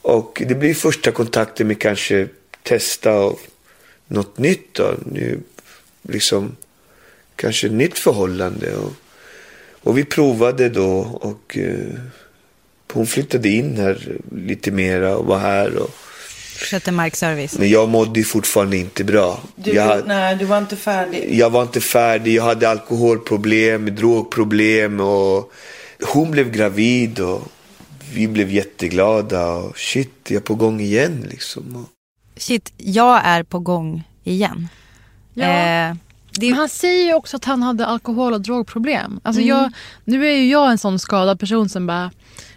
Och 0.02 0.42
det 0.48 0.56
blev 0.56 0.74
första 0.74 1.12
kontakten 1.12 1.68
med 1.68 1.82
kanske 1.82 2.28
testa 2.64 3.14
och 3.14 3.40
något 4.13 4.38
nytt 4.38 4.73
då. 4.73 4.93
Nu, 5.06 5.39
liksom 6.02 6.56
kanske 7.36 7.67
ett 7.67 7.73
nytt 7.73 7.99
förhållande. 7.99 8.76
Och, 8.76 8.93
och 9.82 9.97
vi 9.97 10.06
provade 10.06 10.69
då 10.69 10.97
och 11.21 11.58
eh, 11.58 11.99
hon 12.93 13.08
flyttade 13.08 13.49
in 13.49 13.78
här 13.78 14.17
lite 14.36 14.71
mera 14.71 15.17
och 15.17 15.26
var 15.26 15.38
här. 15.38 15.78
Och, 15.78 15.89
Skötte 16.58 16.91
markservice. 16.91 17.58
Men 17.58 17.69
jag 17.69 17.89
mådde 17.89 18.23
fortfarande 18.23 18.78
inte 18.78 19.04
bra. 19.04 19.43
Du, 19.56 19.71
jag, 19.71 20.08
nej, 20.08 20.36
du 20.36 20.45
var 20.45 20.58
inte 20.58 20.76
färdig. 20.76 21.38
jag 21.38 21.49
var 21.49 21.62
inte 21.62 21.82
färdig, 21.82 22.34
jag 22.34 22.43
hade 22.43 22.69
alkoholproblem, 22.69 23.95
drogproblem 23.95 24.99
och 24.99 25.52
hon 26.02 26.32
blev 26.32 26.52
gravid 26.52 27.19
och 27.19 27.41
vi 28.13 28.28
blev 28.28 28.52
jätteglada 28.52 29.49
och 29.49 29.78
shit, 29.78 30.12
jag 30.28 30.36
är 30.36 30.39
på 30.39 30.56
gång 30.56 30.82
igen 30.82 31.28
liksom. 31.30 31.88
Shit, 32.36 32.74
jag 32.78 33.22
är 33.26 33.43
på 33.43 33.60
gång 33.60 34.04
igen. 34.24 34.67
Ja. 35.34 35.43
Eh, 35.46 35.96
det, 36.39 36.50
Men 36.50 36.54
han 36.60 36.69
säger 36.69 37.06
ju 37.06 37.13
också 37.13 37.38
att 37.38 37.46
han 37.46 37.63
hade 37.63 37.86
alkohol 37.86 38.34
och 38.34 38.41
drogproblem. 38.41 39.19
Alltså 39.24 39.41
Mm. 39.41 39.50
jag, 39.50 39.72
nu 40.04 40.28
är 40.28 40.36
ju 40.38 40.50
jag 40.50 40.72
en 40.72 40.78
sån 40.78 41.00
skadad 41.00 41.39
person 41.39 41.69
som 41.69 41.88
bara 41.88 42.12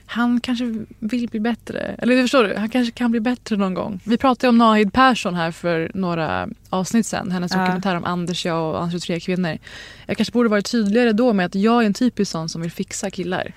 han 0.09 0.41
kanske 0.41 0.85
vill 0.99 1.29
bli 1.29 1.41
bättre. 1.41 1.81
Eller 1.99 2.23
förstår 2.23 2.45
du? 2.45 2.55
Han 2.57 2.69
kanske 2.69 2.93
kan 2.93 3.11
bli 3.11 3.21
bättre 3.21 3.57
någon 3.57 3.75
gång. 3.75 4.01
Vi 4.05 4.17
pratade 4.19 4.49
om 4.49 4.59
Nahid 4.59 4.93
Persson 4.93 5.35
här 5.35 5.51
för 5.51 5.91
några 5.95 6.49
avsnitt 6.71 7.07
sen. 7.07 7.31
Hennes 7.33 7.53
Ja. 7.53 7.59
dokumentär 7.59 7.97
om 7.97 8.05
Anders, 8.05 8.47
jag 8.47 8.75
och 8.75 8.81
hans 8.81 8.93
23 8.93 9.21
kvinnor. 9.21 9.59
Jag 10.07 10.17
kanske 10.17 10.33
borde 10.33 10.49
varit 10.49 10.71
tydligare 10.71 11.13
då 11.13 11.33
med 11.33 11.47
att 11.47 11.55
jag 11.55 11.83
är 11.83 11.87
en 11.87 11.95
typisk 11.95 12.31
sån 12.31 12.49
som 12.49 12.63
vill 12.63 12.71
fixa 12.73 13.11
killar. 13.11 13.53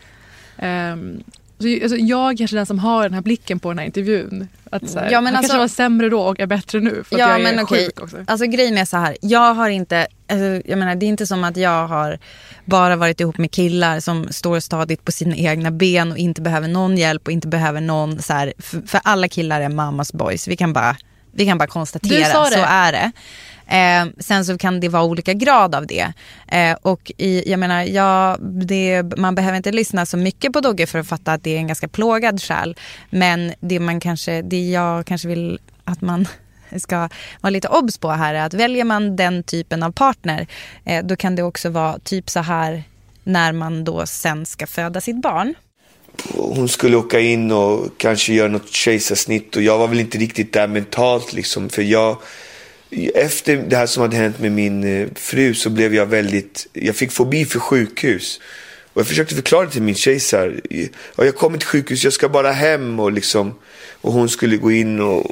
Um, 0.57 1.23
alltså, 1.59 1.97
jag 1.97 2.31
är 2.31 2.37
kanske 2.37 2.57
den 2.57 2.65
som 2.65 2.79
har 2.79 3.03
den 3.03 3.13
här 3.13 3.21
blicken 3.21 3.59
på 3.59 3.69
den 3.69 3.77
här 3.79 3.85
intervjun. 3.85 4.47
Att, 4.71 4.89
så 4.89 4.99
här, 4.99 5.11
Ja, 5.11 5.21
men 5.21 5.25
han 5.25 5.35
alltså- 5.35 5.51
kanske 5.51 5.59
var 5.59 5.67
sämre 5.85 6.09
då 6.09 6.21
och 6.21 6.39
är 6.39 6.45
bättre 6.45 6.79
nu 6.79 6.89
för 6.89 7.15
att 7.15 7.19
Ja 7.19 7.29
jag 7.29 7.39
är 7.39 7.43
men 7.43 7.59
okej, 7.63 7.85
sjuk 7.85 8.01
också. 8.03 8.17
alltså 8.27 8.45
grejen 8.45 8.77
är 8.77 8.85
så 8.85 8.97
här. 8.97 9.17
Jag 9.21 9.53
har 9.53 9.69
inte, 9.69 10.07
alltså, 10.29 10.69
jag 10.69 10.79
menar 10.79 10.95
det 10.95 11.05
är 11.05 11.07
inte 11.07 11.27
som 11.27 11.43
att 11.43 11.57
jag 11.57 11.87
har 11.87 12.19
bara 12.65 12.95
varit 12.95 13.19
ihop 13.19 13.37
med 13.37 13.51
killar 13.51 13.99
som 13.99 14.27
står 14.31 14.59
stadigt 14.59 15.05
på 15.05 15.11
sina 15.11 15.35
egna 15.35 15.71
ben 15.71 16.11
och 16.11 16.17
inte 16.17 16.41
behöver 16.41 16.67
någon 16.67 16.97
hjälp 16.97 17.27
och 17.27 17.31
inte 17.31 17.47
behöver 17.47 17.81
någon 17.81 18.21
så 18.21 18.33
här, 18.33 18.53
för, 18.57 18.81
för 18.87 19.01
alla 19.03 19.27
killar 19.27 19.61
är 19.61 19.69
mammas 19.69 20.13
boys. 20.13 20.47
Vi 20.47 20.57
kan 20.57 20.73
bara, 20.73 20.95
vi 21.31 21.45
kan 21.45 21.57
bara 21.57 21.67
konstatera, 21.67 22.25
så 22.45 22.63
är 22.67 22.91
det. 22.91 23.11
Eh, 23.69 24.05
sen 24.19 24.45
så 24.45 24.57
kan 24.57 24.79
det 24.79 24.89
vara 24.89 25.03
olika 25.03 25.33
grad 25.33 25.75
av 25.75 25.87
det. 25.87 26.13
Eh, 26.47 26.77
och 26.81 27.11
i, 27.17 27.51
jag 27.51 27.59
menar, 27.59 27.83
ja, 27.83 28.37
det, 28.41 29.03
man 29.17 29.35
behöver 29.35 29.57
inte 29.57 29.71
lyssna 29.71 30.05
så 30.05 30.17
mycket 30.17 30.53
på 30.53 30.61
Dogge 30.61 30.87
för 30.87 30.99
att 30.99 31.07
fatta 31.07 31.33
att 31.33 31.43
det 31.43 31.55
är 31.55 31.57
en 31.57 31.67
ganska 31.67 31.87
plågad 31.87 32.41
själ. 32.41 32.75
Men 33.09 33.53
det, 33.59 33.79
man 33.79 33.99
kanske, 33.99 34.41
det 34.41 34.69
jag 34.69 35.05
kanske 35.05 35.27
vill 35.27 35.59
att 35.83 36.01
man 36.01 36.27
ska 36.77 37.09
vara 37.41 37.49
lite 37.49 37.67
obs 37.67 37.97
på 37.97 38.09
här 38.09 38.33
är 38.33 38.45
att 38.45 38.53
väljer 38.53 38.83
man 38.83 39.15
den 39.15 39.43
typen 39.43 39.83
av 39.83 39.91
partner 39.91 40.47
eh, 40.85 41.05
då 41.05 41.15
kan 41.15 41.35
det 41.35 41.43
också 41.43 41.69
vara 41.69 41.99
typ 41.99 42.29
så 42.29 42.39
här 42.39 42.83
när 43.23 43.51
man 43.51 43.83
då 43.83 44.05
sen 44.05 44.45
ska 44.45 44.67
föda 44.67 45.01
sitt 45.01 45.21
barn. 45.21 45.53
hon 46.33 46.69
skulle 46.69 46.97
åka 46.97 47.19
in 47.19 47.51
och 47.51 47.89
kanske 47.97 48.33
göra 48.33 48.47
något 48.47 48.69
kejsarsnitt 48.69 49.55
och 49.55 49.61
jag 49.61 49.77
var 49.77 49.87
väl 49.87 49.99
inte 49.99 50.17
riktigt 50.17 50.53
där 50.53 50.67
mentalt 50.67 51.33
liksom. 51.33 51.69
För 51.69 51.81
jag, 51.81 52.17
efter 53.15 53.57
det 53.57 53.75
här 53.75 53.85
som 53.85 54.01
hade 54.01 54.15
hänt 54.15 54.39
med 54.39 54.51
min 54.51 54.83
eh, 54.83 55.07
fru 55.15 55.53
så 55.53 55.69
blev 55.69 55.95
jag 55.95 56.05
väldigt, 56.05 56.67
jag 56.73 56.95
fick 56.95 57.11
fobi 57.11 57.45
för 57.45 57.59
sjukhus. 57.59 58.39
Och 58.93 58.99
jag 58.99 59.07
försökte 59.07 59.35
förklara 59.35 59.67
till 59.67 59.81
min 59.81 59.95
tjej 59.95 60.19
så 60.19 60.37
här, 60.37 60.61
ja, 61.15 61.25
jag 61.25 61.35
kommer 61.35 61.57
till 61.57 61.67
sjukhus, 61.67 62.03
jag 62.03 62.13
ska 62.13 62.29
bara 62.29 62.51
hem 62.51 62.99
och 62.99 63.11
liksom, 63.11 63.55
och 64.01 64.13
hon 64.13 64.29
skulle 64.29 64.57
gå 64.57 64.71
in 64.71 64.99
och, 64.99 65.25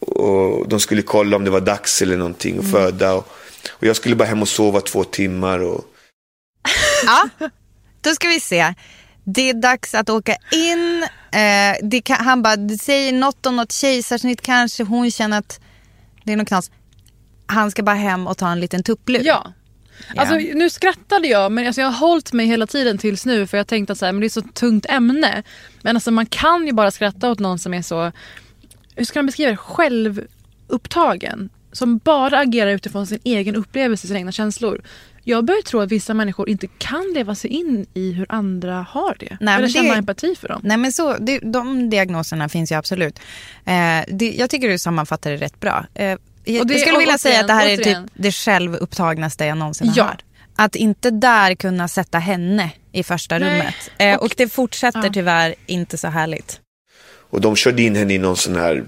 och 0.00 0.68
de 0.68 0.80
skulle 0.80 1.02
kolla 1.02 1.36
om 1.36 1.44
det 1.44 1.50
var 1.50 1.60
dags 1.60 2.02
eller 2.02 2.16
någonting 2.16 2.58
och 2.58 2.64
föda. 2.64 3.14
Och, 3.14 3.28
och 3.68 3.86
jag 3.86 3.96
skulle 3.96 4.16
bara 4.16 4.28
hem 4.28 4.42
och 4.42 4.48
sova 4.48 4.80
två 4.80 5.04
timmar 5.04 5.58
och 5.58 5.84
Ja, 7.06 7.28
då 8.00 8.14
ska 8.14 8.28
vi 8.28 8.40
se. 8.40 8.74
Det 9.24 9.50
är 9.50 9.54
dags 9.54 9.94
att 9.94 10.10
åka 10.10 10.36
in. 10.52 11.02
Eh, 11.32 11.76
det 11.82 12.00
kan, 12.00 12.16
han 12.16 12.42
bara, 12.42 12.68
säger 12.80 13.12
något 13.12 13.46
om 13.46 13.56
något 13.56 13.72
kejsarsnitt 13.72 14.40
kanske. 14.40 14.82
Hon 14.84 15.10
känner 15.10 15.38
att 15.38 15.60
det 16.28 16.32
är 16.32 16.36
något 16.36 16.48
knas. 16.48 16.70
Han 17.46 17.70
ska 17.70 17.82
bara 17.82 17.96
hem 17.96 18.26
och 18.26 18.38
ta 18.38 18.48
en 18.48 18.60
liten 18.60 18.82
tupplur. 18.82 19.20
Ja. 19.24 19.52
Alltså, 20.16 20.34
nu 20.34 20.70
skrattade 20.70 21.28
jag 21.28 21.52
men 21.52 21.66
alltså, 21.66 21.80
jag 21.80 21.88
har 21.88 22.08
hållit 22.08 22.32
mig 22.32 22.46
hela 22.46 22.66
tiden 22.66 22.98
tills 22.98 23.26
nu 23.26 23.46
för 23.46 23.56
jag 23.56 23.66
tänkte 23.66 23.92
att 23.92 23.98
så 23.98 24.04
här, 24.04 24.12
men 24.12 24.20
det 24.20 24.26
är 24.26 24.28
så 24.28 24.42
tungt 24.42 24.86
ämne. 24.88 25.42
Men 25.82 25.96
alltså, 25.96 26.10
man 26.10 26.26
kan 26.26 26.66
ju 26.66 26.72
bara 26.72 26.90
skratta 26.90 27.30
åt 27.30 27.38
någon 27.38 27.58
som 27.58 27.74
är 27.74 27.82
så, 27.82 28.12
hur 28.94 29.04
ska 29.04 29.18
man 29.18 29.26
beskriva 29.26 29.50
det, 29.50 29.56
självupptagen. 29.56 31.50
Som 31.72 31.98
bara 31.98 32.38
agerar 32.38 32.70
utifrån 32.70 33.06
sin 33.06 33.20
egen 33.24 33.56
upplevelse, 33.56 34.06
sina 34.06 34.18
egna 34.18 34.32
känslor. 34.32 34.82
Jag 35.28 35.44
börjar 35.44 35.62
tro 35.62 35.80
att 35.80 35.92
vissa 35.92 36.14
människor 36.14 36.48
inte 36.48 36.66
kan 36.78 37.12
leva 37.14 37.34
sig 37.34 37.50
in 37.50 37.86
i 37.94 38.12
hur 38.12 38.26
andra 38.28 38.86
har 38.90 39.16
det. 39.18 39.36
Nej, 39.40 39.54
Eller 39.56 39.68
känna 39.68 39.92
det- 39.92 39.98
empati 39.98 40.34
för 40.40 40.48
dem. 40.48 40.60
Nej 40.64 40.76
men 40.76 40.92
så, 40.92 41.16
det, 41.18 41.38
de 41.38 41.90
diagnoserna 41.90 42.48
finns 42.48 42.72
ju 42.72 42.76
absolut. 42.76 43.18
Eh, 43.64 44.04
det, 44.08 44.34
jag 44.38 44.50
tycker 44.50 44.68
du 44.68 44.78
sammanfattar 44.78 45.30
det 45.30 45.36
rätt 45.36 45.60
bra. 45.60 45.86
Eh, 45.94 46.04
jag, 46.06 46.18
Och 46.60 46.66
det- 46.66 46.72
jag 46.74 46.80
skulle 46.80 46.98
vilja 46.98 47.18
säga 47.18 47.32
återigen, 47.34 47.40
att 47.44 47.48
det 47.48 47.54
här 47.54 47.66
är 47.68 47.76
återigen. 47.78 48.04
typ 48.04 48.12
det 48.16 48.32
självupptagnaste 48.32 49.44
jag 49.44 49.58
någonsin 49.58 49.92
Ja. 49.96 50.02
har 50.02 50.10
hört. 50.10 50.22
Att 50.56 50.76
inte 50.76 51.10
där 51.10 51.54
kunna 51.54 51.88
sätta 51.88 52.18
henne 52.18 52.70
i 52.92 53.02
första 53.02 53.38
Nej. 53.38 53.50
rummet. 53.54 53.74
Eh, 53.98 54.16
och, 54.16 54.22
Och- 54.22 54.34
det 54.36 54.48
fortsätter 54.48 55.02
Ja. 55.04 55.10
tyvärr 55.12 55.54
inte 55.66 55.98
så 55.98 56.08
härligt. 56.08 56.60
Och 57.30 57.40
de 57.40 57.56
körde 57.56 57.82
in 57.82 57.96
henne 57.96 58.14
i 58.14 58.18
någon 58.18 58.36
sån 58.36 58.56
här 58.56 58.84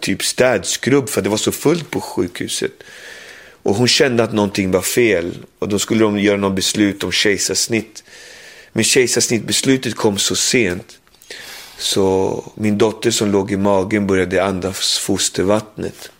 typ 0.00 0.22
städskrubb 0.22 1.08
för 1.08 1.22
det 1.22 1.28
var 1.28 1.36
så 1.36 1.52
fullt 1.52 1.90
på 1.90 2.00
sjukhuset. 2.00 2.72
Och 3.62 3.74
hon 3.74 3.88
kände 3.88 4.24
att 4.24 4.32
någonting 4.32 4.70
var 4.70 4.82
fel. 4.82 5.36
Och 5.58 5.68
då 5.68 5.78
skulle 5.78 6.04
de 6.04 6.18
göra 6.18 6.36
något 6.36 6.56
beslut 6.56 7.04
om 7.04 7.12
kejsarsnitt. 7.12 8.04
Men 8.72 8.84
kejsarsnittbeslutet 8.84 9.94
kom 9.94 10.18
så 10.18 10.36
sent. 10.36 10.98
Så 11.78 12.44
min 12.54 12.78
dotter 12.78 13.10
som 13.10 13.30
låg 13.32 13.52
i 13.52 13.56
magen 13.56 14.06
började 14.06 14.44
andas 14.44 14.98
fostervattnet. 14.98 16.10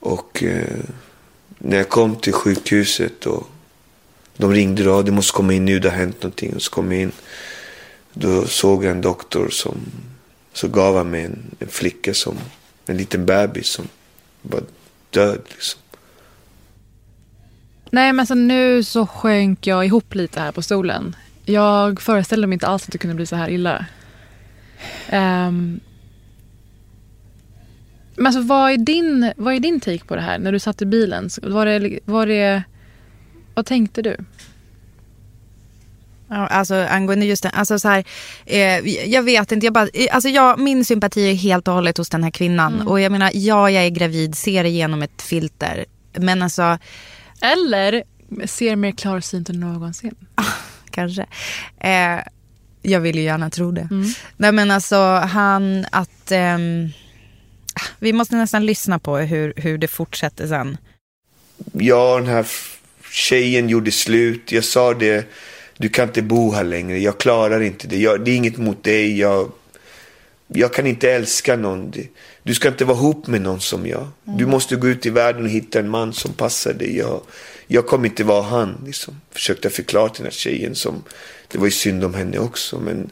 Och 0.00 0.42
eh, 0.42 0.78
när 1.58 1.76
jag 1.76 1.88
kom 1.88 2.16
till 2.16 2.32
sjukhuset 2.32 3.26
och 3.26 3.46
de 4.36 4.52
ringde 4.52 4.82
då, 4.82 5.02
du 5.02 5.12
måste 5.12 5.32
komma 5.32 5.52
in 5.52 5.64
nu, 5.64 5.78
det 5.78 5.90
har 5.90 5.96
hänt 5.96 6.22
någonting. 6.22 6.54
Och 6.54 6.62
så 6.62 6.70
kom 6.70 6.92
jag 6.92 7.02
in. 7.02 7.12
Då 8.12 8.46
såg 8.46 8.84
jag 8.84 8.90
en 8.90 9.00
doktor 9.00 9.48
som 9.48 9.80
så 10.52 10.68
gav 10.68 10.96
han 10.96 11.10
mig 11.10 11.24
en, 11.24 11.56
en 11.58 11.68
flicka 11.68 12.14
som, 12.14 12.38
en 12.86 12.96
liten 12.96 13.26
bebis 13.26 13.66
som 13.66 13.88
var 14.42 14.62
död 15.10 15.40
liksom. 15.48 15.80
Nej 17.90 18.12
men 18.12 18.20
alltså, 18.20 18.34
nu 18.34 18.84
så 18.84 19.06
sjönk 19.06 19.66
jag 19.66 19.86
ihop 19.86 20.14
lite 20.14 20.40
här 20.40 20.52
på 20.52 20.62
stolen. 20.62 21.16
Jag 21.44 22.00
föreställde 22.00 22.46
mig 22.46 22.54
inte 22.54 22.66
alls 22.66 22.84
att 22.84 22.92
det 22.92 22.98
kunde 22.98 23.16
bli 23.16 23.26
så 23.26 23.36
här 23.36 23.48
illa. 23.50 23.86
Ehm, 25.08 25.80
men 28.16 28.26
alltså 28.26 28.42
vad 28.42 28.70
är, 28.72 28.76
din, 28.76 29.32
vad 29.36 29.54
är 29.54 29.60
din 29.60 29.80
take 29.80 30.04
på 30.04 30.16
det 30.16 30.22
här 30.22 30.38
när 30.38 30.52
du 30.52 30.58
satt 30.58 30.82
i 30.82 30.86
bilen? 30.86 31.30
Var 31.42 31.66
det, 31.66 31.98
var 32.04 32.26
det, 32.26 32.62
vad 33.54 33.66
tänkte 33.66 34.02
du? 34.02 34.16
Ja, 36.28 36.46
alltså 36.46 36.74
angående 36.74 37.26
just 37.26 37.42
det, 37.42 37.48
alltså 37.48 37.78
så 37.78 37.88
här, 37.88 38.04
eh, 38.46 38.78
jag 39.10 39.22
vet 39.22 39.52
inte, 39.52 39.66
jag 39.66 39.72
bara, 39.72 39.88
eh, 39.94 40.14
alltså 40.14 40.28
jag, 40.28 40.58
min 40.58 40.84
sympati 40.84 41.30
är 41.30 41.34
helt 41.34 41.68
och 41.68 41.74
hållet 41.74 41.98
hos 41.98 42.08
den 42.08 42.24
här 42.24 42.30
kvinnan. 42.30 42.88
Och 42.88 43.00
jag 43.00 43.12
menar, 43.12 43.30
ja 43.34 43.70
jag 43.70 43.84
är 43.84 43.90
gravid, 43.90 44.34
ser 44.34 44.64
igenom 44.64 45.02
ett 45.02 45.22
filter. 45.22 45.84
Men 46.12 46.42
alltså, 46.42 46.78
Eller 47.40 48.04
ser 48.46 48.76
mer 48.76 48.92
klarsynt 48.92 49.48
än 49.48 49.60
någonsin? 49.60 50.14
kanske. 50.90 51.26
Eh, 51.80 52.20
jag 52.82 53.00
vill 53.00 53.16
ju 53.16 53.22
gärna 53.22 53.50
tro 53.50 53.70
det. 53.70 53.88
Nej 54.36 54.52
men 54.52 54.70
alltså 54.70 54.96
han, 55.14 55.86
att 55.92 56.32
ehm, 56.32 56.88
vi 57.98 58.12
måste 58.12 58.36
nästan 58.36 58.66
lyssna 58.66 58.98
på 58.98 59.16
hur, 59.16 59.52
hur 59.56 59.78
det 59.78 59.88
fortsätter 59.88 60.46
sen. 60.46 60.76
Och 61.74 62.20
den 62.20 62.26
här 62.26 62.46
tjejen 63.10 63.68
gjorde 63.68 63.90
slut. 63.90 64.52
Jag 64.52 64.64
sa 64.64 64.94
det, 64.94 65.26
du 65.76 65.88
kan 65.88 66.08
inte 66.08 66.22
bo 66.22 66.52
här 66.52 66.64
längre. 66.64 66.98
Jag 66.98 67.18
klarar 67.18 67.60
inte 67.60 67.88
det. 67.88 67.96
Jag, 67.96 68.24
det 68.24 68.30
är 68.30 68.36
inget 68.36 68.56
mot 68.56 68.84
dig. 68.84 69.18
Jag, 69.18 69.52
jag 70.46 70.72
kan 70.72 70.86
inte 70.86 71.12
älska 71.12 71.56
någon. 71.56 71.92
Du 72.48 72.54
ska 72.54 72.68
inte 72.68 72.84
vara 72.84 72.96
ihop 72.98 73.26
med 73.26 73.40
någon 73.40 73.60
som 73.60 73.86
jag. 73.86 74.08
Du 74.24 74.46
måste 74.46 74.76
gå 74.76 74.88
ut 74.88 75.06
i 75.06 75.10
världen 75.10 75.42
och 75.42 75.48
hitta 75.48 75.78
en 75.78 75.88
man 75.88 76.12
som 76.12 76.32
passar 76.32 76.72
dig. 76.72 76.96
Jag, 76.96 77.20
jag 77.66 77.86
kommer 77.86 78.08
inte 78.08 78.24
vara 78.24 78.42
han. 78.42 78.82
Liksom. 78.86 79.20
Försökte 79.30 79.70
förklara 79.70 80.08
till 80.08 80.22
den 80.22 80.32
här 80.32 80.38
tjejen. 80.38 80.74
Som, 80.74 81.02
det 81.48 81.58
var 81.58 81.64
ju 81.64 81.70
synd 81.70 82.04
om 82.04 82.14
henne 82.14 82.38
också. 82.38 82.78
Men 82.78 83.10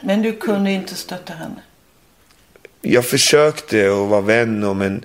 Men 0.00 0.22
du 0.22 0.32
kunde 0.32 0.70
inte 0.70 0.94
stötta 0.94 1.32
henne. 1.32 1.62
jag 2.80 3.06
försökte 3.06 3.86
att 3.86 4.08
vara 4.08 4.20
vän 4.20 4.64
och 4.64 4.76
men 4.76 5.04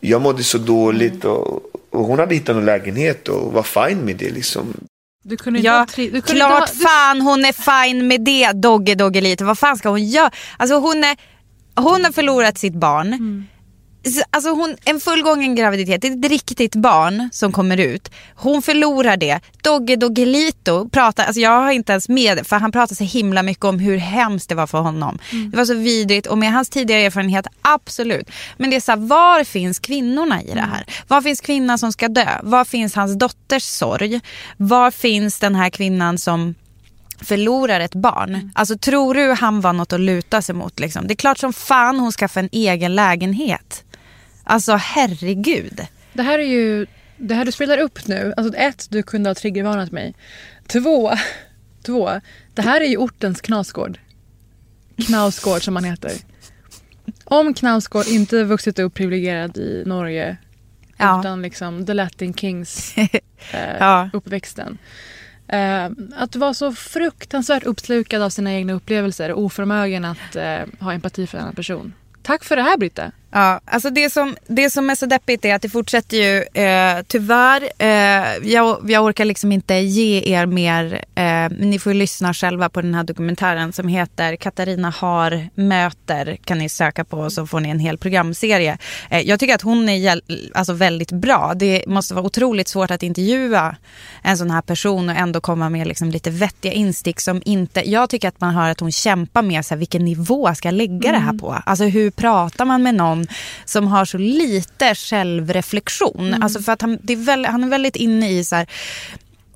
jag 0.00 0.22
mådde 0.22 0.42
så 0.42 0.58
dåligt 0.58 1.24
och, 1.24 1.62
och 1.90 2.04
hon 2.04 2.18
hade 2.18 2.34
hittat 2.34 2.56
en 2.56 2.64
lägenhet 2.64 3.28
och 3.28 3.52
var 3.52 3.62
fine 3.62 4.04
med 4.04 4.16
det 4.16 4.30
liksom. 4.30 4.74
Du 5.24 5.36
kunde 5.36 5.58
inte 5.58 5.66
Ja, 5.66 5.86
du 5.96 6.10
kunde 6.10 6.22
klart 6.22 6.70
inte 6.70 6.84
ha, 6.84 6.90
fan 6.90 7.20
hon 7.20 7.44
är 7.44 7.52
fine 7.52 8.08
med 8.08 8.20
det 8.20 8.52
Dogge 8.52 8.94
Doggelito. 8.94 9.44
Vad 9.44 9.58
fan 9.58 9.76
ska 9.76 9.88
hon 9.88 10.04
göra? 10.04 10.30
Alltså 10.56 10.76
hon, 10.76 11.04
är, 11.04 11.16
hon 11.76 12.04
har 12.04 12.12
förlorat 12.12 12.58
sitt 12.58 12.74
barn. 12.74 13.46
Alltså 14.30 14.50
hon, 14.50 14.76
en 14.84 15.00
fullgången 15.00 15.54
graviditet, 15.54 16.02
det 16.02 16.08
är 16.08 16.18
ett 16.18 16.30
riktigt 16.30 16.74
barn 16.74 17.28
som 17.32 17.52
kommer 17.52 17.76
ut. 17.76 18.10
Hon 18.34 18.62
förlorar 18.62 19.16
det. 19.16 19.40
Dogge 19.62 19.96
Doggelito 19.96 20.88
pratar, 20.88 21.24
alltså 21.24 21.40
jag 21.40 21.60
har 21.60 21.70
inte 21.70 21.92
ens 21.92 22.08
med 22.08 22.46
för 22.46 22.56
han 22.56 22.72
pratar 22.72 22.94
så 22.94 23.04
himla 23.04 23.42
mycket 23.42 23.64
om 23.64 23.78
hur 23.78 23.96
hemskt 23.96 24.48
det 24.48 24.54
var 24.54 24.66
för 24.66 24.78
honom. 24.78 25.18
Mm. 25.32 25.50
Det 25.50 25.56
var 25.56 25.64
så 25.64 25.74
vidrigt 25.74 26.26
och 26.26 26.38
med 26.38 26.52
hans 26.52 26.68
tidigare 26.68 27.00
erfarenhet, 27.02 27.46
absolut. 27.62 28.30
Men 28.56 28.70
det 28.70 28.76
är 28.76 28.80
så 28.80 28.92
här, 28.92 28.98
var 28.98 29.44
finns 29.44 29.78
kvinnorna 29.78 30.42
i 30.42 30.54
det 30.54 30.60
här? 30.60 30.84
Var 31.08 31.20
finns 31.20 31.40
kvinnan 31.40 31.78
som 31.78 31.92
ska 31.92 32.08
dö? 32.08 32.28
Var 32.42 32.64
finns 32.64 32.94
hans 32.94 33.18
dotters 33.18 33.64
sorg? 33.64 34.20
Var 34.56 34.90
finns 34.90 35.38
den 35.38 35.54
här 35.54 35.70
kvinnan 35.70 36.18
som 36.18 36.54
förlorar 37.22 37.80
ett 37.80 37.94
barn. 37.94 38.28
Mm. 38.28 38.50
Alltså 38.54 38.78
tror 38.78 39.14
du 39.14 39.32
han 39.32 39.60
var 39.60 39.72
något 39.72 39.92
att 39.92 40.00
luta 40.00 40.42
sig 40.42 40.54
mot? 40.54 40.80
Liksom? 40.80 41.06
Det 41.06 41.14
är 41.14 41.16
klart 41.16 41.38
som 41.38 41.52
fan 41.52 42.00
hon 42.00 42.12
skaffar 42.12 42.40
en 42.40 42.48
egen 42.52 42.94
lägenhet. 42.94 43.84
Alltså 44.44 44.72
herregud. 44.72 45.86
Det 46.12 46.22
här 46.22 46.38
är 46.38 46.46
ju, 46.46 46.86
det 47.16 47.34
här 47.34 47.44
du 47.44 47.52
spelar 47.52 47.78
upp 47.78 48.06
nu, 48.06 48.34
alltså 48.36 48.56
ett, 48.56 48.86
du 48.90 49.02
kunde 49.02 49.30
ha 49.30 49.34
triggervarnat 49.34 49.92
mig. 49.92 50.14
Två, 50.66 51.12
två, 51.86 52.20
det 52.54 52.62
här 52.62 52.80
är 52.80 52.86
ju 52.86 52.96
ortens 52.96 53.40
Knausgård. 53.40 53.98
Knausgård 55.06 55.64
som 55.64 55.76
han 55.76 55.84
heter. 55.84 56.12
Om 57.24 57.54
Knausgård 57.54 58.06
inte 58.06 58.44
vuxit 58.44 58.78
upp 58.78 58.94
privilegierad 58.94 59.56
i 59.56 59.82
Norge 59.86 60.36
ja. 60.96 61.20
utan 61.20 61.42
liksom 61.42 61.86
the 61.86 61.94
Latin 61.94 62.34
Kings 62.34 62.94
eh, 63.52 63.76
ja. 63.78 64.10
uppväxten. 64.12 64.78
Eh, 65.52 65.90
att 66.16 66.36
vara 66.36 66.54
så 66.54 66.72
fruktansvärt 66.72 67.64
uppslukad 67.64 68.22
av 68.22 68.30
sina 68.30 68.52
egna 68.52 68.72
upplevelser 68.72 69.32
och 69.32 69.42
oförmögen 69.42 70.04
att 70.04 70.36
eh, 70.36 70.60
ha 70.80 70.92
empati 70.92 71.26
för 71.26 71.38
en 71.38 71.42
annan 71.42 71.54
person. 71.54 71.92
Tack 72.22 72.44
för 72.44 72.56
det 72.56 72.62
här 72.62 72.76
Britta. 72.76 73.12
Ja, 73.34 73.60
alltså 73.64 73.90
det 73.90 74.10
som, 74.10 74.36
det 74.46 74.70
som 74.70 74.90
är 74.90 74.94
så 74.94 75.06
deppigt 75.06 75.44
är 75.44 75.54
att 75.54 75.62
det 75.62 75.68
fortsätter 75.68 76.16
ju 76.16 76.62
eh, 76.62 77.02
tyvärr. 77.06 77.68
Eh, 77.78 78.48
jag, 78.52 78.90
jag 78.90 79.04
orkar 79.04 79.24
liksom 79.24 79.52
inte 79.52 79.74
ge 79.74 80.22
er 80.34 80.46
mer. 80.46 81.04
Eh, 81.14 81.50
ni 81.58 81.78
får 81.78 81.94
lyssna 81.94 82.34
själva 82.34 82.68
på 82.68 82.82
den 82.82 82.94
här 82.94 83.04
dokumentären 83.04 83.72
som 83.72 83.88
heter 83.88 84.36
Katarina 84.36 84.90
har 84.90 85.48
möter. 85.54 86.36
Kan 86.44 86.58
ni 86.58 86.68
söka 86.68 87.04
på 87.04 87.30
så 87.30 87.46
får 87.46 87.60
ni 87.60 87.68
en 87.68 87.78
hel 87.78 87.98
programserie. 87.98 88.78
Eh, 89.10 89.20
jag 89.20 89.40
tycker 89.40 89.54
att 89.54 89.62
hon 89.62 89.88
är 89.88 90.20
alltså 90.54 90.72
väldigt 90.72 91.12
bra. 91.12 91.52
Det 91.56 91.84
måste 91.86 92.14
vara 92.14 92.26
otroligt 92.26 92.68
svårt 92.68 92.90
att 92.90 93.02
intervjua 93.02 93.76
en 94.22 94.38
sån 94.38 94.50
här 94.50 94.62
person 94.62 95.08
och 95.08 95.16
ändå 95.16 95.40
komma 95.40 95.68
med 95.68 95.86
liksom 95.86 96.10
lite 96.10 96.30
vettiga 96.30 96.72
instick 96.72 97.20
som 97.20 97.42
inte. 97.44 97.90
Jag 97.90 98.10
tycker 98.10 98.28
att 98.28 98.40
man 98.40 98.54
hör 98.54 98.70
att 98.70 98.80
hon 98.80 98.92
kämpar 98.92 99.42
med 99.42 99.66
så 99.66 99.74
här, 99.74 99.78
vilken 99.78 100.04
nivå 100.04 100.54
ska 100.54 100.68
jag 100.68 100.74
lägga 100.74 101.08
mm. 101.08 101.12
det 101.12 101.18
här 101.18 101.30
mm. 101.30 101.38
på. 101.38 101.56
Alltså 101.66 101.84
hur 101.84 102.10
pratar 102.10 102.64
man 102.64 102.82
med 102.82 102.94
någon 102.94 103.21
som 103.64 103.86
har 103.86 104.04
så 104.04 104.18
lite 104.18 104.94
självreflektion. 104.94 106.26
Mm. 106.28 106.42
Alltså 106.42 106.62
för 106.62 106.72
att 106.72 106.82
han, 106.82 106.98
är 107.08 107.16
väl, 107.16 107.46
han 107.46 107.64
är 107.64 107.68
väldigt 107.68 107.96
inne 107.96 108.30
i 108.30 108.44
så 108.44 108.56
här, 108.56 108.66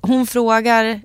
hon 0.01 0.27
frågar 0.27 1.01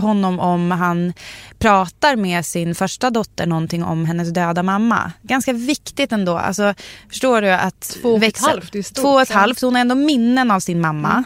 honom 0.00 0.40
om 0.40 0.70
han 0.70 1.12
pratar 1.58 2.16
med 2.16 2.46
sin 2.46 2.74
första 2.74 3.10
dotter 3.10 3.46
någonting 3.46 3.84
om 3.84 4.04
hennes 4.04 4.28
döda 4.32 4.62
mamma. 4.62 5.12
Ganska 5.22 5.52
viktigt 5.52 6.12
ändå. 6.12 6.38
Alltså, 6.38 6.74
förstår 7.08 7.42
du 7.42 7.50
att 7.50 7.80
Två 8.02 8.14
och 8.14 8.22
växa, 8.22 8.46
ett 8.46 8.50
halvt, 8.50 8.72
det 8.72 8.78
är 8.78 8.82
stort. 8.82 9.02
Två 9.02 9.08
och 9.08 9.22
ett 9.22 9.30
halvt. 9.30 9.60
Hon 9.60 9.74
har 9.74 9.80
ändå 9.80 9.94
minnen 9.94 10.50
av 10.50 10.60
sin 10.60 10.80
mamma. 10.80 11.24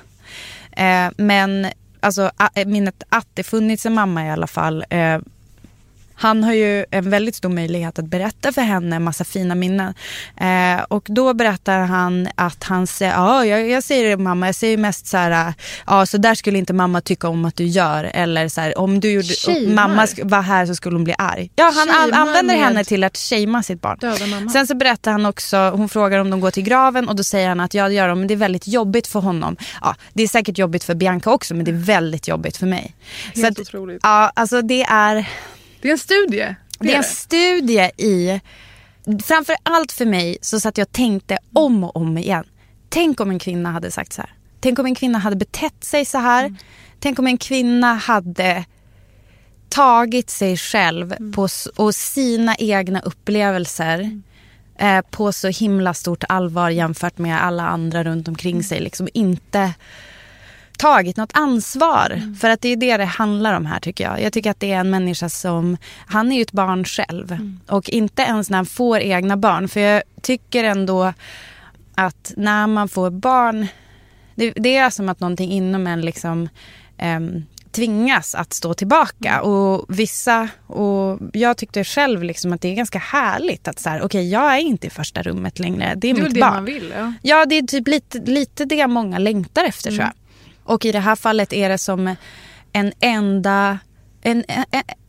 Mm. 0.72 1.08
Eh, 1.08 1.12
men 1.16 1.66
alltså, 2.00 2.30
minnet 2.66 3.02
att 3.08 3.28
det 3.34 3.42
funnits 3.42 3.86
en 3.86 3.94
mamma 3.94 4.26
i 4.26 4.30
alla 4.30 4.46
fall 4.46 4.84
eh, 4.90 5.18
han 6.14 6.44
har 6.44 6.52
ju 6.52 6.84
en 6.90 7.10
väldigt 7.10 7.34
stor 7.34 7.48
möjlighet 7.48 7.98
att 7.98 8.04
berätta 8.04 8.52
för 8.52 8.62
henne 8.62 8.96
en 8.96 9.04
massa 9.04 9.24
fina 9.24 9.54
minnen. 9.54 9.94
Eh, 10.36 10.82
och 10.88 11.06
då 11.08 11.34
berättar 11.34 11.78
han 11.78 12.28
att 12.34 12.64
han 12.64 12.86
säger, 12.86 13.12
ja 13.12 13.44
jag, 13.44 13.68
jag 13.68 13.82
säger 13.82 14.10
det 14.10 14.16
mamma, 14.16 14.46
jag 14.46 14.54
säger 14.54 14.76
mest 14.76 15.06
så 15.06 15.16
här, 15.16 15.54
ja 15.86 16.06
så 16.06 16.18
där 16.18 16.34
skulle 16.34 16.58
inte 16.58 16.72
mamma 16.72 17.00
tycka 17.00 17.28
om 17.28 17.44
att 17.44 17.56
du 17.56 17.64
gör. 17.64 18.04
Eller 18.04 18.48
så 18.48 18.60
här, 18.60 18.78
om 18.78 19.00
du 19.00 19.12
gjorde, 19.12 19.34
mamma 19.74 20.06
var 20.22 20.42
här 20.42 20.66
så 20.66 20.74
skulle 20.74 20.96
hon 20.96 21.04
bli 21.04 21.14
arg. 21.18 21.50
Ja 21.56 21.72
han 21.74 21.90
all, 21.90 22.12
använder 22.12 22.54
henne 22.54 22.84
till 22.84 23.04
att 23.04 23.16
shamea 23.16 23.62
sitt 23.62 23.80
barn. 23.80 24.50
Sen 24.50 24.66
så 24.66 24.74
berättar 24.74 25.12
han 25.12 25.26
också, 25.26 25.56
hon 25.56 25.88
frågar 25.88 26.18
om 26.18 26.30
de 26.30 26.40
går 26.40 26.50
till 26.50 26.62
graven 26.62 27.08
och 27.08 27.16
då 27.16 27.24
säger 27.24 27.48
han 27.48 27.60
att 27.60 27.74
ja 27.74 27.88
det 27.88 27.94
gör 27.94 28.08
de 28.08 28.18
men 28.18 28.28
det 28.28 28.34
är 28.34 28.36
väldigt 28.36 28.68
jobbigt 28.68 29.06
för 29.06 29.20
honom. 29.20 29.56
Ja, 29.80 29.96
det 30.12 30.22
är 30.22 30.28
säkert 30.28 30.58
jobbigt 30.58 30.84
för 30.84 30.94
Bianca 30.94 31.30
också 31.30 31.54
men 31.54 31.64
det 31.64 31.70
är 31.70 31.84
väldigt 31.84 32.28
jobbigt 32.28 32.56
för 32.56 32.66
mig. 32.66 32.94
Helt 33.34 33.56
så 33.56 33.62
att, 33.62 33.68
otroligt. 33.68 34.00
Ja, 34.02 34.32
alltså 34.34 34.62
det 34.62 34.82
är 34.82 35.26
det 35.82 35.88
är 35.88 35.92
en 35.92 35.98
studie. 35.98 36.36
Det, 36.36 36.56
det 36.78 36.92
är 36.92 36.96
en 36.96 37.04
studie 37.04 37.90
i... 37.96 38.40
Framför 39.24 39.56
allt 39.62 39.92
för 39.92 40.06
mig 40.06 40.38
så 40.40 40.60
satt 40.60 40.78
jag 40.78 40.86
och 40.86 40.92
tänkte 40.92 41.38
om 41.52 41.84
och 41.84 41.96
om 41.96 42.18
igen. 42.18 42.44
Tänk 42.88 43.20
om 43.20 43.30
en 43.30 43.38
kvinna 43.38 43.70
hade 43.70 43.90
sagt 43.90 44.12
så 44.12 44.22
här. 44.22 44.34
Tänk 44.60 44.78
om 44.78 44.86
en 44.86 44.94
kvinna 44.94 45.18
hade 45.18 45.36
betett 45.36 45.84
sig 45.84 46.04
så 46.04 46.18
här. 46.18 46.44
Mm. 46.44 46.56
Tänk 47.00 47.18
om 47.18 47.26
en 47.26 47.38
kvinna 47.38 47.94
hade 47.94 48.64
tagit 49.68 50.30
sig 50.30 50.56
själv 50.56 51.12
mm. 51.12 51.32
på, 51.32 51.48
och 51.76 51.94
sina 51.94 52.56
egna 52.56 53.00
upplevelser 53.00 53.98
mm. 53.98 54.22
eh, 54.78 55.04
på 55.10 55.32
så 55.32 55.48
himla 55.48 55.94
stort 55.94 56.24
allvar 56.28 56.70
jämfört 56.70 57.18
med 57.18 57.44
alla 57.44 57.62
andra 57.62 58.04
runt 58.04 58.28
omkring 58.28 58.52
mm. 58.52 58.62
sig. 58.62 58.80
Liksom 58.80 59.08
inte 59.14 59.72
tagit 60.78 61.16
något 61.16 61.30
ansvar. 61.34 62.10
Mm. 62.10 62.34
För 62.34 62.50
att 62.50 62.60
det 62.60 62.68
är 62.68 62.76
det 62.76 62.96
det 62.96 63.04
handlar 63.04 63.56
om 63.56 63.66
här 63.66 63.80
tycker 63.80 64.04
jag. 64.04 64.22
Jag 64.22 64.32
tycker 64.32 64.50
att 64.50 64.60
det 64.60 64.72
är 64.72 64.80
en 64.80 64.90
människa 64.90 65.28
som, 65.28 65.76
han 66.06 66.32
är 66.32 66.36
ju 66.36 66.42
ett 66.42 66.52
barn 66.52 66.84
själv. 66.84 67.32
Mm. 67.32 67.60
Och 67.66 67.90
inte 67.90 68.22
ens 68.22 68.50
när 68.50 68.58
han 68.58 68.66
får 68.66 68.98
egna 68.98 69.36
barn. 69.36 69.68
För 69.68 69.80
jag 69.80 70.02
tycker 70.22 70.64
ändå 70.64 71.12
att 71.94 72.32
när 72.36 72.66
man 72.66 72.88
får 72.88 73.10
barn, 73.10 73.66
det, 74.34 74.50
det 74.50 74.76
är 74.76 74.90
som 74.90 75.08
att 75.08 75.20
någonting 75.20 75.50
inom 75.50 75.86
en 75.86 76.00
liksom 76.00 76.48
um, 77.02 77.44
tvingas 77.72 78.34
att 78.34 78.52
stå 78.52 78.74
tillbaka. 78.74 79.32
Mm. 79.32 79.50
Och 79.50 79.84
vissa, 79.88 80.48
och 80.66 81.18
jag 81.32 81.56
tyckte 81.56 81.84
själv 81.84 82.22
liksom 82.22 82.52
att 82.52 82.60
det 82.60 82.68
är 82.68 82.74
ganska 82.74 82.98
härligt 82.98 83.68
att 83.68 83.78
så 83.78 83.88
här, 83.90 83.98
okej 83.98 84.06
okay, 84.06 84.28
jag 84.28 84.54
är 84.54 84.60
inte 84.60 84.86
i 84.86 84.90
första 84.90 85.22
rummet 85.22 85.58
längre. 85.58 85.94
Det 85.96 86.10
är, 86.10 86.14
det 86.14 86.20
är 86.20 86.24
mitt 86.24 86.34
det 86.34 86.40
barn. 86.40 86.54
man 86.54 86.64
vill. 86.64 86.94
Ja. 86.96 87.12
ja, 87.22 87.46
det 87.46 87.58
är 87.58 87.62
typ 87.62 87.88
lite, 87.88 88.18
lite 88.18 88.64
det 88.64 88.86
många 88.86 89.18
längtar 89.18 89.64
efter 89.64 89.90
mm. 89.90 89.98
tror 89.98 90.06
jag. 90.06 90.21
Och 90.64 90.84
i 90.84 90.92
det 90.92 91.00
här 91.00 91.16
fallet 91.16 91.52
är 91.52 91.68
det 91.68 91.78
som 91.78 92.16
en 92.72 92.92
enda... 93.00 93.78
En, 94.24 94.44
en, 94.48 94.64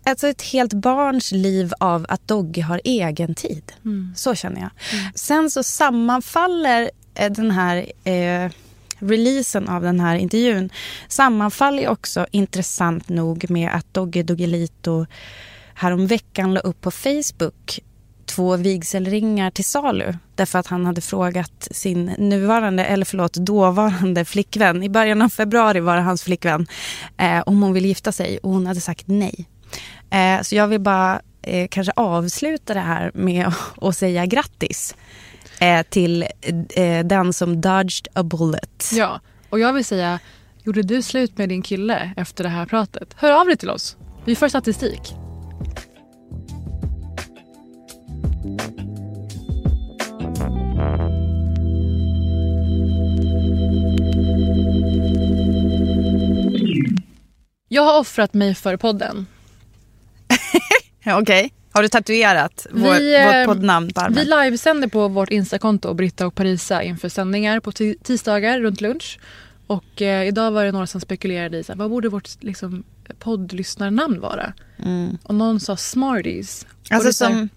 alltså 0.06 0.28
ett 0.28 0.42
helt 0.42 0.74
barns 0.74 1.32
liv 1.32 1.74
av 1.80 2.06
att 2.10 2.28
Dogge 2.28 2.62
har 2.62 2.82
egen 2.84 3.36
tid. 3.36 3.74
Mm. 3.86 4.14
Så 4.16 4.36
känner 4.36 4.62
jag. 4.62 4.70
Mm. 5.00 5.12
Sen 5.16 5.52
så 5.52 5.64
sammanfaller 5.64 6.92
eh, 7.16 7.32
den 7.32 7.52
här 7.52 7.92
eh, 8.04 8.52
releasen 9.00 9.70
av 9.70 9.82
den 9.82 10.00
här 10.00 10.16
intervjun 10.16 10.70
sammanfaller 11.08 11.88
också 11.88 12.26
intressant 12.32 13.10
nog 13.10 13.50
med 13.50 13.70
att 13.74 13.94
Dogge 13.94 14.24
Doggelito 14.24 15.06
häromveckan 15.74 16.54
la 16.54 16.60
upp 16.60 16.82
på 16.82 16.92
Facebook 16.92 17.80
två 18.26 18.58
vigselringar 18.58 19.52
till 19.52 19.66
salu. 19.66 20.14
Därför 20.36 20.60
att 20.60 20.68
han 20.68 20.86
hade 20.86 21.02
frågat 21.02 21.68
sin 21.72 22.06
nuvarande, 22.06 22.86
eller 22.86 23.06
förlåt, 23.06 23.34
dåvarande 23.34 24.26
flickvän. 24.26 24.84
I 24.84 24.90
början 24.90 25.22
av 25.22 25.30
februari 25.30 25.80
var 25.80 25.96
det 25.96 26.02
hans 26.02 26.24
flickvän. 26.24 26.68
Eh, 27.18 27.40
om 27.46 27.62
hon 27.62 27.74
ville 27.74 27.88
gifta 27.88 28.12
sig 28.12 28.38
och 28.38 28.52
hon 28.52 28.68
hade 28.68 28.82
sagt 28.82 29.08
nej. 29.08 29.46
Eh, 30.10 30.42
så 30.42 30.56
jag 30.56 30.68
vill 30.68 30.82
bara 30.82 31.22
eh, 31.42 31.68
kanske 31.68 31.94
avsluta 31.96 32.74
det 32.74 32.80
här 32.80 33.12
med 33.14 33.54
att 33.82 33.98
säga 33.98 34.26
grattis. 34.26 34.96
Eh, 35.60 35.84
till 35.90 36.26
eh, 36.76 37.06
den 37.06 37.34
som 37.34 37.62
dodged 37.62 38.08
a 38.14 38.24
bullet. 38.24 38.90
Ja, 38.94 39.20
och 39.50 39.60
jag 39.60 39.74
vill 39.74 39.86
säga, 39.86 40.20
gjorde 40.64 40.82
du 40.82 41.02
slut 41.02 41.38
med 41.38 41.50
din 41.50 41.62
kille 41.62 42.14
efter 42.18 42.44
det 42.44 42.50
här 42.50 42.66
pratet? 42.66 43.14
Hör 43.16 43.32
av 43.32 43.48
dig 43.48 43.58
till 43.58 43.70
oss. 43.70 43.98
Vi 44.26 44.36
får 44.36 44.48
statistik. 44.48 45.23
Jag 57.74 57.84
har 57.84 58.00
offrat 58.00 58.34
mig 58.34 58.56
för 58.56 58.78
podden. 58.78 59.26
Okej. 61.00 61.22
Okay. 61.22 61.50
Har 61.72 61.82
du 61.82 61.90
tatuerat 61.90 62.68
vår, 62.72 62.94
vi, 62.94 63.26
vårt 63.26 63.36
eh, 63.36 63.46
poddnamn 63.46 63.94
på 63.94 64.02
armen? 64.02 64.16
Vi 64.16 64.26
livesänder 64.26 64.88
på 64.88 65.08
vårt 65.08 65.30
Instakonto, 65.30 65.94
Britta 65.94 66.28
och 66.28 66.36
Parisa, 66.36 66.84
inför 66.84 67.10
sändningar 67.10 67.60
på 67.60 67.72
tisdagar 68.04 68.60
runt 68.60 68.82
lunch. 68.82 69.20
Och 69.68 70.02
eh, 70.02 70.28
idag 70.28 70.52
var 70.52 70.66
det 70.66 70.72
några 70.72 70.88
som 70.88 71.02
spekulerade 71.02 71.58
i 71.58 71.64
så 71.64 71.72
här, 71.72 71.80
vad 71.80 71.90
borde 71.90 72.10
vårt 72.10 72.44
liksom, 72.44 72.84
poddlyssnarnamn 73.20 74.20
vara? 74.20 74.54
Mm. 74.84 75.18
Och 75.24 75.36
någon 75.36 75.60
sa 75.60 75.78
Smarties. 75.78 76.66
Alltså 76.90 77.14
som, 77.14 77.50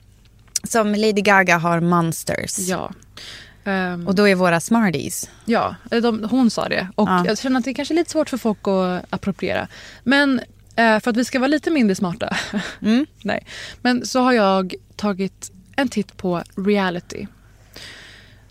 som 0.64 0.94
Lady 0.94 1.22
Gaga 1.22 1.58
har 1.58 1.80
Monsters. 1.80 2.58
Ja. 2.58 2.92
Um, 3.66 4.06
och 4.06 4.14
då 4.14 4.28
är 4.28 4.34
våra 4.34 4.60
Smarties. 4.60 5.30
Ja, 5.44 5.74
de, 5.90 6.24
hon 6.30 6.50
sa 6.50 6.68
det. 6.68 6.88
Och 6.94 7.08
ja. 7.08 7.24
jag 7.26 7.38
känner 7.38 7.58
att 7.58 7.64
det 7.64 7.70
är 7.70 7.74
kanske 7.74 7.94
är 7.94 7.96
lite 7.96 8.10
svårt 8.10 8.30
för 8.30 8.36
folk 8.36 8.68
att 8.68 9.04
appropriera. 9.10 9.68
Men 10.02 10.40
eh, 10.76 11.00
för 11.00 11.10
att 11.10 11.16
vi 11.16 11.24
ska 11.24 11.38
vara 11.38 11.48
lite 11.48 11.70
mindre 11.70 11.94
smarta. 11.94 12.36
Mm. 12.82 13.06
Nej. 13.22 13.46
Men 13.82 14.06
så 14.06 14.20
har 14.20 14.32
jag 14.32 14.74
tagit 14.96 15.52
en 15.76 15.88
titt 15.88 16.16
på 16.16 16.42
reality. 16.56 17.26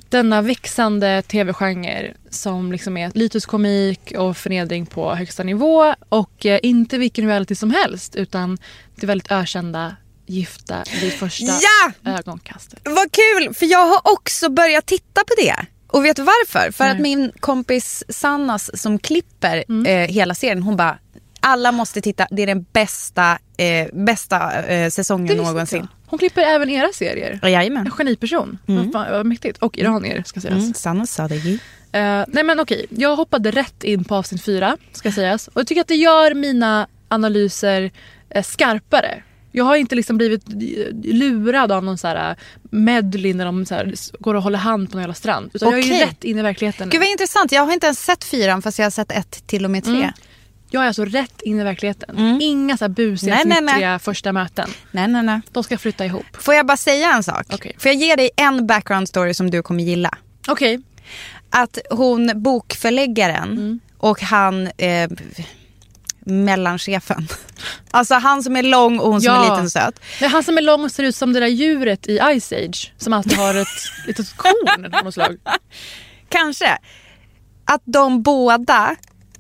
denna 0.10 0.42
växande 0.42 1.22
tv-genre 1.22 2.14
som 2.30 2.72
liksom 2.72 2.98
är 2.98 3.12
lituskomik 3.14 4.14
och 4.18 4.38
förnedring 4.38 4.86
på 4.86 5.16
högsta 5.16 5.44
nivå 5.44 5.96
och 6.10 6.46
eh, 6.46 6.60
inte 6.64 6.98
vilken 6.98 7.28
reality 7.28 7.56
som 7.56 7.72
helst 7.72 8.16
utan 8.16 8.58
det 8.96 9.08
väldigt 9.08 9.32
ökända 9.32 9.96
Gifta 10.26 10.84
vid 11.02 11.14
första 11.14 11.46
Ja! 11.46 12.12
ögonkastet. 12.12 12.80
Vad 12.84 13.12
kul, 13.12 13.54
för 13.54 13.66
jag 13.66 13.86
har 13.88 14.02
också 14.14 14.50
börjat 14.50 14.86
titta 14.86 15.22
på 15.22 15.34
det. 15.38 15.56
Och 15.88 16.06
vet 16.06 16.16
du 16.16 16.24
varför? 16.24 16.72
För 16.72 16.84
Nej. 16.84 16.94
att 16.94 17.00
min 17.00 17.32
kompis 17.40 18.04
Sannas 18.10 18.82
som 18.82 19.00
klipper 19.00 19.64
Mm. 19.70 19.86
eh, 19.86 20.10
hela 20.16 20.36
serien, 20.36 20.64
hon 20.64 20.76
bara 20.78 20.98
alla 21.40 21.72
måste 21.72 22.02
titta, 22.02 22.28
det 22.32 22.42
är 22.44 22.48
den 22.48 22.66
bästa, 22.74 23.38
eh, 23.58 23.88
bästa 23.94 24.64
eh, 24.64 24.90
säsongen 24.90 25.38
någonsin. 25.38 25.80
jag. 25.80 25.88
Hon 26.08 26.20
klipper 26.20 26.42
även 26.42 26.70
era 26.70 26.90
serier. 26.94 27.40
Ja, 27.42 27.50
Jajamän. 27.50 27.86
En 27.86 27.92
geniperson. 27.92 28.58
Vad 28.66 28.92
fan, 28.92 29.12
vad 29.12 29.26
mäktigt. 29.26 29.58
Och 29.58 29.78
iranier 29.78 30.24
ska 30.26 30.42
sägas. 30.42 30.58
Mm, 30.64 30.74
Sanna 30.74 31.06
Sadeghi. 31.06 31.60
Eh, 31.92 32.24
nej 32.28 32.44
men 32.44 32.60
okej, 32.60 32.86
jag 32.90 33.16
hoppade 33.16 33.52
rätt 33.52 33.84
in 33.84 34.04
på 34.04 34.16
avsnitt 34.16 34.44
fyra 34.44 34.78
ska 34.94 35.12
sägas. 35.12 35.48
Och 35.48 35.60
jag 35.60 35.68
tycker 35.68 35.82
att 35.82 35.88
det 35.88 35.96
gör 35.96 36.34
mina 36.34 36.88
analyser 37.08 37.92
eh, 38.30 38.44
skarpare. 38.44 39.24
Jag 39.56 39.66
har 39.66 39.76
inte 39.76 39.96
liksom 39.96 40.18
blivit 40.18 40.44
lurad 41.06 41.72
av 41.72 41.84
någon 41.84 41.98
så 41.98 42.08
här 42.08 42.30
eh, 42.30 42.36
medley 42.70 43.34
när 43.34 43.46
de 43.46 43.66
så 43.66 43.84
går 44.20 44.34
och 44.36 44.44
håller 44.44 44.58
hand 44.60 44.90
på 44.92 44.96
någon 44.98 45.02
jävla 45.02 45.14
strand. 45.14 45.52
Utan 45.54 45.72
jag 45.72 45.80
är 45.80 46.06
rätt 46.06 46.24
in 46.24 46.38
i 46.40 46.42
verkligheten. 46.42 46.90
Gud 46.90 47.02
vad 47.02 47.10
intressant, 47.10 47.52
jag 47.52 47.66
har 47.66 47.74
inte 47.74 47.86
ens 47.86 48.06
sett 48.06 48.24
fyran 48.24 48.62
fast 48.62 48.80
jag 48.80 48.86
har 48.86 48.92
sett 48.92 49.12
ett 49.12 49.48
till 49.48 49.66
och 49.66 49.72
med 49.72 49.84
tre. 49.84 49.94
Mm. 49.96 50.12
Jag 50.70 50.84
är 50.84 50.88
alltså 50.88 51.06
rätt 51.06 51.42
in 51.42 51.60
i 51.60 51.64
verkligheten. 51.64 52.42
Inga 52.42 52.78
så 52.78 52.84
här 52.84 52.90
busiga, 52.90 53.36
Nej, 53.46 53.62
nej, 53.62 53.80
nej. 53.82 54.00
första 54.00 54.32
möten. 54.32 54.70
Nej, 54.92 55.08
nej, 55.08 55.24
nej. 55.24 55.42
De 55.52 55.64
ska 55.64 55.78
flytta 55.78 56.06
ihop. 56.06 56.26
Får 56.34 56.54
jag 56.54 56.66
bara 56.66 56.78
säga 56.78 57.14
en 57.14 57.24
sak? 57.24 57.46
Okej. 57.54 57.76
Får 57.80 57.92
jag 57.92 58.02
ge 58.02 58.16
dig 58.16 58.30
en 58.36 58.68
background 58.68 59.10
story 59.10 59.34
som 59.34 59.52
du 59.52 59.62
kommer 59.62 59.84
gilla? 59.84 60.12
Okej. 60.48 60.82
Att 61.50 61.78
hon, 61.90 62.32
bokförläggaren 62.36 63.52
Mm. 63.52 63.80
och 63.98 64.22
han 64.22 64.68
eh, 64.78 65.10
mellanchefen. 66.26 67.28
Alltså 67.92 68.14
han 68.16 68.44
som 68.44 68.56
är 68.56 68.64
lång 68.64 69.00
och 69.00 69.12
hon 69.12 69.22
som 69.22 69.34
Ja. 69.34 69.46
är 69.46 69.50
liten 69.50 69.66
och 69.66 69.72
söt. 69.72 70.00
Är 70.22 70.28
han 70.30 70.44
som 70.44 70.58
är 70.58 70.62
lång 70.62 70.84
och 70.84 70.92
ser 70.92 71.04
ut 71.04 71.16
som 71.16 71.34
det 71.34 71.40
där 71.40 71.48
djuret 71.48 72.08
i 72.08 72.20
Ice 72.40 72.52
Age. 72.54 72.94
Som 72.98 73.14
alltid 73.14 73.38
har 73.38 73.56
ett 73.56 73.68
litet 74.08 74.38
korn 74.38 74.86
av 74.96 75.04
något 75.06 75.14
slag. 75.14 75.38
Kanske. 76.30 76.78
Att 77.66 77.82
de 77.86 78.22
båda, 78.24 78.96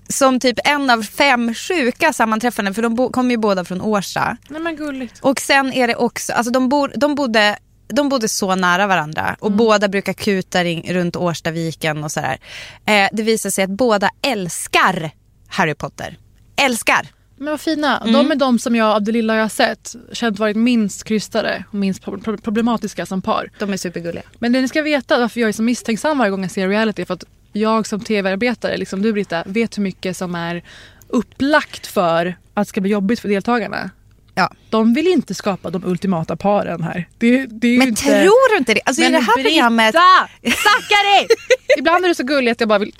som 0.09 0.39
typ 0.39 0.59
en 0.63 0.89
av 0.89 1.03
fem 1.03 1.53
sjuka 1.53 2.13
sammanträffanden, 2.13 2.73
för 2.73 2.81
de 2.81 3.09
kommer 3.11 3.31
ju 3.31 3.37
båda 3.37 3.65
från 3.65 3.81
Årsta. 3.81 4.37
Nej 4.49 4.61
men 4.61 4.75
gulligt. 4.75 5.19
Och 5.21 5.39
sen 5.39 5.73
är 5.73 5.87
det 5.87 5.95
också, 5.95 6.33
alltså 6.33 6.51
de, 6.51 6.69
bor, 6.69 6.91
de, 6.95 7.15
bodde, 7.15 7.57
de 7.87 8.09
bodde 8.09 8.27
så 8.29 8.55
nära 8.55 8.87
varandra 8.87 9.35
och 9.39 9.51
båda 9.51 9.87
brukar 9.87 10.13
kuta 10.13 10.63
ring, 10.63 10.93
runt 10.93 11.15
Årstaviken 11.15 12.03
och 12.03 12.11
sådär. 12.11 12.37
Eh, 12.85 13.09
det 13.11 13.23
visar 13.23 13.49
sig 13.49 13.63
att 13.63 13.69
båda 13.69 14.09
älskar 14.21 15.11
Harry 15.47 15.75
Potter. 15.75 16.17
Älskar! 16.55 17.07
Men 17.37 17.47
vad 17.51 17.61
fina. 17.61 17.97
Mm. 17.99 18.13
De 18.13 18.31
är 18.31 18.35
de 18.35 18.59
som 18.59 18.75
jag 18.75 18.87
av 18.95 19.03
det 19.03 19.11
lilla 19.11 19.35
jag 19.35 19.41
har 19.43 19.49
sett 19.49 19.95
känt 20.13 20.39
varit 20.39 20.55
minst 20.57 21.03
krystade 21.03 21.63
och 21.69 21.75
minst 21.75 22.01
pro- 22.03 22.19
pro- 22.19 22.37
problematiska 22.37 23.05
som 23.05 23.21
par. 23.21 23.49
De 23.59 23.73
är 23.73 23.77
supergulliga. 23.77 24.23
Men 24.39 24.51
det 24.51 24.61
ni 24.61 24.67
ska 24.67 24.81
veta 24.81 25.19
varför 25.19 25.39
jag 25.39 25.47
är 25.47 25.53
så 25.53 25.63
misstänksam 25.63 26.17
varje 26.17 26.31
gång 26.31 26.41
jag 26.41 26.51
ser 26.51 26.67
reality 26.69 27.01
är 27.01 27.05
för 27.05 27.13
att 27.13 27.23
jag 27.53 27.87
som 27.87 27.99
tv-arbetare, 27.99 28.77
liksom 28.77 29.01
du 29.01 29.13
Britta, 29.13 29.43
vet 29.45 29.77
hur 29.77 29.83
mycket 29.83 30.17
som 30.17 30.35
är 30.35 30.63
upplagt 31.07 31.87
för 31.87 32.35
att 32.53 32.65
det 32.67 32.69
ska 32.69 32.81
bli 32.81 32.91
jobbigt 32.91 33.19
för 33.19 33.29
deltagarna. 33.29 33.89
Ja. 34.35 34.51
De 34.69 34.93
vill 34.93 35.07
inte 35.07 35.33
skapa 35.33 35.69
de 35.69 35.85
ultimata 35.85 36.35
paren 36.35 36.83
här. 36.83 37.07
Det, 37.17 37.45
det 37.45 37.77
Men 37.77 37.87
inte... 37.87 38.01
tror 38.01 38.51
du 38.53 38.57
inte 38.57 38.73
det? 38.73 38.81
Alltså 38.85 39.01
i 39.03 39.09
det 39.09 39.19
här 39.19 39.35
Britta! 39.35 39.49
programmet... 39.49 39.95
Zackari! 40.43 41.27
Ibland 41.77 42.03
är 42.05 42.09
du 42.09 42.15
så 42.15 42.23
gullig 42.23 42.51
att 42.51 42.59
jag 42.59 42.69
bara 42.69 42.79
vill... 42.79 42.91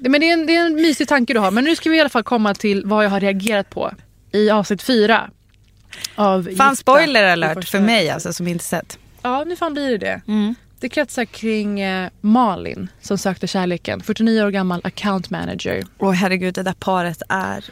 Men 0.00 0.20
det 0.20 0.28
är, 0.30 0.32
en, 0.32 0.46
det 0.46 0.56
är 0.56 0.66
en 0.66 0.74
mysig 0.74 1.08
tanke 1.08 1.34
du 1.34 1.40
har. 1.40 1.50
Men 1.50 1.64
nu 1.64 1.76
ska 1.76 1.90
vi 1.90 1.96
i 1.96 2.00
alla 2.00 2.08
fall 2.08 2.22
komma 2.22 2.54
till 2.54 2.82
vad 2.86 3.04
jag 3.04 3.10
har 3.10 3.20
reagerat 3.20 3.70
på 3.70 3.92
i 4.32 4.50
avsnitt 4.50 4.82
fyra. 4.82 5.30
Av 6.14 6.42
Fan 6.42 6.50
Gifta 6.50 6.76
spoiler 6.76 7.24
alert 7.24 7.68
för 7.68 7.80
mig 7.80 8.10
alltså 8.10 8.32
som 8.32 8.48
inte 8.48 8.64
sett. 8.64 8.98
Ja, 9.22 9.44
nu 9.44 9.56
fan 9.56 9.72
blir 9.72 9.90
det 9.90 9.98
det. 9.98 10.20
Mm. 10.28 10.54
Det 10.80 10.88
kretsar 10.88 11.24
kring 11.24 11.80
eh, 11.80 12.10
Malin 12.20 12.88
som 13.00 13.18
sökte 13.18 13.46
kärleken. 13.46 14.00
49 14.00 14.42
år 14.42 14.50
gammal 14.50 14.80
account 14.84 15.30
manager. 15.30 15.84
Åh 15.98 16.12
herregud 16.12 16.54
det 16.54 16.62
där 16.62 16.72
paret 16.72 17.22
är... 17.28 17.64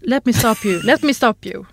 Let 0.00 0.26
me 0.26 0.32
stop 0.32 0.56
you. 0.64 0.82
Let 0.82 1.02
me 1.02 1.14
stop 1.14 1.34
you. 1.42 1.64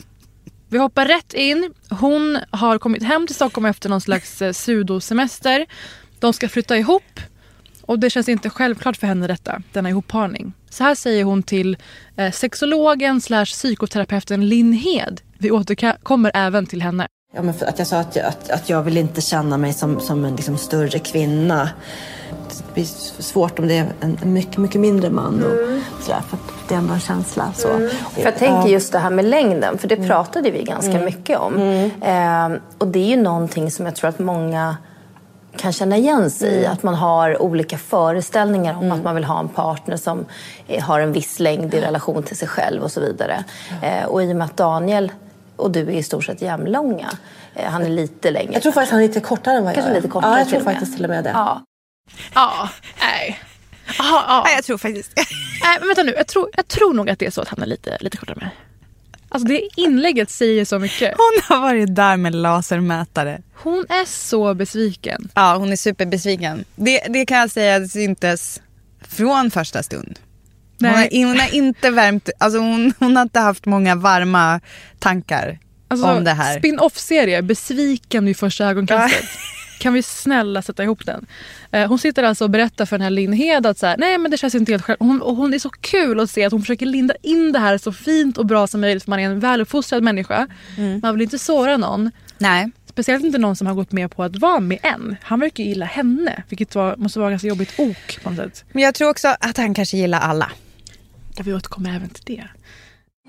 Vi 0.68 0.78
hoppar 0.78 1.06
rätt 1.06 1.34
in. 1.34 1.74
Hon 1.90 2.40
har 2.52 2.78
kommit 2.78 3.04
hem 3.04 3.28
till 3.28 3.36
Stockholm 3.36 3.66
efter 3.66 3.90
någon 3.90 4.02
slags 4.02 4.42
eh, 4.42 4.52
pseudosemester. 4.52 5.66
De 6.20 6.34
ska 6.34 6.50
flytta 6.50 6.78
ihop. 6.78 7.20
Och 7.90 8.00
det 8.00 8.10
känns 8.10 8.30
inte 8.30 8.50
självklart 8.50 8.98
för 8.98 9.08
henne 9.08 9.28
detta, 9.28 9.62
denna 9.74 9.90
ihopparning. 9.90 10.54
Så 10.70 10.84
här 10.84 10.96
säger 10.96 11.24
hon 11.24 11.44
till 11.44 11.78
eh, 12.16 12.32
sexologen 12.32 13.22
slash 13.22 13.46
psykoterapeuten 13.46 14.50
Linn 14.50 14.74
Hed. 14.74 15.22
Vi 15.38 15.52
återkommer 15.52 16.32
även 16.34 16.66
till 16.66 16.82
henne. 16.82 17.08
Ja, 17.36 17.42
men 17.42 17.56
att 17.68 17.80
jag 17.80 17.88
sa 17.88 18.00
att 18.00 18.16
jag, 18.16 18.26
att, 18.26 18.50
att 18.50 18.70
jag 18.70 18.84
vill 18.84 18.98
inte 18.98 19.22
känna 19.22 19.58
mig 19.58 19.74
som, 19.74 20.00
som 20.00 20.26
en 20.26 20.36
liksom 20.36 20.58
större 20.58 21.00
kvinna. 21.00 21.70
Det 22.50 22.74
blir 22.74 22.86
svårt 23.22 23.60
om 23.60 23.68
det 23.68 23.78
är 23.78 23.88
en, 24.00 24.18
en 24.22 24.34
mycket, 24.34 24.58
mycket 24.58 24.82
mindre 24.82 25.10
man. 25.10 25.44
Och 25.44 26.04
sådär, 26.04 26.22
för 26.30 26.38
det 26.68 26.74
är 26.74 26.78
ändå 26.78 26.94
en 26.94 27.00
känsla. 27.00 27.54
Så. 27.56 27.68
För 28.14 28.24
jag 28.24 28.38
tänker 28.38 28.70
just 28.70 28.92
det 28.92 29.00
här 29.00 29.10
med 29.10 29.26
längden, 29.26 29.78
för 29.78 29.88
det 29.88 29.96
pratade 29.96 30.52
vi 30.52 30.64
ganska 30.64 31.00
mycket 31.00 31.40
om. 31.40 31.58
Eh, 32.02 32.50
och 32.78 32.88
det 32.88 33.00
är 33.00 33.08
ju 33.08 33.22
någonting 33.22 33.72
som 33.72 33.86
jag 33.86 33.96
tror 33.96 34.10
att 34.10 34.20
många 34.20 34.78
kan 35.58 35.74
känna 35.74 35.98
igen 35.98 36.32
sig 36.32 36.54
i. 36.54 36.66
Att 36.66 36.84
man 36.84 36.96
har 36.96 37.42
olika 37.42 37.78
föreställningar 37.78 38.78
om 38.78 38.92
att 38.92 39.04
man 39.04 39.16
vill 39.16 39.24
ha 39.24 39.40
en 39.40 39.50
partner 39.50 39.98
som 39.98 40.26
har 40.82 41.00
en 41.00 41.12
viss 41.12 41.40
längd 41.40 41.74
i 41.74 41.82
relation 41.82 42.24
till 42.24 42.38
sig 42.38 42.48
själv 42.48 42.84
och 42.84 42.92
så 42.92 43.00
vidare. 43.02 43.44
Eh, 43.84 44.06
och 44.06 44.24
i 44.24 44.32
och 44.32 44.36
med 44.36 44.46
att 44.46 44.58
Daniel 44.58 45.12
och 45.56 45.72
du 45.72 45.80
är 45.80 45.90
i 45.92 46.04
stort 46.04 46.26
sett 46.26 46.42
jämnlånga. 46.42 47.10
Eh, 47.56 47.70
han 47.72 47.84
är 47.86 47.90
lite 47.90 48.32
längre. 48.32 48.54
Jag 48.54 48.62
tror 48.62 48.72
faktiskt 48.72 48.92
han 48.92 49.02
är 49.02 49.08
lite 49.08 49.20
kortare 49.20 49.58
än 49.58 49.64
vad 49.64 49.74
Kanske 49.74 49.90
jag 49.90 49.98
är. 49.98 50.02
lite 50.02 50.12
kortare 50.12 50.32
Ja, 50.32 50.38
jag 50.40 50.48
tror 50.48 50.60
till 50.60 50.60
och 50.60 50.66
med. 50.66 50.74
faktiskt 50.76 50.96
till 50.96 51.06
och 51.06 51.10
med 51.10 51.24
det. 51.24 51.30
Ja. 51.30 51.62
Ja, 52.36 52.70
nej. 53.02 53.40
Aha, 54.00 54.24
ja. 54.28 54.42
Nej 54.46 54.56
jag 54.56 54.64
tror 54.64 54.78
faktiskt 54.78 55.12
Nej, 55.64 55.78
men 55.80 55.88
vänta 55.88 56.04
nu. 56.04 56.14
Jag 56.18 56.28
tror, 56.28 56.50
jag 56.56 56.68
tror 56.68 56.94
nog 56.94 57.10
att 57.10 57.20
det 57.20 57.26
är 57.26 57.32
så 57.32 57.42
att 57.42 57.48
han 57.48 57.62
är 57.62 57.66
lite, 57.66 57.98
lite 58.00 58.18
kortare 58.18 58.36
med. 58.40 58.50
Alltså 59.30 59.48
det 59.48 59.62
inlägget 59.76 60.30
säger 60.30 60.66
så 60.66 60.80
mycket. 60.80 61.14
Hon 61.18 61.56
har 61.58 61.62
varit 61.62 61.96
där 61.96 62.18
med 62.18 62.36
lasermätare. 62.36 63.42
Hon 63.54 63.86
är 63.90 64.06
så 64.06 64.54
besviken. 64.54 65.30
Ja 65.36 65.56
hon 65.56 65.72
är 65.72 65.76
superbesviken. 65.76 66.66
Det, 66.76 67.00
det 67.10 67.26
kan 67.26 67.38
jag 67.38 67.52
säga 67.52 67.88
syntes 67.88 68.62
från 69.08 69.52
första 69.52 69.84
stund. 69.84 70.20
Hon 70.80 70.90
har, 70.90 71.26
hon 71.26 71.40
har 71.40 71.56
inte 71.56 71.90
värmt, 71.90 72.30
alltså 72.38 72.60
hon, 72.60 72.94
hon 73.00 73.16
har 73.16 73.24
inte 73.24 73.40
haft 73.40 73.66
många 73.66 73.96
varma 73.96 74.62
tankar 75.00 75.60
Alltså, 75.88 76.08
om 76.08 76.24
det 76.24 76.32
här. 76.32 76.60
Spin-off-serie, 76.60 77.42
Besviken 77.42 78.26
vid 78.26 78.38
första 78.38 78.66
ögonkastet. 78.66 79.26
Kan 79.80 79.94
vi 79.94 80.04
snälla 80.04 80.62
sätta 80.62 80.84
ihop 80.84 81.06
den? 81.06 81.26
Eh, 81.72 81.88
hon 81.88 82.00
sitter 82.00 82.24
alltså 82.24 82.44
och 82.44 82.50
berättar 82.50 82.86
för 82.86 82.98
den 82.98 83.04
här 83.04 83.10
Linn 83.10 83.34
Hed 83.34 83.66
att 83.66 83.78
så 83.78 83.86
här, 83.86 83.98
nej 83.98 84.18
men 84.18 84.32
det 84.32 84.38
känns 84.38 84.56
inte 84.56 84.72
helt 84.72 84.84
själv. 84.84 84.98
Hon, 85.00 85.22
och 85.22 85.36
hon 85.36 85.54
är 85.54 85.60
så 85.60 85.70
kul 85.70 86.20
att 86.20 86.30
se 86.30 86.46
att 86.46 86.52
hon 86.52 86.62
försöker 86.62 86.86
linda 86.86 87.14
in 87.22 87.52
det 87.52 87.60
här 87.60 87.78
så 87.78 87.92
fint 87.92 88.38
och 88.38 88.46
bra 88.46 88.68
som 88.68 88.82
möjligt 88.82 89.04
för 89.04 89.10
man 89.10 89.20
är 89.20 89.24
en 89.24 89.40
väluppfostrad 89.40 90.04
människa. 90.04 90.48
Mm. 90.78 91.00
Man 91.04 91.14
vill 91.16 91.22
inte 91.22 91.40
såra 91.40 91.78
någon. 91.78 92.12
Nej. 92.38 92.72
Speciellt 92.86 93.26
inte 93.26 93.38
någon 93.38 93.56
som 93.56 93.68
har 93.68 93.74
gått 93.74 93.92
med 93.92 94.12
på 94.12 94.24
att 94.24 94.36
vara 94.36 94.60
med 94.60 94.80
en. 94.84 95.16
Han 95.22 95.40
verkar 95.40 95.64
ju 95.64 95.70
gilla 95.70 95.86
henne, 95.86 96.44
vilket 96.50 96.76
var, 96.76 96.96
måste 96.96 97.20
vara 97.20 97.30
ganska 97.30 97.48
jobbigt 97.48 97.74
ok 97.78 98.24
på 98.24 98.30
något 98.30 98.40
sätt. 98.40 98.66
Men 98.72 98.84
jag 98.84 98.96
tror 98.96 99.10
också 99.10 99.28
att 99.40 99.58
han 99.58 99.74
kanske 99.74 99.98
gillar 99.98 100.20
alla. 100.20 100.52
Ja, 101.36 101.44
vi 101.44 101.54
återkommer 101.54 101.96
även 101.96 102.10
till 102.10 102.24
det. 102.26 102.48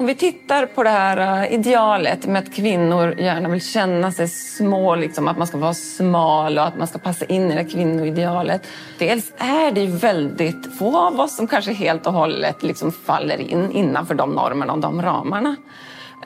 Om 0.01 0.07
vi 0.07 0.15
tittar 0.15 0.67
på 0.67 0.83
det 0.83 0.91
här 0.91 1.43
eh, 1.45 1.55
idealet 1.55 2.27
med 2.27 2.43
att 2.43 2.55
kvinnor 2.55 3.15
gärna 3.21 3.49
vill 3.49 3.63
känna 3.63 4.13
sig 4.13 4.29
små, 4.29 4.95
liksom, 4.97 5.29
att 5.29 5.39
man 5.39 5.47
ska 5.47 5.59
vara 5.59 5.75
smal 5.75 6.59
och 6.59 6.67
att 6.67 6.79
man 6.79 6.87
ska 6.87 6.99
passa 6.99 7.25
in 7.25 7.43
i 7.45 7.49
det 7.55 7.63
här 7.63 7.69
kvinnoidealet. 7.71 8.67
Dels 8.99 9.33
är 9.39 9.73
det 9.73 9.81
ju 9.81 9.87
väldigt 9.87 10.79
få 10.79 10.99
av 10.99 11.21
oss 11.21 11.37
som 11.37 11.47
kanske 11.47 11.73
helt 11.73 12.07
och 12.07 12.13
hållet 12.13 12.63
liksom 12.63 12.93
faller 12.93 13.39
in 13.41 13.73
innanför 13.73 14.15
de 14.15 14.31
normerna 14.31 14.73
och 14.73 14.79
de 14.79 15.03
ramarna. 15.03 15.57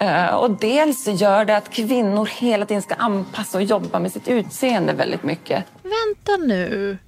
Eh, 0.01 0.35
Och 0.35 0.51
dels 0.51 1.07
gör 1.07 1.45
det 1.45 1.57
att 1.57 1.70
kvinnor 1.70 2.27
hela 2.27 2.66
tiden 2.66 2.83
ska 2.83 2.95
anpassa 2.95 3.59
och 3.59 3.64
jobba 3.64 3.99
med 3.99 4.12
sitt 4.12 4.29
utseende 4.29 4.93
väldigt 4.93 5.22
mycket. 5.22 5.64
Vänta 5.83 6.47
nu. 6.47 6.99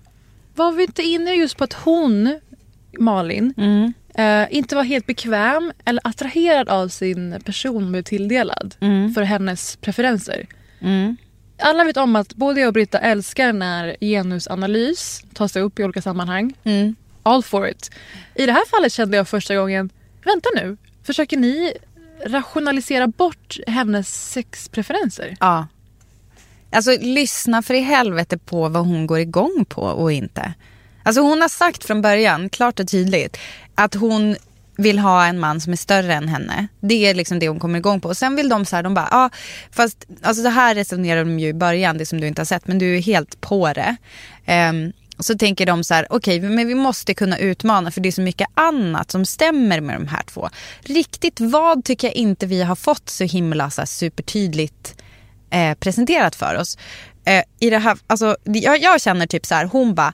Var 0.55 0.73
vi 0.73 0.83
inte 0.83 1.03
inne 1.03 1.33
just 1.35 1.57
på 1.57 1.65
att 1.65 1.73
hon, 1.73 2.41
Malin, 2.99 3.55
eh, 4.19 4.47
inte 4.51 4.77
var 4.77 4.83
helt 4.83 5.07
bekväm 5.07 5.73
eller 5.85 6.01
attraherad 6.05 6.69
av 6.69 6.89
sin 6.89 7.41
person 7.45 7.83
hon 7.83 7.93
blev 7.93 8.03
tilldelad 8.03 8.75
för 9.15 9.23
hennes 9.23 9.77
preferenser? 9.77 10.47
Alla 11.59 11.85
vet 11.85 11.97
om 11.97 12.17
att 12.17 12.35
både 12.35 12.61
jag 12.61 12.69
och 12.69 12.75
Britta 12.75 12.99
älskar 12.99 13.53
när 13.53 13.97
genusanalys 14.01 15.23
tas 15.35 15.57
upp 15.57 15.79
i 15.79 15.85
olika 15.85 16.03
sammanhang. 16.03 16.55
All 17.23 17.43
for 17.43 17.69
it. 17.69 17.91
I 18.35 18.47
det 18.47 18.53
här 18.53 18.67
fallet 18.71 18.93
kände 18.93 19.17
jag 19.17 19.29
första 19.29 19.57
gången, 19.57 19.91
vänta 20.25 20.49
nu, 20.55 20.77
försöker 21.03 21.37
ni 21.37 21.73
rationalisera 22.27 23.07
bort 23.07 23.57
hennes 23.67 24.31
sexpreferenser? 24.31 25.37
Ja. 25.41 25.67
Alltså 26.71 26.91
lyssna 27.01 27.63
för 27.63 27.75
i 27.75 27.81
helvete 27.81 28.39
på 28.39 28.69
vad 28.69 28.87
hon 28.87 29.07
går 29.07 29.19
igång 29.19 29.65
på 29.69 29.83
och 29.83 30.13
inte. 30.13 30.55
Alltså 31.07 31.21
hon 31.21 31.41
har 31.41 31.49
sagt 31.49 31.85
från 31.85 32.03
början, 32.03 32.49
klart 32.49 32.81
och 32.81 32.89
tydligt, 32.89 33.37
att 33.75 33.95
hon 33.95 34.37
vill 34.77 34.99
ha 34.99 35.27
en 35.27 35.39
man 35.39 35.61
som 35.61 35.73
är 35.73 35.77
större 35.77 36.15
än 36.15 36.29
henne. 36.29 36.69
Det 36.81 37.07
är 37.07 37.15
liksom 37.15 37.39
det 37.39 37.49
hon 37.49 37.59
kommer 37.59 37.79
igång 37.79 38.01
på. 38.01 38.09
Och 38.09 38.17
sen 38.17 38.37
vill 38.37 38.49
de 38.49 38.65
så 38.65 38.77
här, 38.77 38.83
de 38.83 38.95
bara, 38.95 39.09
ja 39.11 39.25
ah, 39.25 39.31
fast 39.71 40.07
alltså 40.23 40.43
det 40.43 40.51
här 40.51 40.75
resonerar 40.75 41.25
de 41.25 41.39
ju 41.39 41.49
i 41.49 41.55
början, 41.55 41.99
det 41.99 42.07
som 42.07 42.21
du 42.21 42.27
inte 42.27 42.41
har 42.41 42.47
sett, 42.47 42.69
men 42.69 42.79
du 42.79 42.97
är 42.97 43.01
helt 43.01 43.41
på 43.41 43.73
det. 43.73 43.97
Um, 44.71 44.93
så 45.19 45.39
tänker 45.39 45.67
de 45.67 45.85
så 45.85 45.95
här, 45.95 46.07
okej 46.11 46.39
okay, 46.39 46.51
men 46.51 46.69
vi 46.69 46.75
måste 46.75 47.15
kunna 47.15 47.39
utmana 47.39 47.91
för 47.91 48.01
det 48.01 48.09
är 48.09 48.13
så 48.13 48.23
mycket 48.23 48.49
annat 48.55 49.11
som 49.11 49.25
stämmer 49.25 49.81
med 49.81 49.97
de 49.97 50.09
här 50.09 50.23
två. 50.23 50.49
Riktigt 50.81 51.41
vad 51.41 51.85
tycker 51.85 52.09
jag 52.09 52.15
inte 52.15 52.47
vi 52.47 52.63
har 52.63 52.77
fått 52.77 53.09
så 53.09 53.25
himla 53.25 53.71
så 53.71 53.81
här, 53.81 53.87
supertydligt 53.87 55.03
eh, 55.51 55.75
presenterat 55.75 56.37
för 56.37 56.55
oss. 56.55 56.79
Eh, 57.25 57.43
i 57.61 57.71
det 57.71 57.79
här, 57.79 57.99
alltså, 58.07 58.37
jag, 58.43 58.83
jag 58.83 59.01
känner 59.01 59.27
typ 59.27 59.47
så 59.47 59.55
här, 59.55 59.65
hon 59.65 59.95
bara, 59.95 60.13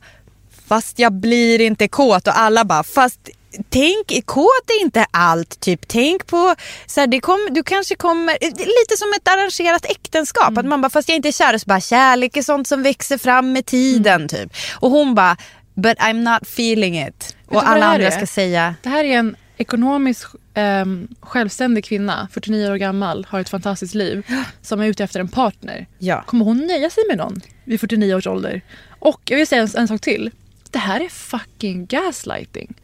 fast 0.73 0.99
jag 0.99 1.13
blir 1.13 1.61
inte 1.61 1.89
kåt 1.89 2.27
och 2.27 2.39
alla 2.39 2.65
bara, 2.65 2.83
fast 2.83 3.21
tänk, 3.69 4.27
kåt 4.27 4.71
är 4.79 4.83
inte 4.83 5.07
allt. 5.11 5.61
Typ. 5.61 5.89
Tänk 5.89 6.27
på, 6.27 6.55
så 6.87 7.01
här, 7.01 7.07
det 7.07 7.21
kom, 7.21 7.49
du 7.51 7.63
kanske 7.63 7.95
kommer, 7.95 8.39
lite 8.51 8.97
som 8.99 9.13
ett 9.17 9.29
arrangerat 9.29 9.85
äktenskap. 9.91 10.49
Mm. 10.49 10.59
Att 10.59 10.67
man 10.67 10.81
bara, 10.81 10.91
fast 10.91 11.09
jag 11.09 11.15
är 11.15 11.17
inte 11.17 11.33
kär. 11.33 11.55
Och 11.55 11.61
så 11.61 11.67
bara, 11.67 11.81
kärlek 11.81 12.37
är 12.37 12.43
sånt 12.43 12.69
som 12.69 12.83
växer 12.83 13.19
fram 13.19 13.53
med 13.53 13.67
tiden. 13.67 14.15
Mm. 14.15 14.29
Typ. 14.29 14.53
Och 14.75 14.91
hon 14.91 15.15
bara, 15.15 15.37
but 15.75 15.99
I'm 15.99 16.33
not 16.33 16.43
feeling 16.43 16.99
it. 16.99 17.37
Vet 17.49 17.57
och 17.57 17.69
alla 17.69 17.87
andra 17.87 18.07
är? 18.07 18.11
ska 18.11 18.27
säga. 18.27 18.75
Det 18.83 18.89
här 18.89 19.05
är 19.05 19.19
en 19.19 19.37
ekonomiskt 19.57 20.27
eh, 20.55 20.85
självständig 21.21 21.85
kvinna, 21.85 22.29
49 22.33 22.71
år 22.71 22.77
gammal, 22.77 23.27
har 23.29 23.41
ett 23.41 23.49
fantastiskt 23.49 23.95
liv. 23.95 24.27
Som 24.63 24.81
är 24.81 24.87
ute 24.87 25.05
efter 25.05 25.21
en 25.21 25.29
partner. 25.29 25.87
Ja. 25.99 26.23
Kommer 26.27 26.45
hon 26.45 26.67
nöja 26.67 26.91
sig 26.91 27.05
med 27.09 27.19
någon 27.19 27.41
vid 27.65 27.81
49 27.81 28.15
års 28.15 28.27
ålder? 28.27 28.61
Och 28.99 29.21
jag 29.25 29.37
vill 29.37 29.47
säga 29.47 29.63
en, 29.63 29.69
en 29.77 29.89
sak 29.89 30.01
till. 30.01 30.31
Det 30.73 30.79
här 30.79 31.01
är 31.01 31.09
fucking 31.09 31.87
gaslighting 31.87 32.75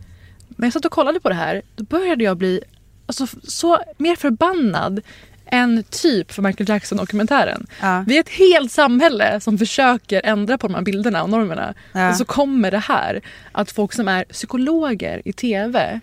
när 0.58 0.66
jag 0.66 0.72
satt 0.72 0.84
och 0.84 0.92
kollade 0.92 1.20
på 1.20 1.28
det 1.28 1.34
här 1.34 1.62
då 1.76 1.84
började 1.84 2.24
jag 2.24 2.36
bli 2.36 2.60
alltså, 3.06 3.26
så 3.42 3.78
mer 3.96 4.16
förbannad 4.16 5.00
än 5.46 5.84
typ 5.90 6.32
för 6.32 6.42
Michael 6.42 6.68
Jackson-dokumentären. 6.68 7.66
Ja. 7.80 8.04
Vi 8.06 8.16
är 8.16 8.20
ett 8.20 8.28
helt 8.28 8.72
samhälle 8.72 9.40
som 9.40 9.58
försöker 9.58 10.22
ändra 10.24 10.58
på 10.58 10.66
de 10.66 10.74
här 10.74 10.82
bilderna 10.82 11.22
och 11.22 11.30
normerna. 11.30 11.74
Ja. 11.92 12.10
Och 12.10 12.16
så 12.16 12.24
kommer 12.24 12.70
det 12.70 12.78
här 12.78 13.20
att 13.52 13.70
folk 13.70 13.92
som 13.92 14.08
är 14.08 14.24
psykologer 14.24 15.22
i 15.24 15.32
TV 15.32 16.00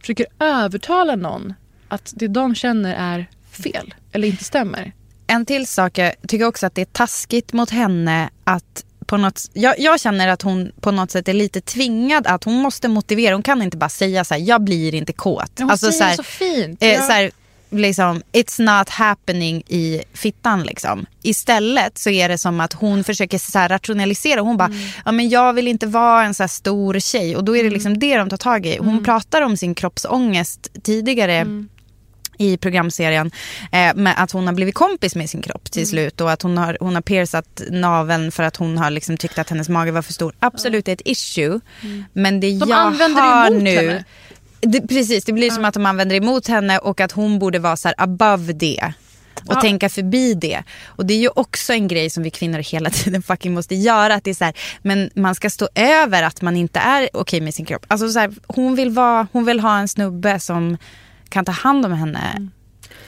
försöker 0.00 0.26
övertala 0.38 1.16
någon 1.16 1.54
att 1.88 2.12
det 2.16 2.28
de 2.28 2.54
känner 2.54 2.94
är 2.94 3.26
fel 3.50 3.94
eller 4.12 4.28
inte 4.28 4.44
stämmer. 4.44 4.92
En 5.26 5.46
till 5.46 5.66
sak, 5.66 5.98
jag 5.98 6.14
tycker 6.28 6.46
också 6.46 6.66
att 6.66 6.74
det 6.74 6.80
är 6.80 6.86
taskigt 6.92 7.52
mot 7.52 7.70
henne 7.70 8.30
att 8.44 8.84
på 9.06 9.16
något, 9.16 9.40
jag, 9.52 9.78
jag, 9.78 10.00
känner 10.00 10.28
att 10.28 10.42
hon 10.42 10.72
på 10.80 10.90
något 10.90 11.10
sätt 11.10 11.28
är 11.28 11.32
lite 11.32 11.60
tvingad 11.60 12.26
att 12.26 12.44
hon 12.44 12.54
måste 12.54 12.88
motivera. 12.88 13.34
Hon 13.34 13.42
kan 13.42 13.62
inte 13.62 13.76
bara 13.76 13.88
säga 13.88 14.24
så 14.24 14.34
här, 14.34 14.40
jag 14.40 14.62
blir 14.62 14.94
inte 14.94 15.12
kåt. 15.12 15.52
hon 15.58 15.70
alltså, 15.70 15.92
säger 15.92 15.98
så, 15.98 16.04
här, 16.04 16.16
så 16.16 16.22
fint. 16.22 16.82
Eh, 16.82 16.92
ja. 16.92 17.02
så 17.02 17.12
här, 17.12 17.30
liksom, 17.70 18.22
it's 18.32 18.78
not 18.78 18.88
happening 18.88 19.62
i 19.66 20.02
fittan. 20.12 20.62
Liksom. 20.62 21.06
Istället 21.22 21.98
så 21.98 22.10
är 22.10 22.28
det 22.28 22.38
som 22.38 22.60
att 22.60 22.72
hon 22.72 23.04
försöker 23.04 23.38
så 23.38 23.58
rationalisera. 23.58 24.40
Hon 24.40 24.56
bara, 24.56 24.68
mm. 24.68 24.88
ja, 25.04 25.12
men 25.12 25.28
jag 25.28 25.52
vill 25.52 25.68
inte 25.68 25.86
vara 25.86 26.24
en 26.24 26.34
så 26.34 26.42
här 26.42 26.48
stor 26.48 26.98
tjej. 26.98 27.36
Och 27.36 27.44
då 27.44 27.56
är 27.56 27.64
det 27.64 27.70
liksom 27.70 27.98
det 27.98 28.16
de 28.16 28.30
tar 28.30 28.36
tag 28.36 28.66
i. 28.66 28.76
Hon 28.78 28.88
Mm. 28.88 29.04
pratar 29.04 29.42
om 29.42 29.56
sin 29.56 29.74
kroppsångest 29.74 30.68
tidigare 30.82 31.34
Mm. 31.34 31.68
I 32.38 32.56
programserien 32.56 33.30
eh, 33.72 33.94
med 33.94 34.14
att 34.16 34.30
hon 34.30 34.46
har 34.46 34.54
blivit 34.54 34.74
kompis 34.74 35.14
med 35.14 35.30
sin 35.30 35.42
kropp 35.42 35.70
till 35.70 35.82
Mm. 35.82 35.90
slut 35.90 36.20
och 36.20 36.30
att 36.32 36.42
hon 36.42 36.58
har, 36.58 36.76
hon 36.80 36.94
har 36.94 37.02
piercat 37.02 37.62
naveln 37.70 38.32
för 38.32 38.42
att 38.42 38.56
hon 38.56 38.78
har 38.78 38.90
liksom 38.90 39.16
tyckt 39.16 39.38
att 39.38 39.50
hennes 39.50 39.68
mage 39.68 39.90
var 39.92 40.02
för 40.02 40.12
stor. 40.12 40.34
Absolut, 40.38 40.84
det 40.84 40.90
är 40.90 40.94
ett 40.94 41.02
issue. 41.04 41.60
Men 42.12 42.40
det 42.40 42.46
Mm. 42.46 42.58
De 42.58 42.68
jag 42.70 42.78
använder 42.78 43.50
det 43.50 43.58
nu... 43.58 43.76
henne. 43.76 44.04
Det, 44.60 44.80
precis, 44.80 45.24
det 45.24 45.32
blir 45.32 45.50
som 45.50 45.64
att 45.64 45.74
de 45.74 45.86
använder 45.86 46.16
emot 46.16 46.48
henne 46.48 46.78
och 46.78 47.00
att 47.00 47.12
hon 47.12 47.38
borde 47.38 47.58
vara 47.58 47.76
så 47.76 47.92
above 47.96 48.52
det. 48.52 48.92
Och 49.48 49.54
Ja. 49.56 49.60
tänka 49.60 49.88
förbi 49.88 50.34
det. 50.34 50.62
Och 50.86 51.06
det 51.06 51.14
är 51.14 51.18
ju 51.18 51.28
också 51.36 51.72
en 51.72 51.88
grej 51.88 52.10
som 52.10 52.22
vi 52.22 52.30
kvinnor 52.30 52.58
hela 52.58 52.90
tiden 53.00 53.22
fucking 53.22 53.54
måste 53.54 53.74
göra. 53.74 54.14
Att 54.14 54.24
det 54.24 54.30
är 54.30 54.34
så 54.34 54.44
här, 54.44 54.54
men 54.82 55.10
man 55.14 55.34
ska 55.34 55.50
stå 55.50 55.68
över 55.74 56.22
att 56.22 56.42
man 56.42 56.56
inte 56.56 56.78
är 56.80 57.08
okej 57.12 57.40
med 57.40 57.54
sin 57.54 57.64
kropp. 57.66 57.86
Alltså 57.88 58.08
så 58.08 58.18
här, 58.18 58.32
hon, 58.46 58.74
vill 58.74 58.90
vara, 58.90 59.26
hon 59.32 59.44
vill 59.44 59.60
ha 59.60 59.78
en 59.78 59.88
snubbe 59.88 60.40
som 60.40 60.76
kan 61.34 61.44
ta 61.44 61.52
hand 61.52 61.86
om 61.86 61.92
henne. 61.92 62.48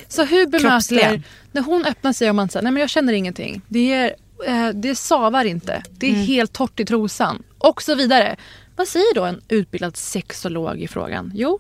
Så 0.09 0.25
hur 0.25 0.47
bemöter, 0.47 1.23
när 1.53 1.63
hon 1.63 1.85
öppnar 1.85 2.13
sig 2.13 2.29
och 2.29 2.35
man 2.35 2.49
säger 2.49 2.63
nej 2.65 2.73
men 2.73 2.81
jag 2.81 2.91
känner 2.91 3.13
ingenting. 3.13 3.63
Det, 3.69 3.93
är, 3.93 4.15
eh, 4.47 4.69
det 4.75 4.95
savar 4.97 5.45
inte. 5.45 5.83
Det 5.91 6.07
är 6.07 6.11
Mm. 6.13 6.27
helt 6.27 6.53
torrt 6.53 6.81
i 6.81 6.85
trosan. 6.85 7.43
Och 7.59 7.83
så 7.83 7.95
vidare. 7.95 8.37
Vad 8.77 8.89
säger 8.89 9.15
då 9.15 9.25
en 9.25 9.41
utbildad 9.49 9.97
sexolog 9.97 10.81
i 10.81 10.89
frågan? 10.89 11.33
Jo, 11.35 11.59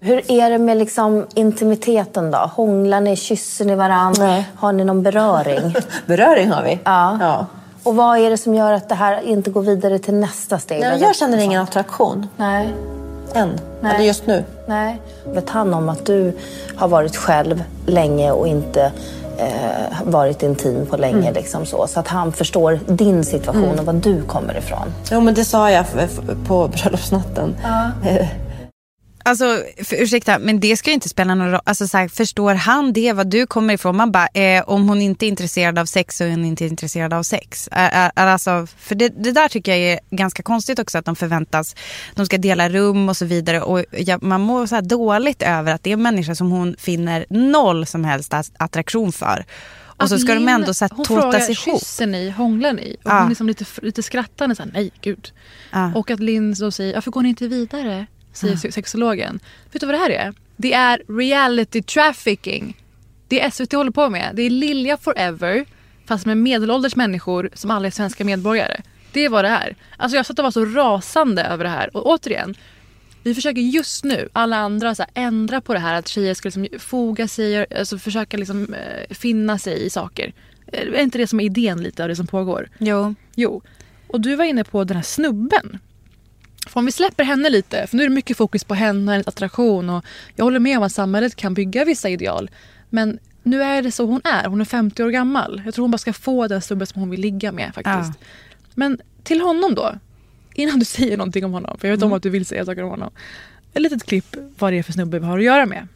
Hur 0.00 0.30
är 0.30 0.50
det 0.50 0.58
med 0.58 0.76
liksom 0.76 1.26
intimiteten 1.34 2.30
då? 2.30 2.38
Hånglar 2.38 3.00
ni, 3.00 3.16
kysser 3.16 3.64
ni 3.64 3.74
varandra? 3.74 4.26
Nej. 4.26 4.48
Har 4.56 4.72
ni 4.72 4.84
någon 4.84 5.02
beröring? 5.02 5.74
Beröring 6.06 6.50
har 6.50 6.62
vi. 6.62 6.78
Ja. 6.84 7.18
ja. 7.20 7.46
Och 7.82 7.96
vad 7.96 8.18
är 8.18 8.30
det 8.30 8.38
som 8.38 8.54
gör 8.54 8.72
att 8.72 8.88
det 8.88 8.94
här 8.94 9.22
inte 9.22 9.50
går 9.50 9.62
vidare 9.62 9.98
till 9.98 10.14
nästa 10.14 10.58
steg? 10.58 10.80
Nej, 10.80 11.00
jag 11.00 11.16
känner 11.16 11.38
ingen 11.38 11.62
attraktion. 11.62 12.26
Nej. 12.36 12.74
Än. 13.34 13.60
Nej. 13.80 13.94
Eller 13.94 14.04
just 14.04 14.26
nu. 14.26 14.44
Nej. 14.66 15.00
Vet 15.26 15.50
han 15.50 15.74
om 15.74 15.88
att 15.88 16.06
du 16.06 16.32
har 16.76 16.88
varit 16.88 17.16
själv 17.16 17.62
länge 17.86 18.30
och 18.32 18.48
inte 18.48 18.92
eh, 19.38 19.48
varit 20.04 20.42
intim 20.42 20.86
på 20.86 20.96
länge? 20.96 21.18
Mm. 21.18 21.34
Liksom 21.34 21.66
så, 21.66 21.86
så 21.86 22.00
att 22.00 22.08
han 22.08 22.32
förstår 22.32 22.80
din 22.86 23.24
situation 23.24 23.64
Mm. 23.64 23.78
och 23.78 23.84
var 23.86 23.92
du 23.94 24.22
kommer 24.22 24.56
ifrån. 24.58 24.94
Jo, 25.10 25.20
men 25.20 25.34
det 25.34 25.44
sa 25.44 25.70
jag 25.70 25.84
på 26.46 26.68
bröllopsnatten. 26.68 27.54
Eh, 28.06 28.26
Alltså, 29.24 29.62
för, 29.84 29.96
ursäkta, 30.02 30.38
men 30.38 30.60
det 30.60 30.76
ska 30.76 30.90
ju 30.90 30.94
inte 30.94 31.08
spela 31.08 31.34
någon 31.34 31.50
roll. 31.50 31.60
Alltså, 31.64 31.88
så 31.88 31.98
här, 31.98 32.08
förstår 32.08 32.54
han 32.54 32.92
det, 32.92 33.12
vad 33.12 33.26
du 33.26 33.46
kommer 33.46 33.74
ifrån? 33.74 33.96
Man 33.96 34.12
bara, 34.12 34.26
eh, 34.34 34.62
om 34.66 34.88
hon 34.88 35.02
inte 35.02 35.26
är 35.26 35.28
intresserad 35.28 35.78
av 35.78 35.86
sex 35.86 36.16
så 36.16 36.24
är 36.24 36.30
hon 36.30 36.44
inte 36.44 36.64
intresserad 36.66 37.12
av 37.14 37.22
sex. 37.22 37.68
Alltså, 37.72 38.66
för 38.78 38.94
det, 38.94 39.08
det 39.08 39.32
där 39.32 39.48
tycker 39.48 39.72
jag 39.76 39.80
är 39.92 40.00
ganska 40.10 40.42
konstigt 40.42 40.78
också 40.78 40.98
att 40.98 41.04
de 41.04 41.16
förväntas, 41.16 41.76
de 42.14 42.26
ska 42.26 42.38
dela 42.38 42.68
rum 42.68 43.08
och 43.08 43.16
så 43.16 43.24
vidare. 43.24 43.62
Och 43.62 43.84
jag, 43.90 44.22
man 44.22 44.40
mår 44.40 44.66
så 44.66 44.80
dåligt 44.80 45.42
över 45.42 45.72
att 45.74 45.82
det 45.82 45.90
är 45.90 45.94
en 45.94 46.02
människa 46.02 46.34
som 46.34 46.50
hon 46.50 46.76
finner 46.78 47.26
noll 47.30 47.86
som 47.86 48.04
helst 48.04 48.34
att- 48.34 48.52
attraktion 48.58 49.12
för. 49.12 49.44
Och 49.96 50.08
så 50.08 50.18
ska 50.18 50.34
de 50.34 50.40
Linn- 50.40 50.48
ändå 50.54 50.74
så 50.74 50.84
här, 50.84 50.90
Hon 50.96 51.04
tåta 51.04 51.20
frågar, 51.22 51.40
sig 51.40 51.50
ihop. 51.66 51.80
kysser 51.80 52.06
ni, 52.06 52.30
hånglar 52.30 52.72
ni? 52.72 52.96
Och 53.04 53.10
Ja. 53.10 53.18
hon 53.20 53.28
liksom 53.28 53.46
lite, 53.46 53.64
lite 53.82 54.02
skrattande 54.02 54.56
så 54.56 54.62
här, 54.62 54.70
nej 54.74 54.90
gud. 55.00 55.32
Ja. 55.72 55.92
Och 55.94 56.10
att 56.10 56.20
Linn 56.20 56.54
då 56.60 56.70
säger, 56.70 56.94
varför 56.94 57.10
går 57.10 57.22
ni 57.22 57.28
inte 57.28 57.48
vidare? 57.48 58.06
Säger 58.32 58.58
Ja. 58.64 58.70
sexologen. 58.72 59.40
Vet 59.72 59.80
du 59.80 59.86
vad 59.86 59.94
det 59.94 59.98
här 59.98 60.10
är? 60.10 60.34
Det 60.56 60.72
är 60.72 61.02
reality 61.18 61.82
trafficking. 61.82 62.76
Det 63.28 63.40
är 63.40 63.50
SVT 63.50 63.72
håller 63.72 63.90
på 63.90 64.08
med. 64.10 64.30
Det 64.34 64.42
är 64.42 64.50
Lilja 64.50 64.96
Forever 64.96 65.64
fast 66.06 66.26
med 66.26 66.36
medelålders 66.36 66.96
människor 66.96 67.50
som 67.54 67.70
alla 67.70 67.86
är 67.86 67.90
svenska 67.90 68.24
medborgare. 68.24 68.80
Det 69.12 69.24
är 69.24 69.28
vad 69.28 69.44
det 69.44 69.48
är. 69.48 69.76
Alltså 69.96 70.16
jag 70.16 70.26
satt 70.26 70.38
och 70.38 70.42
var 70.42 70.50
så 70.50 70.64
rasande 70.64 71.42
över 71.44 71.64
det 71.64 71.70
här. 71.70 71.96
Och 71.96 72.06
återigen, 72.06 72.54
vi 73.22 73.34
försöker 73.34 73.60
just 73.60 74.04
nu, 74.04 74.28
alla 74.32 74.56
andra, 74.56 74.94
så 74.94 75.02
här, 75.02 75.10
ändra 75.14 75.60
på 75.60 75.72
det 75.74 75.78
här 75.80 75.94
att 75.94 76.08
tjejer 76.08 76.34
ska 76.34 76.46
liksom 76.48 76.68
foga 76.78 77.28
sig, 77.28 77.66
alltså 77.78 77.98
försöka 77.98 78.36
liksom, 78.36 78.74
eh, 78.74 79.14
finna 79.14 79.58
sig 79.58 79.82
i 79.86 79.90
saker. 79.90 80.32
Eh, 80.66 80.80
Är 80.80 81.02
inte 81.02 81.18
det 81.18 81.26
som 81.26 81.40
är 81.40 81.44
idén 81.44 81.82
lite 81.82 82.02
av 82.02 82.08
det 82.08 82.16
som 82.16 82.26
pågår? 82.26 82.68
Jo. 82.78 83.14
Jo. 83.34 83.62
Och 84.06 84.20
du 84.20 84.36
var 84.36 84.44
inne 84.44 84.64
på 84.64 84.84
den 84.84 84.96
här 84.96 85.04
snubben. 85.04 85.78
För 86.68 86.80
om 86.80 86.86
vi 86.86 86.92
släpper 86.92 87.24
henne 87.24 87.50
lite, 87.50 87.86
för 87.86 87.96
nu 87.96 88.02
är 88.02 88.08
det 88.08 88.14
mycket 88.14 88.36
fokus 88.36 88.64
på 88.64 88.74
henne, 88.74 89.12
hennes 89.12 89.28
attraktion 89.28 89.90
och 89.90 90.04
jag 90.36 90.44
håller 90.44 90.58
med 90.60 90.78
om 90.78 90.84
att 90.84 90.92
samhället 90.92 91.36
kan 91.36 91.54
bygga 91.54 91.84
vissa 91.84 92.08
ideal. 92.08 92.50
Men 92.90 93.18
nu 93.42 93.62
är 93.62 93.82
det 93.82 93.92
så 93.92 94.06
hon 94.06 94.20
är, 94.24 94.48
hon 94.48 94.60
är 94.60 94.64
50 94.64 95.02
år 95.04 95.10
gammal. 95.10 95.62
Jag 95.64 95.74
tror 95.74 95.82
hon 95.82 95.90
bara 95.90 95.98
ska 95.98 96.12
få 96.12 96.48
den 96.48 96.62
snubben 96.62 96.86
som 96.86 97.00
hon 97.00 97.10
vill 97.10 97.20
ligga 97.20 97.52
med 97.52 97.72
faktiskt. 97.74 98.18
Men 98.74 99.00
till 99.22 99.40
honom 99.40 99.74
då, 99.74 99.94
innan 100.54 100.78
du 100.78 100.84
säger 100.98 101.16
någonting 101.16 101.44
om 101.44 101.52
honom, 101.52 101.78
för 101.78 101.88
jag 101.88 101.96
vet 101.96 102.02
om 102.02 102.06
Mm. 102.08 102.16
att 102.16 102.22
du 102.22 102.30
vill 102.30 102.46
säga 102.46 102.64
saker 102.64 102.82
om 102.84 102.90
honom. 102.90 103.10
Ett 103.74 103.82
litet 103.82 104.04
klipp 104.04 104.36
vad 104.58 104.72
det 104.72 104.78
är 104.78 104.82
för 104.82 104.92
snubbe 104.92 105.18
vi 105.18 105.26
har 105.26 105.38
att 105.38 105.44
göra 105.44 105.66
med. 105.66 105.88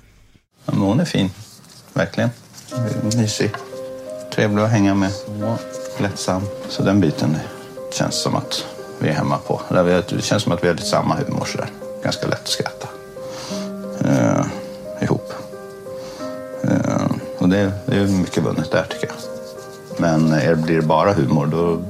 Ja, 0.65 0.73
men 0.73 0.81
hon 0.83 1.01
är 1.01 1.05
fin, 1.05 1.31
verkligen. 1.95 2.31
Mysig, 3.17 3.51
trevlig 4.35 4.63
att 4.63 4.71
hänga 4.71 4.95
med, 4.95 5.11
lättsam. 6.01 6.43
Så 6.69 6.83
den 6.83 7.01
biten 7.01 7.37
känns 7.93 8.23
som 8.23 8.37
att 8.37 8.67
vi 9.07 9.13
är 9.13 9.17
hemma 9.17 9.39
på. 9.39 9.63
Där 9.69 9.83
vi, 9.83 10.03
det 10.17 10.23
känns 10.23 10.43
som 10.43 10.53
att 10.53 10.63
vi 10.65 10.69
har 10.69 10.75
lite 10.75 10.87
samma 10.87 11.15
humor 11.15 11.45
sådär. 11.45 11.69
Ganska 12.03 12.27
lätt 12.27 12.41
att 12.41 12.49
skratta 12.49 12.89
eh, 14.05 14.47
ihop. 15.01 15.33
Eh, 16.63 17.07
och 17.39 17.49
det, 17.49 17.73
det 17.87 17.97
är 17.97 18.07
mycket 18.07 18.45
vunnet 18.45 18.71
där 18.71 18.87
tycker 18.91 19.07
jag. 19.07 19.17
Men 19.99 20.33
eh, 20.33 20.55
blir 20.55 20.77
det 20.77 20.87
bara 20.87 21.13
humor 21.13 21.47
då 21.47 21.83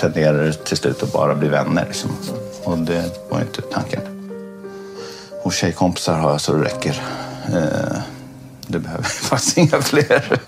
tenderar 0.00 0.44
det 0.44 0.52
till 0.52 0.76
slut 0.76 1.02
att 1.02 1.12
bara 1.12 1.34
bli 1.34 1.48
vänner. 1.48 1.84
Liksom. 1.86 2.10
Och 2.64 2.78
det 2.78 3.30
var 3.30 3.40
inte 3.40 3.62
tanken. 3.62 4.00
Och 5.42 5.52
tjejkompisar 5.52 6.18
har 6.18 6.30
jag 6.30 6.40
så 6.40 6.52
det 6.52 6.64
räcker. 6.64 7.02
Eh, 7.46 7.98
det 8.66 8.78
behöver 8.78 9.02
faktiskt 9.28 9.58
inga 9.58 9.82
fler. 9.82 10.40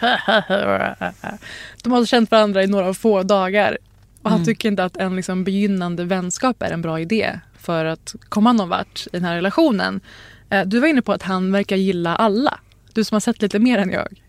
De 1.82 1.92
har 1.92 2.04
känt 2.04 2.30
varandra 2.30 2.62
i 2.62 2.66
några 2.66 2.94
få 2.94 3.22
dagar. 3.22 3.78
Och 4.28 4.32
han 4.32 4.40
Mm. 4.40 4.46
tycker 4.46 4.68
inte 4.68 4.84
att 4.84 4.96
en 4.96 5.16
liksom 5.16 5.44
begynnande 5.44 6.04
vänskap 6.04 6.62
är 6.62 6.70
en 6.70 6.82
bra 6.82 7.00
idé 7.00 7.40
för 7.58 7.84
att 7.84 8.14
komma 8.28 8.52
någon 8.52 8.68
vart 8.68 9.06
i 9.06 9.10
den 9.12 9.24
här 9.24 9.34
relationen. 9.34 10.00
Eh, 10.50 10.62
Du 10.66 10.80
var 10.80 10.88
inne 10.88 11.02
på 11.02 11.12
att 11.12 11.22
han 11.22 11.52
verkar 11.52 11.76
gilla 11.76 12.16
alla. 12.16 12.58
Du 12.92 13.04
som 13.04 13.14
har 13.14 13.20
sett 13.20 13.42
lite 13.42 13.58
mer 13.58 13.78
än 13.78 13.90
jag. 13.90 14.22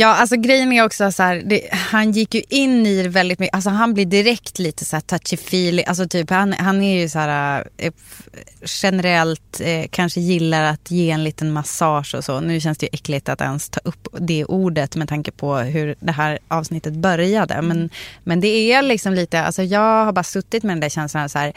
Ja, 0.00 0.14
alltså 0.14 0.36
grejen 0.36 0.72
är 0.72 0.84
också 0.84 1.12
så 1.12 1.22
här, 1.22 1.42
det, 1.46 1.68
han 1.72 2.12
gick 2.12 2.34
ju 2.34 2.42
in 2.48 2.86
i 2.86 3.02
det 3.02 3.08
väldigt 3.08 3.38
mycket, 3.38 3.54
alltså 3.54 3.70
han 3.70 3.94
blir 3.94 4.06
direkt 4.06 4.58
lite 4.58 4.84
så 4.84 4.96
här 4.96 5.00
touchy-feely, 5.00 5.84
alltså 5.86 6.08
typ 6.08 6.30
han, 6.30 6.52
han 6.52 6.82
är 6.82 7.00
ju 7.00 7.08
så 7.08 7.18
här 7.18 7.68
eh, 7.76 7.92
generellt 8.82 9.60
eh, 9.60 9.86
kanske 9.90 10.20
gillar 10.20 10.62
att 10.62 10.90
ge 10.90 11.10
en 11.10 11.24
liten 11.24 11.52
massage 11.52 12.14
och 12.14 12.24
så. 12.24 12.40
Nu 12.40 12.60
känns 12.60 12.78
det 12.78 12.86
ju 12.86 12.90
äckligt 12.92 13.28
att 13.28 13.40
ens 13.40 13.68
ta 13.68 13.80
upp 13.84 14.08
det 14.20 14.44
ordet 14.44 14.96
med 14.96 15.08
tanke 15.08 15.30
på 15.30 15.56
hur 15.56 15.94
det 16.00 16.12
här 16.12 16.38
avsnittet 16.48 16.92
började. 16.92 17.62
Men, 17.62 17.90
men 18.24 18.40
det 18.40 18.72
är 18.72 18.82
liksom 18.82 19.14
lite, 19.14 19.42
alltså 19.42 19.62
jag 19.62 20.04
har 20.04 20.12
bara 20.12 20.24
suttit 20.24 20.62
med 20.62 20.76
den 20.76 20.80
där 20.80 20.88
känslan 20.88 21.28
så 21.28 21.38
här, 21.38 21.52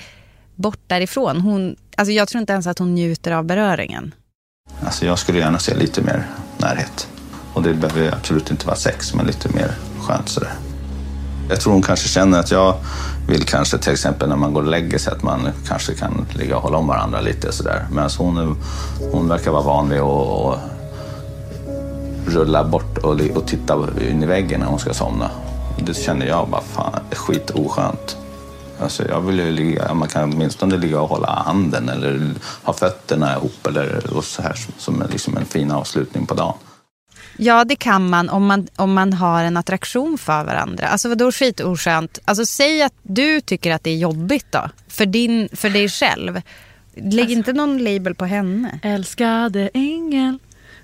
bort 0.55 0.81
därifrån. 0.87 1.41
Hon, 1.41 1.75
alltså 1.97 2.11
jag 2.11 2.27
tror 2.27 2.41
inte 2.41 2.53
ens 2.53 2.67
att 2.67 2.79
hon 2.79 2.95
njuter 2.95 3.31
av 3.31 3.45
beröringen. 3.45 4.15
Alltså 4.85 5.05
jag 5.05 5.19
skulle 5.19 5.39
gärna 5.39 5.59
se 5.59 5.75
lite 5.75 6.01
mer 6.01 6.27
närhet. 6.57 7.07
Och 7.53 7.61
det 7.63 7.73
behöver 7.73 8.13
absolut 8.15 8.51
inte 8.51 8.65
vara 8.67 8.75
sex, 8.77 9.13
men 9.13 9.25
lite 9.25 9.49
mer 9.49 9.71
skönt 10.01 10.29
sådär. 10.29 10.53
Jag 11.49 11.61
tror 11.61 11.73
hon 11.73 11.81
kanske 11.81 12.07
känner 12.07 12.39
att 12.39 12.51
jag 12.51 12.75
vill 13.27 13.43
kanske 13.45 13.77
till 13.77 13.91
exempel 13.93 14.29
när 14.29 14.35
man 14.35 14.53
går 14.53 14.61
och 14.61 14.67
lägger 14.67 14.97
sig 14.97 15.13
att 15.13 15.23
man 15.23 15.49
kanske 15.67 15.93
kan 15.93 16.25
ligga 16.33 16.55
och 16.57 16.61
hålla 16.63 16.77
om 16.77 16.87
varandra 16.87 17.21
lite 17.21 17.51
sådär. 17.51 17.87
Medan 17.91 18.09
hon, 18.17 18.37
är- 18.37 18.55
hon 19.11 19.27
verkar 19.27 19.51
vara 19.51 19.63
van 19.63 19.89
vid 19.89 19.99
att, 19.99 20.59
rulla 22.27 22.63
bort 22.63 22.97
och, 22.97 23.19
och 23.35 23.47
titta 23.47 23.87
in 24.09 24.23
i 24.23 24.25
väggen 24.25 24.59
när 24.59 24.67
hon 24.67 24.79
ska 24.79 24.93
somna. 24.93 25.29
Det 25.85 25.93
känner 25.93 26.25
jag 26.25 26.49
bara, 26.49 26.61
fan, 26.61 26.99
skit 27.11 27.49
oskönt. 27.49 28.17
Alltså 28.81 29.07
jag 29.07 29.21
vill 29.21 29.39
ju 29.39 29.51
ligga, 29.51 29.93
man 29.93 30.07
kan 30.07 30.33
åtminstone 30.33 30.77
ligga 30.77 31.01
och 31.01 31.09
hålla 31.09 31.43
handen 31.45 31.89
eller 31.89 32.31
ha 32.63 32.73
fötterna 32.73 33.33
ihop 33.35 33.67
eller 33.67 34.13
och 34.17 34.23
så 34.23 34.41
här 34.41 34.55
som 34.77 35.01
en, 35.01 35.07
liksom 35.11 35.37
en 35.37 35.45
fin 35.45 35.71
avslutning 35.71 36.25
på 36.25 36.33
dagen. 36.33 36.53
Ja, 37.37 37.63
det 37.65 37.75
kan 37.75 38.09
man 38.09 38.29
om, 38.29 38.45
man 38.45 38.67
om 38.75 38.93
man 38.93 39.13
har 39.13 39.43
en 39.43 39.57
attraktion 39.57 40.17
för 40.17 40.43
varandra. 40.43 40.87
Alltså 40.87 41.09
vadå 41.09 41.31
skitoskönt? 41.31 42.19
Alltså 42.25 42.45
säg 42.45 42.81
att 42.81 42.93
du 43.03 43.41
tycker 43.41 43.71
att 43.71 43.83
det 43.83 43.89
är 43.89 43.97
jobbigt 43.97 44.45
då. 44.49 44.69
För, 44.87 45.05
din, 45.05 45.49
för 45.53 45.69
dig 45.69 45.89
själv. 45.89 46.41
Lägg 46.95 47.31
inte 47.31 47.53
någon 47.53 47.83
label 47.83 48.15
på 48.15 48.25
henne. 48.25 48.79
Älskade 48.83 49.69
ängel, 49.73 50.39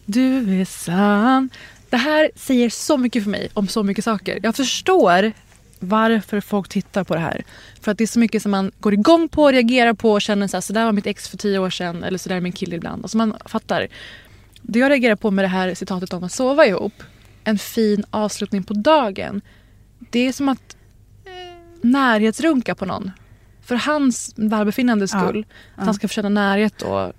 du 0.06 0.62
är 0.62 0.66
sann. 0.66 1.50
Det 1.89 1.98
här 1.98 2.32
säger 2.36 2.70
så 2.70 2.98
mycket 2.98 3.24
för 3.24 3.30
mig 3.30 3.50
om 3.54 3.68
så 3.68 3.84
mycket 3.84 4.04
saker. 4.04 4.39
Jag 4.43 4.56
förstår 4.56 5.32
varför 5.80 6.41
folk 6.41 6.70
tittar 6.70 7.04
på 7.04 7.14
det 7.14 7.20
här. 7.20 7.43
För 7.82 7.91
att 7.91 7.98
det 7.98 8.04
är 8.04 8.08
så 8.08 8.20
mycket 8.20 8.41
som 8.41 8.52
man 8.52 8.72
går 8.80 8.93
igång 8.93 9.30
på, 9.30 9.52
reagerar 9.52 9.93
på 9.93 10.12
och 10.12 10.22
känner 10.22 10.48
så 10.48 10.58
här, 10.58 10.62
så 10.62 10.74
där 10.74 10.86
var 10.86 10.91
mitt 10.91 11.08
ex 11.08 11.30
för 11.30 11.38
tio 11.38 11.60
år 11.60 11.70
sedan 11.70 12.04
eller 12.04 12.18
så 12.18 12.30
där 12.30 12.36
är 12.36 12.41
min 12.41 12.52
kille 12.52 12.76
ibland. 12.76 13.04
Alltså 13.04 13.18
man 13.18 13.36
fattar. 13.45 13.88
Det 14.62 14.80
jag 14.80 14.89
reagerar 14.91 15.16
på 15.16 15.32
med 15.32 15.45
det 15.45 15.49
här 15.49 15.74
citatet 15.74 16.14
om 16.14 16.24
att 16.24 16.32
sova 16.32 16.66
ihop, 16.66 17.03
en 17.43 17.58
fin 17.58 18.03
avslutning 18.10 18.64
på 18.64 18.74
dagen. 18.74 19.41
Det 20.10 20.20
är 20.28 20.32
som 20.34 20.49
att 20.49 20.78
eh, 21.26 21.32
närhetsrunka 21.82 22.76
på 22.76 22.86
någon. 22.86 23.12
För 23.62 23.76
hans 23.76 24.34
välbefinnandes 24.38 25.14
Ja. 25.14 25.20
skull. 25.20 25.45
Att 25.76 25.86
han 25.86 25.93
ska 25.93 26.08
få 26.08 26.12
känna 26.12 26.30
närhet 26.30 26.82
och 26.82 27.14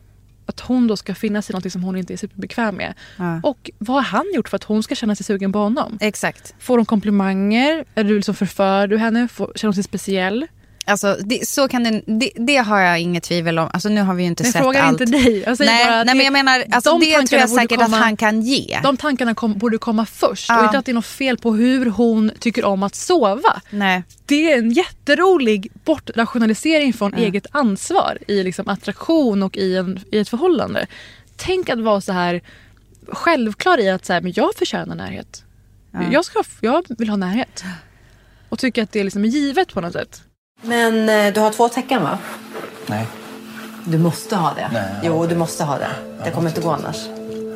att 0.47 0.61
hon 0.61 0.87
då 0.87 0.97
ska 0.97 1.15
finnas 1.15 1.51
i 1.51 1.53
något 1.53 1.73
som 1.73 1.83
hon 1.83 1.97
inte 1.97 2.13
är 2.13 2.17
superbekväm 2.17 2.75
med. 2.75 2.95
Ja. 3.17 3.41
Och 3.43 3.71
vad 3.79 3.97
har 3.97 4.03
han 4.03 4.25
gjort 4.35 4.49
för 4.49 4.57
att 4.57 4.65
hon 4.65 4.83
ska 4.83 4.95
känna 4.95 5.15
sig 5.15 5.25
sugen 5.25 5.53
på 5.53 5.59
honom? 5.59 5.99
Exakt. 6.01 6.55
Får 6.59 6.77
hon 6.79 6.87
komplimanger? 6.87 7.85
Är 7.95 8.05
du 8.05 8.17
liksom 8.17 8.35
förför 8.35 8.87
du 8.87 8.99
henne? 8.99 9.29
Får, 9.29 9.53
känner 9.55 9.69
hon 9.69 9.75
sig 9.75 9.85
speciell? 9.85 10.47
Alltså, 10.89 11.17
det, 11.25 11.49
så 11.49 11.69
kan 11.69 11.85
det, 11.85 12.03
det, 12.07 12.31
det 12.35 12.57
har 12.57 12.81
jag 12.81 13.01
inget 13.01 13.23
tvivel 13.23 13.59
om. 13.59 13.71
Alltså, 13.73 13.89
nu 13.89 14.01
har 14.03 14.15
vi 14.15 14.23
ju 14.23 14.27
inte 14.29 14.43
Men 14.43 14.53
sett 14.53 14.63
allt. 14.63 15.01
inte 15.01 15.05
dig. 15.05 15.43
Jag 15.47 15.57
säger 15.57 15.71
nej, 15.73 15.87
bara 15.87 15.97
nej, 15.97 16.05
men 16.07 16.19
det- 16.19 16.25
jag 16.25 16.33
menar, 16.33 16.65
alltså, 16.71 16.91
de 16.91 17.01
det 17.01 17.27
tror 17.27 17.41
jag 17.41 17.51
säkert 17.51 17.79
komma- 17.79 17.97
att 17.97 18.03
han 18.03 18.17
kan 18.17 18.43
ge. 18.43 18.81
De 18.83 18.97
tankarna 18.97 19.35
kom, 19.35 19.59
borde 19.59 19.79
komma 19.79 20.07
först. 20.07 20.49
Ja. 20.49 20.59
Och 20.59 20.65
inte 20.65 20.79
att 20.79 20.85
det 20.85 20.93
är 20.93 20.95
något 20.95 21.07
fel 21.07 21.39
på 21.39 21.55
hur 21.55 21.87
hon 21.87 22.31
tycker 22.39 22.65
om 22.65 22.83
att 22.83 22.95
sova. 22.95 23.61
Nej. 23.71 24.03
Det 24.27 24.53
är 24.53 24.59
en 24.59 24.71
jätterolig 24.71 25.71
bortrationalisering 25.85 26.93
från 26.93 27.15
eget 27.15 27.47
ansvar 27.51 28.19
i 28.29 28.43
liksom 28.43 28.69
attraktion 28.69 29.43
och 29.43 29.57
i, 29.57 29.77
en, 29.77 30.01
i 30.13 30.19
ett 30.19 30.29
förhållande. 30.29 30.87
Tänk 31.37 31.69
att 31.69 31.79
vara 31.81 32.01
så 32.01 32.13
här 32.13 32.41
självklar 33.09 33.79
i 33.81 33.89
att 33.91 34.05
så 34.07 34.13
här, 34.13 34.21
men 34.21 34.33
jag 34.37 34.55
förtjänar 34.55 34.95
närhet. 34.95 35.45
Ja. 35.93 36.01
Jag, 36.13 36.25
ska, 36.25 36.43
jag 36.61 36.85
vill 36.99 37.09
ha 37.09 37.17
närhet. 37.17 37.65
Och 38.49 38.59
tycka 38.59 38.83
att 38.83 38.93
det 38.93 39.05
liksom 39.05 39.25
är 39.25 39.29
givet 39.29 39.75
på 39.75 39.81
något 39.81 39.93
sätt. 39.93 40.23
Men 40.63 41.09
eh, 41.09 41.33
du 41.35 41.41
har 41.41 41.51
två 41.51 41.69
tecken 41.69 42.03
va? 42.03 42.19
Nej. 42.87 43.07
Du 43.85 43.99
måste 43.99 44.37
ha 44.37 44.55
det. 44.55 44.71
Nej, 44.73 44.85
jo, 45.03 45.27
du 45.27 45.35
måste 45.35 45.65
ha 45.65 45.79
det. 45.79 45.91
Det 46.25 46.31
kommer 46.31 46.49
inte 46.49 46.61
gå 46.61 46.71
annars. 46.71 46.97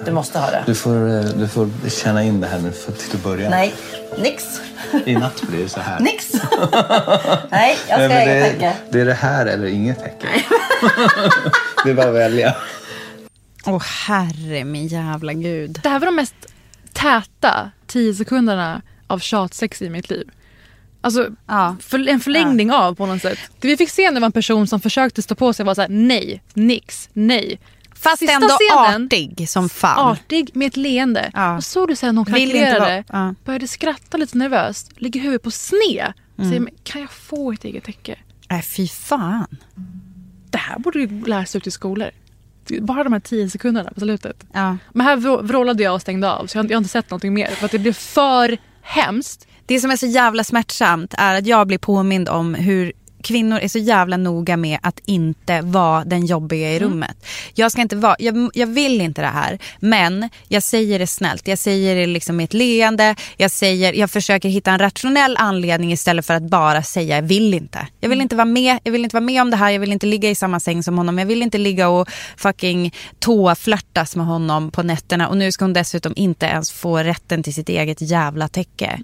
Du 0.04 0.12
måste 0.12 0.38
ha 0.38 0.50
det. 0.50 0.62
Du 0.66 0.74
får, 0.74 1.08
eh, 1.18 1.24
du 1.24 1.48
får 1.48 1.90
känna 1.90 2.22
in 2.22 2.40
det 2.40 2.46
här 2.46 2.58
nu 2.58 2.72
för 2.72 2.92
till 2.92 3.16
att 3.16 3.22
börja. 3.24 3.50
Nej, 3.50 3.74
nix. 4.18 4.60
I 5.04 5.14
natt 5.16 5.42
blir 5.42 5.62
det 5.62 5.68
så 5.68 5.80
här. 5.80 6.00
Nix. 6.00 6.32
Nej, 7.50 7.78
jag 7.88 7.98
ska 7.98 8.08
Nej, 8.08 8.08
ha 8.08 8.24
det, 8.24 8.30
är, 8.32 8.50
tänke. 8.50 8.76
det 8.90 9.00
är 9.00 9.04
det 9.04 9.14
här 9.14 9.46
eller 9.46 9.66
inget 9.66 9.98
tecken. 9.98 10.30
det 11.84 11.90
är 11.90 11.94
bara 11.94 12.08
att 12.08 12.14
välja. 12.14 12.56
Åh 13.66 13.82
herre 14.06 14.64
min 14.64 14.86
jävla 14.86 15.32
gud. 15.32 15.80
Det 15.82 15.88
här 15.88 15.98
var 15.98 16.06
de 16.06 16.16
mest 16.16 16.34
täta 16.92 17.70
tio 17.86 18.14
sekunderna 18.14 18.82
av 19.06 19.18
tjatsex 19.18 19.82
i 19.82 19.90
mitt 19.90 20.10
liv. 20.10 20.28
Alltså 21.04 21.30
för, 21.80 22.08
en 22.08 22.20
förlängning 22.20 22.72
av 22.72 22.94
på 22.94 23.06
något 23.06 23.22
sätt. 23.22 23.38
Det 23.60 23.68
vi 23.68 23.76
fick 23.76 23.90
se 23.90 24.10
nu 24.10 24.20
var 24.20 24.26
en 24.26 24.32
person 24.32 24.66
som 24.66 24.80
försökte 24.80 25.22
stå 25.22 25.34
på 25.34 25.52
sig 25.52 25.62
och 25.64 25.66
var 25.66 25.74
så 25.74 25.80
här: 25.80 25.88
nej, 25.88 26.42
nix, 26.54 27.08
nej. 27.12 27.60
Fast 27.94 28.18
Sista 28.18 28.34
ändå 28.34 28.48
scenen, 28.48 29.06
artig 29.06 29.48
som 29.48 29.68
fan. 29.68 29.98
Artig 30.12 30.50
med 30.54 30.66
ett 30.66 30.76
leende. 30.76 31.54
Och 31.56 31.64
såg 31.64 31.88
du 31.88 31.96
sen 31.96 32.16
hon 32.16 32.26
kalkylerade, 32.26 33.04
ja. 33.08 33.34
började 33.44 33.68
skratta 33.68 34.16
lite 34.16 34.38
nervöst, 34.38 34.90
ligger 34.96 35.20
huvudet 35.20 35.42
på 35.42 35.50
sned. 35.50 36.12
Mm. 36.38 36.50
Säger, 36.50 36.68
kan 36.82 37.00
jag 37.00 37.10
få 37.10 37.52
ett 37.52 37.64
eget 37.64 37.84
täcke? 37.84 38.18
Nej 38.48 38.62
fy 38.62 38.88
fan. 38.88 39.46
Det 40.50 40.58
här 40.58 40.78
borde 40.78 40.98
ju 40.98 41.24
läras 41.24 41.56
ut 41.56 41.66
i 41.66 41.70
skolor. 41.70 42.10
Bara 42.80 43.04
de 43.04 43.12
här 43.12 43.20
tio 43.20 43.50
sekunderna 43.50 43.90
på 43.90 44.00
slutet. 44.00 44.44
Ja. 44.52 44.76
Men 44.92 45.06
här 45.06 45.16
vrå- 45.16 45.42
vrålade 45.42 45.82
jag 45.82 45.94
och 45.94 46.00
stängde 46.00 46.30
av 46.32 46.46
så 46.46 46.58
jag 46.58 46.64
har, 46.64 46.70
jag 46.70 46.76
har 46.76 46.80
inte 46.80 46.90
sett 46.90 47.10
någonting 47.10 47.34
mer. 47.34 47.46
För 47.48 47.64
att 47.66 47.72
det 47.72 47.78
blev 47.78 47.92
för 47.92 48.58
hemskt. 48.82 49.46
Det 49.66 49.80
som 49.80 49.90
är 49.90 49.96
så 49.96 50.06
jävla 50.06 50.44
smärtsamt 50.44 51.14
är 51.18 51.38
att 51.38 51.46
jag 51.46 51.66
blir 51.66 51.78
påmind 51.78 52.28
om 52.28 52.54
hur 52.54 52.92
kvinnor 53.22 53.58
är 53.58 53.68
så 53.68 53.78
jävla 53.78 54.16
noga 54.16 54.56
med 54.56 54.78
att 54.82 55.00
inte 55.06 55.60
vara 55.60 56.04
den 56.04 56.26
jobbiga 56.26 56.72
i 56.72 56.78
rummet. 56.78 57.26
Jag, 57.54 57.72
ska 57.72 57.82
inte 57.82 57.96
vara, 57.96 58.16
jag, 58.18 58.50
jag 58.54 58.66
vill 58.66 59.00
inte 59.00 59.20
det 59.20 59.28
här, 59.28 59.58
men 59.80 60.28
jag 60.48 60.62
säger 60.62 60.98
det 60.98 61.06
snällt. 61.06 61.48
Jag 61.48 61.58
säger 61.58 61.96
det 61.96 62.06
liksom 62.06 62.36
med 62.36 62.44
ett 62.44 62.54
leende. 62.54 63.16
Jag, 63.36 63.50
säger, 63.50 63.92
jag 63.92 64.10
försöker 64.10 64.48
hitta 64.48 64.70
en 64.70 64.78
rationell 64.78 65.36
anledning 65.36 65.92
istället 65.92 66.26
för 66.26 66.34
att 66.34 66.42
bara 66.42 66.82
säga 66.82 67.16
jag 67.16 67.22
vill 67.22 67.54
inte. 67.54 67.86
Jag 68.00 68.08
vill 68.08 68.20
inte 68.20 68.36
vara 68.36 68.44
med, 68.44 68.78
jag 68.84 68.92
vill 68.92 69.04
inte 69.04 69.16
vara 69.16 69.24
med 69.24 69.42
om 69.42 69.50
det 69.50 69.56
här. 69.56 69.70
Jag 69.70 69.80
vill 69.80 69.92
inte 69.92 70.06
ligga 70.06 70.30
i 70.30 70.34
samma 70.34 70.60
säng 70.60 70.82
som 70.82 70.98
honom. 70.98 71.18
Jag 71.18 71.26
vill 71.26 71.42
inte 71.42 71.58
ligga 71.58 71.88
och 71.88 72.08
fucking 72.36 72.94
tåflörtas 73.18 74.16
med 74.16 74.26
honom 74.26 74.70
på 74.70 74.82
nätterna. 74.82 75.28
Och 75.28 75.36
nu 75.36 75.52
ska 75.52 75.64
hon 75.64 75.72
dessutom 75.72 76.12
inte 76.16 76.46
ens 76.46 76.70
få 76.70 76.98
rätten 76.98 77.42
till 77.42 77.54
sitt 77.54 77.68
eget 77.68 78.00
jävla 78.00 78.48
täcke. 78.48 79.00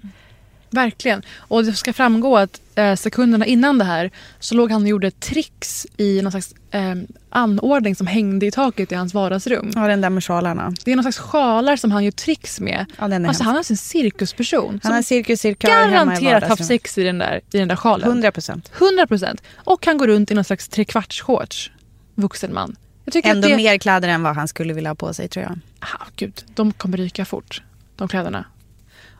Verkligen. 0.69 1.21
Och 1.37 1.63
det 1.63 1.73
ska 1.73 1.93
framgå 1.93 2.37
att 2.37 2.61
eh, 2.75 2.95
sekunderna 2.95 3.45
innan 3.45 3.77
det 3.77 3.85
här 3.85 4.11
så 4.39 4.55
låg 4.55 4.71
han 4.71 4.81
och 4.81 4.87
gjorde 4.87 5.11
tricks 5.11 5.87
i 5.97 6.21
någon 6.21 6.31
slags 6.31 6.55
eh, 6.71 6.95
anordning 7.29 7.95
som 7.95 8.07
hängde 8.07 8.45
i 8.45 8.51
taket 8.51 8.91
i 8.91 8.95
hans 8.95 9.13
vardagsrum. 9.13 9.71
Ja, 9.75 9.87
den 9.87 10.01
där 10.01 10.09
med 10.09 10.23
sjalarna. 10.23 10.73
Det 10.85 10.91
är 10.91 10.95
någon 10.95 11.03
slags 11.03 11.17
sjalar 11.17 11.75
som 11.75 11.91
han 11.91 12.03
gör 12.03 12.11
tricks 12.11 12.59
med. 12.59 12.85
Ja, 12.97 13.07
den 13.07 13.25
är 13.25 13.29
alltså, 13.29 13.43
hemsk. 13.43 13.45
han 13.45 13.55
är 13.55 13.57
alltså 13.57 13.73
en 13.73 13.77
cirkusperson. 13.77 14.79
Han 14.83 14.93
har 14.93 15.45
i 15.45 15.55
garanterat 15.59 16.49
haft 16.49 16.65
sex 16.65 16.97
i 16.97 17.03
den 17.03 17.17
där, 17.17 17.41
i 17.51 17.57
den 17.57 17.67
där 17.67 17.75
sjalen. 17.75 18.09
100 18.09 18.31
procent. 18.31 18.71
100 18.77 19.07
procent. 19.07 19.43
Och 19.55 19.85
han 19.85 19.97
går 19.97 20.07
runt 20.07 20.31
i 20.31 20.33
någon 20.33 20.43
slags 20.43 20.67
trekvartsshorts. 20.67 21.71
Vuxen 22.15 22.53
man. 22.53 22.75
Ändå 23.23 23.47
det... 23.47 23.55
mer 23.55 23.77
kläder 23.77 24.07
än 24.07 24.23
vad 24.23 24.35
han 24.35 24.47
skulle 24.47 24.73
vilja 24.73 24.89
ha 24.89 24.95
på 24.95 25.13
sig 25.13 25.27
tror 25.27 25.43
jag. 25.43 25.59
Ah, 25.79 26.05
gud, 26.15 26.43
de 26.55 26.71
kommer 26.71 26.97
ryka 26.97 27.25
fort, 27.25 27.61
de 27.95 28.07
kläderna. 28.07 28.45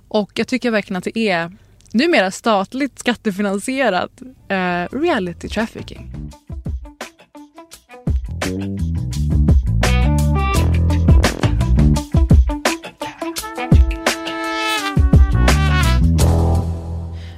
Och 0.09 0.31
jag 0.35 0.47
tycker 0.47 0.71
verkligen 0.71 0.97
att 0.97 1.03
det 1.03 1.17
är 1.17 1.51
numera 1.91 2.31
statligt 2.31 2.99
skattefinansierat 2.99 4.21
eh, 4.49 4.97
reality 4.97 5.49
trafficking. 5.49 6.31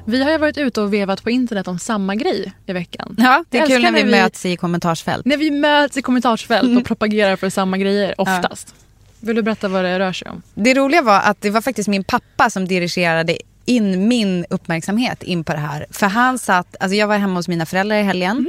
Vi 0.06 0.24
har 0.24 0.32
ju 0.32 0.38
varit 0.38 0.58
ute 0.58 0.82
och 0.82 0.94
vevat 0.94 1.24
på 1.24 1.30
internet 1.30 1.68
om 1.68 1.80
samma 1.80 2.16
grej 2.16 2.54
i 2.66 2.74
veckan. 2.74 3.16
Ja, 3.18 3.46
det 3.50 3.58
är 3.60 3.68
kul 3.68 3.82
när 3.82 3.92
vi, 3.92 4.04
möts 4.04 4.46
i 4.46 4.58
kommentarsfält. 4.58 5.26
När 5.26 5.38
vi 5.38 5.52
möts 5.52 5.98
i 5.98 6.02
kommentarsfält 6.02 6.78
och 6.78 6.86
propagerar 6.86 7.36
för 7.36 7.50
samma 7.50 7.78
grejer 7.78 8.16
oftast. 8.18 8.76
Vill 9.22 9.36
du 9.36 9.42
berätta 9.42 9.68
vad 9.68 9.84
det 9.84 10.00
rör 10.00 10.14
sig 10.14 10.30
om? 10.30 10.42
Det 10.54 10.74
roliga 10.74 11.02
var 11.02 11.20
att 11.22 11.42
det 11.42 11.50
var 11.50 11.62
faktiskt 11.62 11.90
min 11.90 12.04
pappa 12.04 12.50
som 12.50 12.68
dirigerade 12.68 13.38
in 13.66 14.08
min 14.08 14.46
uppmärksamhet 14.50 15.24
in 15.24 15.44
på 15.44 15.54
det 15.54 15.60
här. 15.60 15.86
För 15.92 16.08
han 16.08 16.40
satt, 16.40 16.76
alltså 16.80 16.96
jag 16.96 17.08
var 17.08 17.18
hemma 17.18 17.40
hos 17.40 17.48
mina 17.48 17.66
föräldrar 17.66 17.96
i 17.98 18.04
helgen 18.04 18.48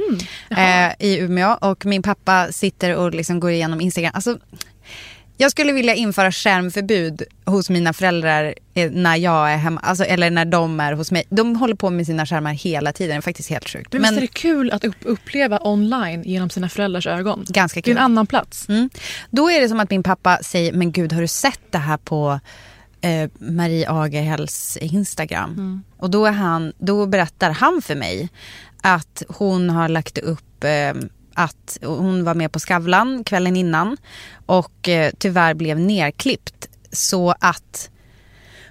Mm. 0.49 0.89
eh, 0.89 0.95
i 1.07 1.17
Umeå 1.19 1.57
och 1.61 1.85
min 1.85 2.01
pappa 2.03 2.51
sitter 2.51 2.95
och 2.95 3.11
liksom 3.13 3.39
går 3.39 3.51
igenom 3.51 3.81
Instagram. 3.81 4.11
Alltså, 4.15 4.37
jag 5.37 5.51
skulle 5.51 5.71
vilja 5.73 5.95
införa 5.95 6.31
skärmförbud 6.31 7.23
hos 7.45 7.69
mina 7.69 7.93
föräldrar 7.93 8.53
eh, 8.73 8.91
när 8.91 9.15
jag 9.15 9.51
är 9.53 9.57
hemma, 9.57 9.79
alltså, 9.83 10.03
eller 10.03 10.29
när 10.31 10.45
de 10.45 10.79
är 10.79 10.93
hos 10.93 11.11
mig. 11.11 11.23
De 11.29 11.55
håller 11.55 11.75
på 11.75 11.89
med 11.89 12.05
sina 12.05 12.25
skärmar 12.25 12.53
hela 12.53 12.93
tiden, 12.93 13.15
det 13.15 13.17
är 13.19 13.21
faktiskt 13.21 13.49
helt 13.49 13.69
sjukt. 13.69 13.93
Men, 13.93 14.01
visst 14.01 14.13
är 14.13 14.21
det 14.21 14.27
kul 14.27 14.71
att 14.71 14.83
upp- 14.83 14.95
uppleva 15.01 15.59
online 15.63 16.23
genom 16.23 16.49
sina 16.49 16.69
föräldrars 16.69 17.07
ögon? 17.07 17.45
Ganska 17.47 17.77
Det 17.77 17.81
är 17.81 17.93
kul. 17.93 17.97
en 17.97 18.03
annan 18.03 18.27
plats. 18.27 18.69
Mm. 18.69 18.89
Då 19.29 19.51
är 19.51 19.61
det 19.61 19.69
som 19.69 19.79
att 19.79 19.89
min 19.89 20.03
pappa 20.03 20.39
säger, 20.43 20.73
men 20.73 20.91
gud 20.91 21.13
har 21.13 21.21
du 21.21 21.27
sett 21.27 21.61
det 21.71 21.77
här 21.77 21.97
på 21.97 22.39
eh, 23.01 23.29
Marie 23.39 23.89
Agerhälls 23.89 24.77
Instagram? 24.81 25.49
Mm. 25.51 25.83
Och 25.97 26.09
då, 26.09 26.25
är 26.25 26.31
han, 26.31 26.73
då 26.77 27.05
berättar 27.05 27.51
han 27.51 27.81
för 27.81 27.95
mig 27.95 28.29
att 28.81 29.23
hon 29.27 29.69
har 29.69 29.89
lagt 29.89 30.17
upp 30.17 30.63
eh, 30.63 30.93
att 31.35 31.77
hon 31.81 32.23
var 32.23 32.33
med 32.33 32.51
på 32.51 32.59
Skavlan 32.59 33.23
kvällen 33.23 33.55
innan 33.55 33.97
och 34.45 34.89
eh, 34.89 35.11
tyvärr 35.17 35.53
blev 35.53 35.79
nerklippt 35.79 36.69
så 36.91 37.35
att 37.39 37.89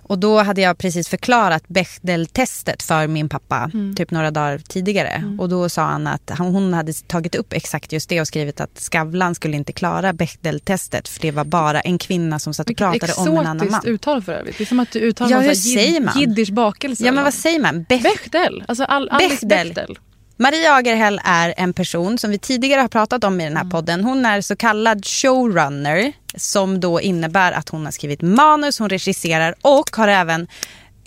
och 0.04 0.18
då 0.18 0.38
hade 0.42 0.60
jag 0.60 0.78
precis 0.78 1.08
förklarat 1.08 1.62
Bechdel-testet 1.68 2.82
för 2.82 3.06
min 3.06 3.28
pappa, 3.28 3.70
Mm. 3.74 3.94
typ 3.96 4.10
några 4.10 4.30
dagar 4.30 4.58
tidigare. 4.58 5.36
Och 5.38 5.48
då 5.48 5.68
sa 5.68 5.82
han 5.82 6.06
att 6.06 6.30
han, 6.30 6.46
hon 6.54 6.74
hade 6.74 6.92
tagit 6.92 7.34
upp 7.34 7.52
exakt 7.52 7.92
just 7.92 8.08
det 8.08 8.20
och 8.20 8.26
skrivit 8.26 8.60
att 8.60 8.78
Skavlan 8.80 9.34
skulle 9.34 9.56
inte 9.56 9.72
klara 9.72 10.12
Bechdel-testet 10.12 11.08
för 11.08 11.20
det 11.20 11.30
var 11.30 11.44
bara 11.44 11.80
en 11.80 11.98
kvinna 11.98 12.38
som 12.38 12.54
satt 12.54 12.70
och 12.70 12.76
pratade 12.76 13.12
om 13.12 13.28
en 13.28 13.36
annan 13.38 13.56
man. 13.56 13.66
exotiskt 13.66 13.84
uttal 13.86 14.22
för 14.22 14.32
övrigt. 14.32 14.58
Det 14.58 14.64
är 14.64 14.66
som 14.66 14.80
att 14.80 14.90
du 14.92 14.98
uttalar 14.98 15.30
Ja, 15.30 15.40
hur 15.40 15.54
säger 15.54 16.00
man? 16.00 16.20
jiddisch 16.20 16.50
bakelse. 16.52 17.04
Ja 17.04 17.12
men 17.12 17.24
vad 17.24 17.34
säger 17.34 17.60
man? 17.60 17.84
Bech- 17.84 18.02
Bechdel. 18.02 18.64
Alltså 18.68 18.84
all, 18.84 19.10
Bechdel. 19.18 19.68
Bechdel. 19.68 19.98
Maria 20.36 20.72
Agerhäll 20.74 21.20
är 21.24 21.54
en 21.56 21.72
person 21.72 22.18
som 22.18 22.30
vi 22.30 22.38
tidigare 22.38 22.80
har 22.80 22.88
pratat 22.88 23.24
om 23.24 23.40
i 23.40 23.44
den 23.44 23.56
här 23.56 23.64
podden. 23.64 24.04
Hon 24.04 24.26
är 24.26 24.40
så 24.40 24.56
kallad 24.56 25.06
showrunner 25.06 26.12
som 26.36 26.80
då 26.80 27.00
innebär 27.00 27.52
att 27.52 27.68
hon 27.68 27.84
har 27.84 27.92
skrivit 27.92 28.22
manus, 28.22 28.78
hon 28.78 28.88
regisserar 28.88 29.54
och 29.62 29.96
har 29.96 30.08
även 30.08 30.46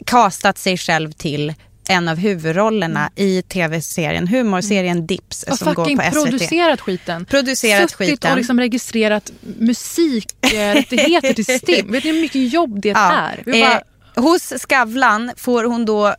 castat 0.05 0.57
sig 0.57 0.77
själv 0.77 1.11
till 1.11 1.53
en 1.89 2.07
av 2.07 2.17
huvudrollerna 2.17 3.09
i 3.15 3.41
tv-serien, 3.41 4.27
humorserien 4.27 5.07
Dips 5.07 5.43
Och 5.43 5.57
som 5.57 5.73
går 5.73 5.85
på 5.95 6.01
SVT. 6.01 6.13
producerat 6.13 6.81
skiten. 6.81 7.25
Producerat 7.25 7.81
Suttit 7.81 7.95
skiten. 7.95 8.31
och 8.31 8.37
liksom 8.37 8.59
registrerat 8.59 9.31
musikrättigheter 9.59 11.33
till 11.33 11.45
Stim. 11.59 11.87
Vet 11.91 12.03
ni 12.03 12.11
hur 12.11 12.21
mycket 12.21 12.53
jobb 12.53 12.81
det 12.81 12.89
är? 12.95 13.43
Vi 13.45 13.61
bara, 13.61 13.81
Eh, 14.17 14.23
hos 14.23 14.53
Skavlan 14.57 15.31
får 15.37 15.63
hon 15.63 15.85
då 15.85 16.15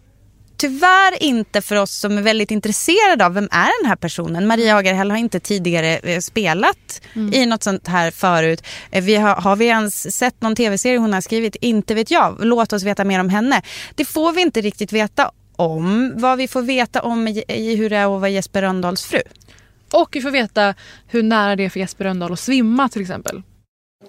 Tyvärr 0.56 1.22
inte 1.22 1.60
för 1.62 1.76
oss 1.76 1.90
som 1.98 2.18
är 2.18 2.22
väldigt 2.22 2.50
intresserade 2.50 3.26
av 3.26 3.34
vem 3.34 3.48
är 3.52 3.82
den 3.82 3.88
här 3.88 3.96
personen. 3.96 4.46
Maria 4.46 4.76
Agerhäll 4.76 5.10
har 5.10 5.18
inte 5.18 5.40
tidigare 5.40 5.96
eh, 5.98 6.20
spelat 6.20 7.00
Mm. 7.14 7.34
i 7.34 7.46
något 7.46 7.62
sånt 7.62 7.88
här 7.88 8.10
förut. 8.10 8.62
Eh, 8.90 9.04
Vi 9.04 9.16
har, 9.16 9.34
har 9.34 9.56
vi 9.56 9.66
ens 9.66 10.16
sett 10.16 10.40
någon 10.42 10.54
tv-serie 10.56 10.98
hon 10.98 11.12
har 11.12 11.20
skrivit? 11.20 11.56
Inte 11.56 11.94
vet 11.94 12.10
jag. 12.10 12.36
Låt 12.40 12.72
oss 12.72 12.82
veta 12.82 13.04
mer 13.04 13.20
om 13.20 13.28
henne. 13.28 13.62
Det 13.94 14.04
får 14.04 14.32
vi 14.32 14.42
inte 14.42 14.60
riktigt 14.60 14.92
veta 14.92 15.30
om. 15.56 16.12
Vad 16.16 16.38
vi 16.38 16.48
får 16.48 16.62
veta 16.62 17.02
om 17.02 17.28
i, 17.28 17.76
hur 17.76 17.90
det 17.90 17.96
är 17.96 18.04
att 18.14 18.20
vara 18.20 18.28
Jesper 18.28 18.62
Rönndahls 18.62 19.04
fru. 19.06 19.20
och 19.92 20.08
vi 20.12 20.20
får 20.22 20.30
veta 20.30 20.74
hur 21.06 21.22
nära 21.22 21.56
det 21.56 21.64
är 21.64 21.70
för 21.70 21.80
Jesper 21.80 22.04
Rönndahl 22.04 22.32
att 22.32 22.40
svimma 22.40 22.88
till 22.88 23.02
exempel. 23.02 23.42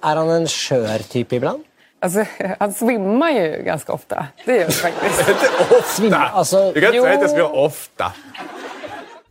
Är 0.02 0.16
han 0.16 0.30
en 0.30 0.48
skör 0.48 1.00
typ 1.00 1.34
ibland? 1.34 1.64
Alltså, 2.00 2.26
han 2.60 2.74
svimmar 2.74 3.32
ju 3.32 3.64
ganska 3.66 3.94
ofta. 3.94 4.28
Det 4.46 4.56
gör 4.56 4.64
han 4.64 4.72
faktiskt. 4.92 5.96
Svimma, 5.96 6.16
alltså, 6.18 6.72
Du 6.72 6.82
kan 6.82 6.96
inte 6.96 7.02
säga 7.02 7.14
att 7.14 7.22
jag 7.22 7.30
ska 7.30 7.40
göra 7.40 7.50
ofta. 7.50 8.14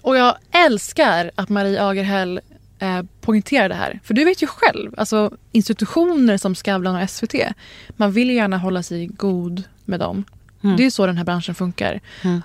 Och 0.02 0.16
jag 0.16 0.34
älskar 0.52 1.30
att 1.34 1.48
Marie 1.48 1.82
Agerhäll 1.82 2.40
eh, 2.78 3.02
poängterar 3.20 3.68
det 3.68 3.74
här. 3.74 4.00
För 4.04 4.14
du 4.14 4.24
vet 4.24 4.42
ju 4.42 4.46
själv, 4.46 4.94
alltså 4.96 5.30
institutioner 5.52 6.36
som 6.36 6.54
Skavlan 6.54 7.02
och 7.02 7.10
SVT, 7.10 7.34
man 7.88 8.12
vill 8.12 8.30
ju 8.30 8.36
gärna 8.36 8.58
hålla 8.58 8.82
sig 8.82 9.06
god 9.06 9.62
med 9.84 10.00
dem. 10.00 10.24
Mm. 10.64 10.76
Det 10.76 10.82
är 10.82 10.84
ju 10.84 10.90
så 10.90 11.06
den 11.06 11.16
här 11.16 11.24
branschen 11.24 11.54
funkar. 11.54 12.00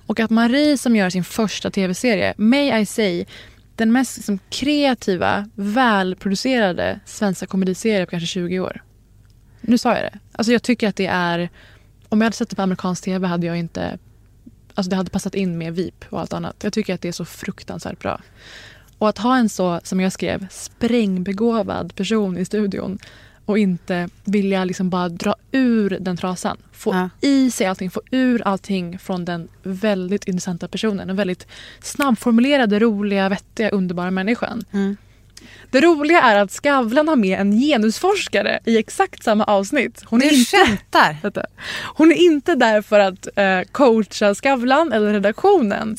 Och 0.06 0.20
att 0.20 0.30
Marie 0.30 0.78
som 0.78 0.96
gör 0.96 1.10
sin 1.10 1.24
första 1.24 1.72
tv-serie, 1.72 2.34
May 2.38 2.82
I 2.82 2.86
say, 2.86 3.26
den 3.76 3.92
mest 3.92 4.18
liksom, 4.18 4.40
kreativa, 4.50 5.50
välproducerade 5.56 7.00
svenska 7.06 7.46
komediserie 7.46 8.06
på 8.06 8.10
kanske 8.10 8.28
20 8.28 8.60
år. 8.60 8.82
Nu 9.62 9.78
sa 9.78 9.96
jag 9.96 10.04
det. 10.04 10.20
Alltså 10.32 10.52
jag 10.52 10.64
tycker 10.64 10.88
att 10.88 10.96
det 10.96 11.08
är... 11.08 11.50
Om 12.10 12.22
jag 12.22 12.26
hade 12.26 12.36
sett 12.36 12.50
det 12.50 12.56
på 12.56 12.62
amerikansk 12.62 13.04
tv 13.04 13.28
hade 13.28 13.48
jag 13.48 13.58
inte... 13.58 13.98
Alltså 14.74 14.90
det 14.90 14.96
hade 14.96 15.10
passat 15.10 15.36
in 15.36 15.58
med 15.58 15.76
VIP 15.76 16.06
och 16.10 16.20
allt 16.20 16.34
annat. 16.34 16.56
Jag 16.64 16.74
tycker 16.74 16.94
att 16.94 17.02
det 17.02 17.08
är 17.08 17.12
så 17.12 17.26
fruktansvärt 17.26 18.00
bra. 18.00 18.22
Och 18.98 19.10
att 19.10 19.18
ha 19.18 19.38
en 19.38 19.50
så, 19.50 19.80
som 19.84 20.00
jag 20.00 20.12
skrev, 20.12 20.48
sprängbegåvad 20.52 21.96
person 21.96 22.38
i 22.38 22.46
studion 22.46 23.00
och 23.46 23.58
inte 23.58 24.10
vilja 24.24 24.66
liksom 24.66 24.90
bara 24.90 25.10
dra 25.10 25.36
ur 25.52 25.98
den 26.02 26.18
trasan. 26.18 26.58
Få 26.72 27.10
i 27.22 27.52
sig 27.52 27.68
allting, 27.68 27.92
få 27.92 28.02
ur 28.12 28.42
allting 28.42 29.00
från 29.00 29.26
den 29.26 29.48
väldigt 29.64 30.28
intressanta 30.28 30.68
personen. 30.68 31.08
Den 31.08 31.16
väldigt 31.16 31.48
snabbformulerade, 31.82 32.80
roliga, 32.80 33.30
vettiga, 33.30 33.70
underbara 33.70 34.12
människan. 34.12 34.64
Det 35.72 35.82
roliga 35.82 36.22
är 36.22 36.36
att 36.36 36.52
Skavlan 36.52 37.08
har 37.08 37.16
med 37.16 37.40
en 37.40 37.52
genusforskare 37.52 38.60
i 38.66 38.78
exakt 38.78 39.24
samma 39.24 39.44
avsnitt. 39.44 40.04
Hon 40.06 40.20
Du 40.20 40.46
skämtar? 40.46 41.18
Vänta. 41.24 41.46
Hon 41.96 42.12
är 42.12 42.16
inte 42.16 42.56
där 42.56 42.82
för 42.82 43.00
att 43.00 43.28
eh, 43.36 43.62
coacha 43.72 44.36
Skavlan 44.36 44.92
eller 44.92 45.14
redaktionen. 45.14 45.98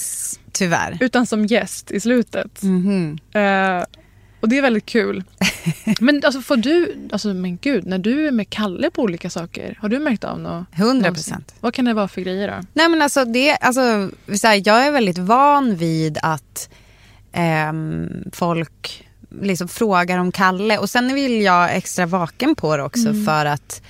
Tyvärr. 0.53 0.99
Utan 1.01 1.27
som 1.27 1.47
gäst 1.47 1.91
i 1.91 2.01
slutet. 2.01 2.63
Eh, 3.33 3.85
och 4.43 4.49
det 4.49 4.59
är 4.59 4.63
väldigt 4.63 4.87
kul. 4.87 5.25
men 6.01 6.23
alltså 6.25 6.41
får 6.41 6.57
du, 6.57 6.95
alltså 7.13 7.29
men 7.29 7.57
gud, 7.57 7.87
när 7.87 7.99
du 7.99 8.27
är 8.27 8.31
med 8.31 8.51
Kalle 8.51 8.91
på 8.91 9.03
olika 9.03 9.31
saker, 9.31 9.79
har 9.81 9.89
du 9.89 9.99
märkt 9.99 10.25
av 10.25 10.41
något? 10.41 10.67
100 10.73 11.09
någonsin? 11.09 11.45
Vad 11.61 11.75
kan 11.75 11.85
det 11.85 11.95
vara 11.95 12.09
för 12.09 12.21
grejer 12.21 12.49
då? 12.49 12.67
Nej 12.73 12.89
men 12.89 13.03
alltså, 13.03 13.25
det, 13.25 13.57
alltså 13.57 14.11
så 14.35 14.47
här, 14.47 14.63
jag 14.65 14.87
är 14.87 14.93
väldigt 14.93 15.19
van 15.19 15.77
vid 15.77 16.19
att 16.23 16.69
ehm, 17.33 18.25
folk 18.33 19.09
liksom 19.43 19.69
frågar 19.69 20.19
om 20.19 20.33
Kalle. 20.33 20.79
Och 20.79 20.91
sen 20.91 21.15
vill 21.15 21.43
jag 21.43 21.77
extra 21.77 22.07
vaken 22.07 22.55
på 22.55 22.77
det 22.77 22.83
också 22.83 23.09
Mm. 23.09 23.25
för 23.25 23.47
att, 23.47 23.83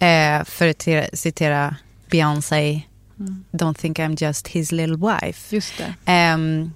eh, 0.00 0.44
för 0.44 0.68
att 0.68 0.78
te- 0.78 1.08
citera 1.16 1.76
Beyoncé, 2.10 2.82
Mm. 3.18 3.44
don't 3.52 3.74
think 3.74 3.98
I'm 3.98 4.24
just 4.24 4.48
his 4.48 4.72
little 4.72 4.96
wife. 4.96 5.54
Just 5.56 5.72
det. 5.78 5.94
Ehm, 6.12 6.72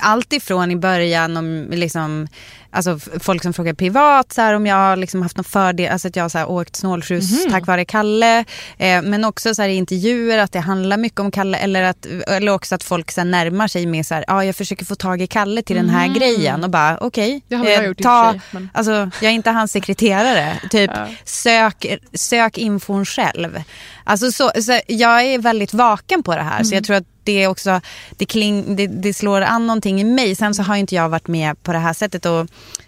allt 0.00 0.32
ifrån 0.32 0.70
i 0.70 0.76
början 0.76 1.36
om 1.36 1.66
liksom, 1.70 2.28
alltså 2.70 2.98
folk 3.20 3.42
som 3.42 3.52
frågar 3.52 3.74
privat 3.74 4.32
så 4.32 4.40
här, 4.42 4.54
om 4.54 4.66
jag 4.66 4.76
har 4.76 4.96
liksom 4.96 5.22
haft 5.22 5.36
någon 5.36 5.44
fördel, 5.44 5.92
alltså 5.92 6.08
att 6.08 6.16
jag 6.16 6.24
har 6.24 6.28
så 6.28 6.44
åkt 6.44 6.76
snålskjuts 6.76 7.44
Mhm. 7.44 7.52
tack 7.52 7.66
vare 7.66 7.84
Kalle. 7.84 8.38
Eh, 8.78 9.02
men 9.02 9.24
också 9.24 9.54
så 9.54 9.62
här, 9.62 9.68
i 9.68 9.74
intervjuer 9.74 10.38
att 10.38 10.52
det 10.52 10.60
handlar 10.60 10.96
mycket 10.96 11.20
om 11.20 11.30
Kalle 11.30 11.58
eller, 11.58 11.82
att, 11.82 12.06
eller 12.26 12.52
också 12.52 12.74
att 12.74 12.82
folk 12.84 13.10
så 13.10 13.20
här, 13.20 13.28
närmar 13.28 13.68
sig 13.68 13.86
med 13.86 14.06
så 14.06 14.14
här, 14.14 14.24
ah, 14.28 14.42
jag 14.42 14.56
försöker 14.56 14.84
få 14.84 14.94
tag 14.94 15.22
i 15.22 15.26
Kalle 15.26 15.62
till 15.62 15.76
den 15.76 15.88
här 15.90 16.06
Mhm. 16.08 16.14
grejen 16.18 16.64
och 16.64 16.70
bara 16.70 16.98
okej. 17.00 17.36
Och 17.36 17.50
för 17.66 17.94
ta, 17.94 18.30
sig, 18.32 18.40
men- 18.50 18.70
alltså, 18.74 18.92
jag 18.92 19.30
är 19.30 19.34
inte 19.34 19.50
hans 19.50 19.72
sekreterare. 19.72 20.52
Typ 20.70 20.90
sök, 21.24 21.98
sök 22.14 22.58
infon 22.58 23.04
själv. 23.04 23.62
Alltså 24.04 24.32
så, 24.32 24.50
så 24.62 24.80
jag 24.86 25.22
är 25.22 25.38
väldigt 25.38 25.74
vaken 25.74 26.22
på 26.22 26.34
det 26.36 26.42
här 26.42 26.62
så 26.62 26.68
Mm. 26.68 26.74
jag 26.74 26.84
tror 26.84 26.96
att 26.96 27.04
det 27.26 27.46
också, 27.46 27.80
det, 28.16 28.26
kling, 28.26 28.76
det, 28.76 28.86
det 28.86 29.14
slår 29.14 29.40
an 29.40 29.66
någonting 29.66 30.00
i 30.00 30.04
mig. 30.04 30.34
Sen 30.34 30.54
så 30.54 30.62
har 30.62 30.76
inte 30.76 30.94
jag 30.94 31.08
varit 31.08 31.28
med 31.28 31.62
på 31.62 31.72
det 31.72 31.78
här 31.78 31.92
sättet 31.92 32.26
och 32.26 32.46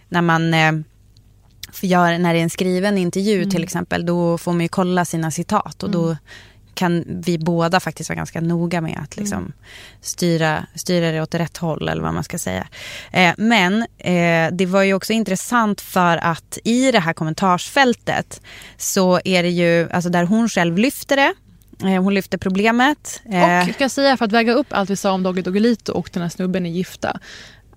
när 0.08 0.22
man 0.22 0.54
eh, 0.54 0.72
gör, 1.82 2.18
när 2.18 2.34
det 2.34 2.40
är 2.40 2.42
en 2.42 2.50
skriven 2.50 2.98
intervju 2.98 3.36
Mm. 3.36 3.50
till 3.50 3.62
exempel 3.64 4.06
då 4.06 4.38
får 4.38 4.52
man 4.52 4.60
ju 4.60 4.68
kolla 4.68 5.04
sina 5.04 5.30
citat 5.30 5.82
och 5.82 5.90
då 5.90 6.16
kan 6.74 7.04
vi 7.08 7.38
båda 7.38 7.80
faktiskt 7.80 8.10
vara 8.10 8.16
ganska 8.16 8.40
noga 8.40 8.80
med 8.80 8.98
att 9.02 9.16
liksom 9.16 9.38
Mm. 9.38 9.52
styra, 10.00 10.66
styra 10.74 11.10
det 11.10 11.22
åt 11.22 11.34
rätt 11.34 11.56
håll 11.56 11.88
eller 11.88 12.02
vad 12.02 12.14
man 12.14 12.24
ska 12.24 12.38
säga. 12.38 12.66
Eh, 13.12 13.34
men 13.38 13.86
eh, 13.98 14.48
det 14.52 14.66
var 14.66 14.82
ju 14.82 14.94
också 14.94 15.12
intressant 15.12 15.80
för 15.80 16.16
att 16.16 16.58
i 16.64 16.92
det 16.92 17.00
här 17.00 17.12
kommentarsfältet 17.12 18.40
så 18.76 19.20
är 19.24 19.42
det 19.42 19.48
ju, 19.50 19.90
alltså 19.90 20.10
där 20.10 20.24
hon 20.24 20.48
själv 20.48 20.78
lyfter 20.78 21.16
det, 21.16 21.34
hon 21.80 22.14
lyfter 22.14 22.38
problemet. 22.38 23.22
eh, 23.32 23.68
Och 23.68 23.74
ska 23.74 23.84
jag 23.84 23.90
säga 23.90 24.16
för 24.16 24.24
att 24.24 24.32
väga 24.32 24.52
upp 24.52 24.66
allt 24.70 24.90
vi 24.90 24.96
sa 24.96 25.12
om 25.12 25.22
Doggy 25.22 25.42
Doggelito 25.42 25.92
och 25.92 26.10
den 26.12 26.22
här 26.22 26.28
snubben 26.28 26.66
är 26.66 26.70
gifta. 26.70 27.20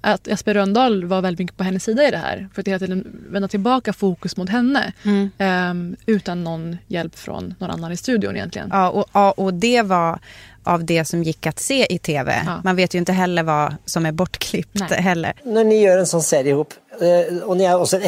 Att 0.04 0.28
Jesper 0.28 0.54
Rönndahl 0.54 1.06
var 1.06 1.22
väldigt 1.22 1.40
mycket 1.40 1.58
på 1.58 1.64
hennes 1.64 1.84
sida 1.84 2.08
i 2.08 2.12
det 2.12 2.18
här. 2.18 2.50
För 2.54 2.62
att 2.62 2.68
hela 2.68 2.80
tiden 2.80 3.22
vända 3.30 3.48
tillbaka 3.48 3.94
fokus 3.94 4.38
mot 4.38 4.50
henne. 4.50 4.94
Mm. 5.04 5.30
ehm, 5.38 5.96
utan 6.06 6.44
någon 6.44 6.78
hjälp 6.88 7.20
från 7.20 7.56
någon 7.60 7.70
annan 7.72 7.92
i 7.92 7.98
studion 7.98 8.36
egentligen. 8.36 8.70
Ja, 8.72 8.90
och, 8.90 9.06
ja, 9.14 9.32
och 9.32 9.54
det 9.54 9.82
var 9.82 10.20
av 10.64 10.86
det 10.86 11.06
som 11.06 11.24
gick 11.24 11.48
att 11.48 11.60
se 11.60 11.94
i 11.94 11.98
tv. 12.00 12.42
Ja. 12.46 12.62
Man 12.64 12.76
vet 12.76 12.96
ju 12.96 13.00
inte 13.00 13.14
heller 13.14 13.44
vad 13.44 13.76
som 13.86 14.06
är 14.06 14.12
bortklippt 14.12 14.92
heller. 14.92 15.34
När 15.44 15.64
ni 15.64 15.82
gör 15.82 15.98
en 15.98 16.08
sån 16.08 16.22
serie 16.24 16.52
ihop, 16.52 16.74
eh, 17.02 17.38
och 17.38 17.58
ni 17.58 17.64
är 17.64 17.80
också 17.82 17.98
ett 17.98 18.04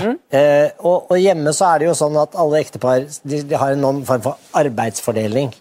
äkta 0.00 0.16
par, 0.30 0.38
Eh, 0.38 0.70
og, 0.78 1.10
og 1.10 1.18
hjemme 1.18 1.52
så 1.52 1.64
er 1.74 1.78
det 1.78 1.86
jo 1.86 1.94
sånn 1.94 2.16
at 2.22 2.34
alle 2.34 2.60
ektepar 2.60 3.04
de, 3.22 3.42
de 3.42 3.54
har 3.56 3.72
en 3.72 3.80
någon 3.80 4.04
form 4.06 4.22
for 4.22 4.36
arbeidsfordeling. 4.52 5.54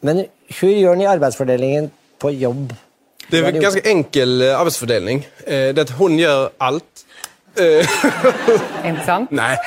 Men 0.00 0.24
hur 0.60 0.68
gör 0.70 0.96
ni 0.96 1.06
arbeidsfordelingen 1.06 1.90
på 2.18 2.30
jobb? 2.30 2.74
Det 3.30 3.38
är 3.38 3.42
Vad 3.42 3.56
en 3.56 3.62
gjort? 3.62 3.86
enkel 3.86 4.42
eh, 4.42 4.60
arbetsfördelning. 4.60 5.28
Eh, 5.46 5.50
Det 5.74 5.78
är 5.78 5.82
att 5.82 5.90
hon 5.90 6.18
gör 6.18 6.50
allt. 6.58 6.84
Inte 8.84 9.04
sant? 9.06 9.30
Nej, 9.30 9.58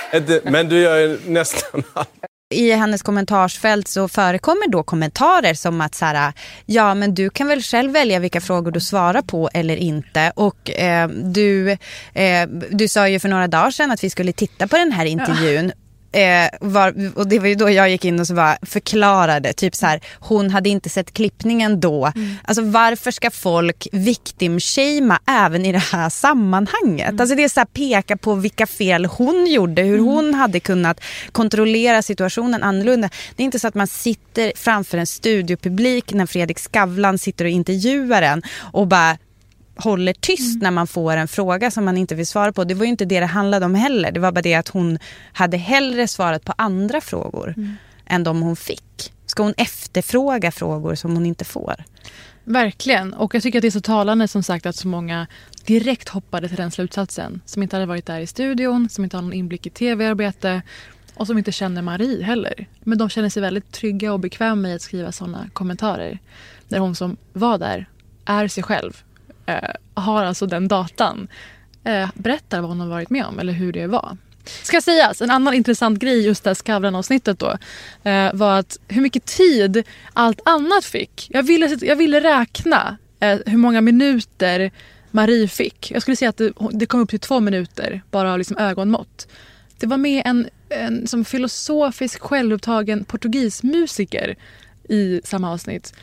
men 0.43 0.69
du 0.69 0.79
gör 0.81 0.97
ju 0.97 1.19
nästan 1.27 1.83
allt. 1.93 2.09
I 2.51 2.71
hennes 2.71 3.01
kommentarsfält 3.01 3.87
så 3.87 4.07
förekommer 4.07 4.69
då 4.69 4.83
kommentarer 4.83 5.53
som 5.53 5.81
att 5.81 5.95
så 5.95 6.05
här, 6.05 6.33
ja 6.65 6.93
men 6.93 7.15
du 7.15 7.29
kan 7.29 7.47
väl 7.47 7.61
själv 7.61 7.91
välja 7.91 8.19
vilka 8.19 8.41
frågor 8.41 8.71
du 8.71 8.79
svarar 8.79 9.21
på 9.21 9.49
eller 9.53 9.75
inte. 9.75 10.31
Och 10.35 10.71
eh, 10.71 11.09
du, 11.09 11.71
eh, 12.13 12.47
du 12.71 12.87
sa 12.87 13.07
ju 13.09 13.19
för 13.19 13.29
några 13.29 13.47
dagar 13.47 13.71
sedan 13.71 13.91
att 13.91 14.03
vi 14.03 14.09
skulle 14.09 14.33
titta 14.33 14.67
på 14.67 14.77
den 14.77 14.91
här 14.91 15.05
intervjun. 15.05 15.71
Eh, 16.11 16.49
var, 16.61 17.17
och 17.17 17.27
det 17.27 17.39
var 17.39 17.47
ju 17.47 17.55
då 17.55 17.69
jag 17.69 17.89
gick 17.89 18.05
in 18.05 18.19
och 18.19 18.27
så 18.27 18.33
bara 18.33 18.57
förklarade, 18.61 19.53
typ 19.53 19.75
så 19.75 19.85
här, 19.85 20.01
hon 20.19 20.49
hade 20.49 20.69
inte 20.69 20.89
sett 20.89 21.13
klippningen 21.13 21.79
då. 21.79 22.11
Alltså 22.43 22.63
varför 22.63 23.11
ska 23.11 23.31
folk 23.31 23.87
victim-shamea 23.91 25.19
även 25.27 25.65
i 25.65 25.71
det 25.71 25.83
här 25.91 26.09
sammanhanget? 26.09 27.19
Alltså 27.19 27.35
det 27.35 27.43
är 27.43 27.49
så 27.49 27.59
här, 27.59 27.65
peka 27.65 28.17
på 28.17 28.35
vilka 28.35 28.67
fel 28.67 29.05
hon 29.05 29.47
gjorde, 29.47 29.81
hur 29.81 29.99
hon 29.99 30.33
hade 30.33 30.59
kunnat 30.59 31.01
kontrollera 31.31 32.01
situationen 32.01 32.63
annorlunda. 32.63 33.09
Det 33.35 33.43
är 33.43 33.45
inte 33.45 33.59
så 33.59 33.67
att 33.67 33.75
man 33.75 33.87
sitter 33.87 34.51
framför 34.55 34.97
en 34.97 35.07
studiopublik 35.07 36.13
när 36.13 36.25
Fredrik 36.25 36.59
Skavlan 36.59 37.17
sitter 37.17 37.45
och 37.45 37.51
intervjuar 37.51 38.21
en 38.21 38.41
och 38.73 38.87
bara 38.87 39.17
håller 39.83 40.13
tyst 40.13 40.61
när 40.61 40.71
man 40.71 40.87
får 40.87 41.17
en 41.17 41.27
fråga 41.27 41.71
som 41.71 41.85
man 41.85 41.97
inte 41.97 42.15
vill 42.15 42.27
svara 42.27 42.53
på. 42.53 42.63
Det 42.63 42.73
var 42.73 42.85
ju 42.85 42.89
inte 42.89 43.05
det 43.05 43.19
det 43.19 43.25
handlade 43.25 43.65
om 43.65 43.75
heller. 43.75 44.11
Det 44.11 44.19
var 44.19 44.31
bara 44.31 44.41
det 44.41 44.53
att 44.53 44.69
hon 44.69 44.99
hade 45.33 45.57
hellre 45.57 46.07
svarat 46.07 46.45
på 46.45 46.53
andra 46.57 47.01
frågor 47.01 47.55
än 48.05 48.23
de 48.23 48.41
hon 48.41 48.55
fick. 48.55 49.13
Ska 49.25 49.43
hon 49.43 49.53
efterfråga 49.57 50.51
frågor 50.51 50.95
som 50.95 51.13
hon 51.13 51.25
inte 51.25 51.45
får? 51.45 51.75
Verkligen. 52.43 53.13
Och 53.13 53.35
jag 53.35 53.43
tycker 53.43 53.59
att 53.59 53.61
det 53.61 53.67
är 53.67 53.71
så 53.71 53.81
talande 53.81 54.27
som 54.27 54.43
sagt 54.43 54.65
att 54.65 54.75
så 54.75 54.87
många 54.87 55.27
direkt 55.65 56.09
hoppade 56.09 56.47
till 56.47 56.57
den 56.57 56.71
slutsatsen. 56.71 57.41
Som 57.45 57.63
inte 57.63 57.75
hade 57.75 57.85
varit 57.85 58.05
där 58.05 58.19
i 58.19 58.27
studion, 58.27 58.89
som 58.89 59.03
inte 59.03 59.17
har 59.17 59.21
någon 59.21 59.33
inblick 59.33 59.65
i 59.65 59.69
tv-arbete 59.69 60.61
och 61.13 61.27
som 61.27 61.37
inte 61.37 61.51
känner 61.51 61.81
Marie 61.81 62.23
heller. 62.23 62.67
Men 62.79 62.97
de 62.97 63.09
känner 63.09 63.29
sig 63.29 63.41
väldigt 63.41 63.71
trygga 63.71 64.13
och 64.13 64.19
bekväma 64.19 64.55
med 64.55 64.75
att 64.75 64.81
skriva 64.81 65.11
sådana 65.11 65.49
kommentarer. 65.53 66.19
Där 66.67 66.79
hon 66.79 66.95
som 66.95 67.17
var 67.33 67.57
där 67.57 67.89
är 68.25 68.47
sig 68.47 68.63
själv. 68.63 69.03
Eh, 69.49 69.69
har 69.93 70.23
alltså 70.23 70.45
den 70.45 70.67
datan. 70.67 71.27
Eh, 71.83 72.09
berättar 72.13 72.61
vad 72.61 72.69
hon 72.69 72.79
har 72.79 72.87
varit 72.87 73.09
med 73.09 73.25
om 73.25 73.39
eller 73.39 73.53
hur 73.53 73.73
det 73.73 73.87
var. 73.87 74.17
Ska 74.63 74.81
sägas, 74.81 75.21
en 75.21 75.31
annan 75.31 75.53
intressant 75.53 75.99
grej 75.99 76.25
just 76.25 76.43
det 76.43 76.49
här 76.49 76.55
Skavlan-avsnittet 76.55 77.39
då 77.39 77.57
eh, 78.09 78.33
var 78.33 78.59
att 78.59 78.77
hur 78.87 79.01
mycket 79.01 79.25
tid 79.25 79.83
allt 80.13 80.41
annat 80.45 80.85
fick. 80.85 81.27
Jag 81.29 81.43
ville, 81.43 81.77
jag 81.81 81.95
ville 81.95 82.21
räkna 82.21 82.97
eh, 83.19 83.39
hur 83.45 83.57
många 83.57 83.81
minuter 83.81 84.71
Marie 85.11 85.47
fick. 85.47 85.91
Jag 85.91 86.01
skulle 86.01 86.17
säga 86.17 86.29
att 86.29 86.37
det, 86.37 86.53
det 86.71 86.85
kom 86.85 86.99
upp 86.99 87.09
till 87.09 87.19
två 87.19 87.39
minuter 87.39 88.01
bara 88.11 88.31
av 88.31 88.37
liksom 88.37 88.57
ögonmått. 88.57 89.27
Det 89.79 89.87
var 89.87 89.97
med 89.97 90.21
en, 90.25 90.49
en 90.69 91.07
som 91.07 91.25
filosofisk 91.25 92.21
självupptagen 92.21 93.03
portugismusiker 93.03 94.35
i 94.89 95.21
samma 95.23 95.51
avsnitt. 95.51 95.93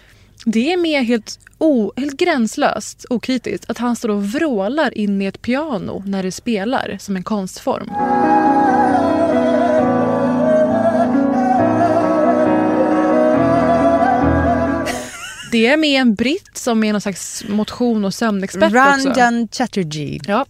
Det 0.48 0.72
är 0.72 0.76
med 0.76 1.06
helt, 1.06 1.38
o, 1.58 1.92
helt 1.96 2.16
gränslöst 2.16 3.06
okritiskt 3.10 3.70
att 3.70 3.78
han 3.78 3.96
står 3.96 4.08
och 4.08 4.24
vrålar 4.24 4.98
in 4.98 5.22
i 5.22 5.24
ett 5.24 5.42
piano 5.42 6.02
när 6.06 6.22
det 6.22 6.32
spelar 6.32 6.96
som 7.00 7.16
en 7.16 7.22
konstform. 7.22 7.90
Det 15.52 15.66
är 15.66 15.76
med 15.76 16.00
en 16.00 16.14
britt 16.14 16.56
som 16.56 16.84
är 16.84 16.92
någon 16.92 17.00
slags 17.00 17.44
motion 17.48 18.04
och 18.04 18.14
sömnexpert 18.14 18.64
också. 18.64 18.76
Ranjan 18.76 19.48
Chatterjee. 19.48 20.20
Ja. 20.26 20.46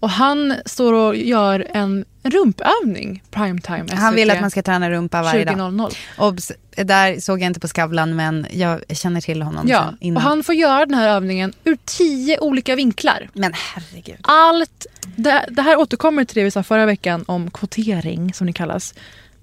Och 0.00 0.10
han 0.10 0.54
står 0.66 0.92
och 0.92 1.16
gör 1.16 1.66
en 1.72 2.04
rumpövning 2.22 3.22
primetime 3.30 3.88
SVT. 3.88 3.98
Han 3.98 4.14
vill 4.14 4.30
att 4.30 4.40
man 4.40 4.50
ska 4.50 4.62
träna 4.62 4.90
rumpa 4.90 5.22
varje 5.22 5.44
dag. 5.44 5.54
20.00. 5.54 5.96
Obs, 6.18 6.52
där 6.84 7.20
såg 7.20 7.40
jag 7.40 7.46
inte 7.46 7.60
på 7.60 7.68
Skavlan 7.68 8.16
men 8.16 8.46
jag 8.50 8.80
känner 8.90 9.20
till 9.20 9.42
honom 9.42 9.68
Ja, 9.68 9.94
innan. 10.00 10.16
och 10.16 10.22
han 10.22 10.42
får 10.44 10.54
göra 10.54 10.86
den 10.86 10.94
här 10.94 11.08
övningen 11.08 11.52
ur 11.64 11.78
tio 11.84 12.40
olika 12.40 12.76
vinklar. 12.76 13.30
Men 13.32 13.52
herregud. 13.54 14.16
Allt, 14.22 14.86
det, 15.16 15.44
det 15.50 15.62
här 15.62 15.76
återkommer 15.78 16.24
till 16.24 16.34
det 16.34 16.44
vi 16.44 16.50
sa 16.50 16.62
förra 16.62 16.86
veckan 16.86 17.24
om 17.28 17.50
kvotering 17.50 18.34
som 18.34 18.46
det 18.46 18.52
kallas. 18.52 18.94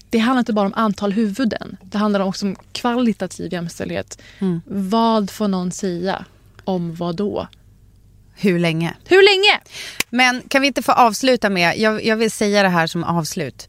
Det 0.09 0.17
handlar 0.19 0.39
inte 0.39 0.53
bara 0.53 0.65
om 0.67 0.73
antal 0.75 1.11
huvuden. 1.11 1.77
Det 1.81 1.97
handlar 1.97 2.19
också 2.19 2.45
om 2.45 2.55
kvalitativ 2.71 3.53
jämställdhet. 3.53 4.21
Mm. 4.39 4.61
Vad 4.65 5.29
får 5.29 5.47
någon 5.47 5.71
säga 5.71 6.25
om 6.63 6.95
vad 6.95 7.15
då? 7.15 7.47
Hur 8.37 8.59
länge? 8.59 8.93
Hur 9.05 9.23
länge? 9.23 9.59
Men 10.09 10.41
kan 10.47 10.61
vi 10.61 10.67
inte 10.67 10.83
få 10.83 10.91
avsluta 10.91 11.49
med, 11.49 11.77
jag, 11.79 12.05
jag 12.05 12.15
vill 12.15 12.31
säga 12.31 12.63
det 12.63 12.69
här 12.69 12.87
som 12.87 13.03
avslut. 13.03 13.67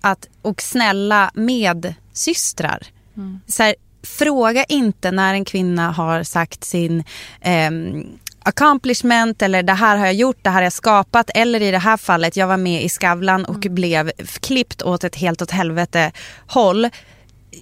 Att, 0.00 0.28
och 0.42 0.62
snälla 0.62 1.30
medsystrar. 1.34 2.86
Mm. 3.18 3.40
Så 3.46 3.62
här, 3.62 3.74
fråga 4.02 4.64
inte 4.64 5.10
när 5.10 5.34
en 5.34 5.44
kvinna 5.44 5.90
har 5.90 6.22
sagt 6.22 6.64
sin 6.64 7.04
ehm, 7.40 8.04
accomplishment 8.42 9.42
eller 9.42 9.62
det 9.62 9.72
här 9.72 9.96
har 9.96 10.06
jag 10.06 10.14
gjort, 10.14 10.38
det 10.42 10.50
här 10.50 10.56
har 10.56 10.62
jag 10.62 10.72
skapat. 10.72 11.30
Eller 11.34 11.62
i 11.62 11.70
det 11.70 11.78
här 11.78 11.96
fallet, 11.96 12.36
jag 12.36 12.46
var 12.46 12.56
med 12.56 12.84
i 12.84 12.88
Skavlan 12.88 13.44
och 13.44 13.60
blev 13.70 14.10
klippt 14.40 14.82
åt 14.82 15.04
ett 15.04 15.16
helt 15.16 15.42
åt 15.42 15.50
helvete 15.50 16.12
håll. 16.46 16.88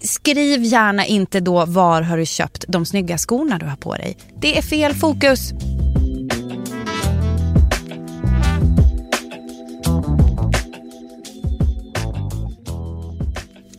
Skriv 0.03 0.63
gärna 0.63 1.07
inte 1.07 1.41
då 1.41 1.65
var 1.65 2.03
har 2.03 2.17
du 2.17 2.27
köpt 2.27 2.65
de 2.69 2.87
snygga 2.87 3.19
skorna 3.19 3.59
du 3.59 3.67
har 3.67 3.77
på 3.77 3.95
dig. 3.95 4.17
Det 4.41 4.59
är 4.59 4.63
fel 4.63 4.95
fokus. 4.95 5.53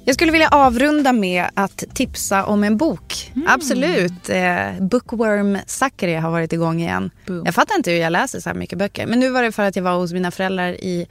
Jag 0.07 0.13
skulle 0.13 0.31
vilja 0.31 0.47
avrunda 0.47 1.13
med 1.13 1.45
att 1.53 1.83
tipsa 1.93 2.45
om 2.45 2.63
en 2.63 2.77
bok. 2.77 3.31
Absolut. 3.47 4.29
Eh, 4.29 4.79
Bookworm 4.79 5.57
Zachary 5.65 6.13
har 6.13 6.31
varit 6.31 6.53
igång 6.53 6.81
igen. 6.81 7.11
Jag 7.45 7.55
fattar 7.55 7.75
inte 7.75 7.91
hur 7.91 7.97
jag 7.97 8.11
läser 8.11 8.39
så 8.39 8.49
här 8.49 8.55
mycket 8.55 8.77
böcker. 8.77 9.05
Men 9.07 9.19
nu 9.19 9.29
var 9.29 9.43
det 9.43 9.51
för 9.51 9.63
att 9.63 9.75
jag 9.75 9.83
var 9.83 9.95
hos 9.95 10.13
mina 10.13 10.31
föräldrar 10.31 10.71
i 10.73 11.07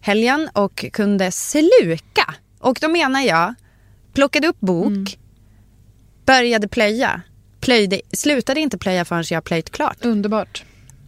helgen 0.00 0.48
och 0.52 0.84
kunde 0.92 1.32
sluka. 1.32 2.34
Och 2.58 2.78
då 2.80 2.88
menar 2.88 3.20
jag, 3.20 3.54
plockade 4.14 4.48
upp 4.48 4.60
bok, 4.60 5.18
började 6.26 6.68
plöja. 6.68 7.20
Plöjde, 7.60 8.00
slutade 8.12 8.60
inte 8.60 8.78
plöja 8.78 9.04
förrän 9.04 9.24
jag 9.30 9.44
plöjt 9.44 9.70
klart. 9.70 10.04
Underbart. 10.04 10.64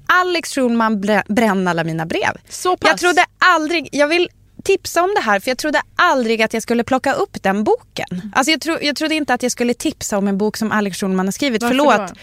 Alex 0.07 0.55
Schulman 0.55 1.01
brä- 1.05 1.32
bränn 1.32 1.68
alla 1.68 1.85
mina 1.85 2.07
brev. 2.07 2.37
Så 2.49 2.76
pass. 2.76 2.91
Jag 2.91 2.99
trodde 2.99 3.24
aldrig, 3.39 3.89
jag 3.93 4.09
vill 4.09 4.28
tipsa 4.65 5.03
om 5.03 5.12
det 5.17 5.21
här 5.21 5.41
för 5.41 5.51
jag 5.51 5.59
trodde 5.59 5.83
aldrig 5.97 6.43
att 6.43 6.55
jag 6.55 6.62
skulle 6.62 6.85
plocka 6.85 7.12
upp 7.12 7.43
den 7.43 7.65
boken. 7.65 8.33
Alltså 8.35 8.51
jag, 8.51 8.61
tro, 8.61 8.79
jag 8.83 8.97
trodde 8.97 9.15
inte 9.15 9.35
att 9.35 9.43
jag 9.43 9.53
skulle 9.53 9.75
tipsa 9.75 10.19
om 10.19 10.29
en 10.29 10.39
bok 10.39 10.57
som 10.57 10.73
Alex 10.73 11.01
Schulman 11.01 11.27
har 11.27 11.33
skrivit. 11.33 11.62
Varför 11.62 11.77
Förlåt. 11.77 12.09
då? 12.09 12.15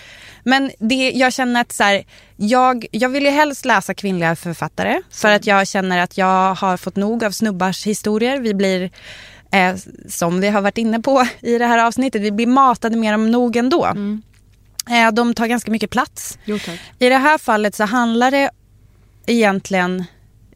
Men 0.44 0.72
det, 0.80 1.12
jag 1.12 1.34
känner 1.34 1.62
att 1.62 1.72
så 1.72 1.84
här, 1.84 2.04
jag, 2.36 2.86
jag 2.92 3.10
vill 3.10 3.24
ju 3.24 3.30
helst 3.30 3.66
läsa 3.66 3.94
kvinnliga 3.94 4.36
författare. 4.36 5.02
För 5.12 5.32
att 5.32 5.46
jag 5.46 5.68
känner 5.68 6.00
att 6.00 6.18
jag 6.18 6.56
har 6.56 6.78
fått 6.78 6.96
nog 6.96 7.24
av 7.24 7.32
snubbars 7.32 7.86
historier. 7.88 8.40
Vi 8.40 8.54
blir, 8.54 8.92
eh, 9.52 9.76
som 10.10 10.42
vi 10.42 10.50
har 10.50 10.62
varit 10.62 10.78
inne 10.78 11.00
på 11.00 11.28
i 11.42 11.58
det 11.58 11.66
här 11.66 11.86
avsnittet, 11.86 12.22
vi 12.22 12.32
blir 12.32 12.48
matade 12.48 12.98
mer 12.98 13.14
om 13.14 13.32
nog 13.32 13.56
ändå. 13.56 13.86
Eh, 14.90 15.12
de 15.14 15.34
tar 15.34 15.48
ganska 15.48 15.72
mycket 15.72 15.90
plats. 15.90 16.38
Jo. 16.46 16.60
I 17.00 17.10
det 17.10 17.18
här 17.18 17.38
fallet 17.38 17.76
så 17.76 17.84
handlar 17.84 18.32
det 18.32 18.50
egentligen 19.26 20.06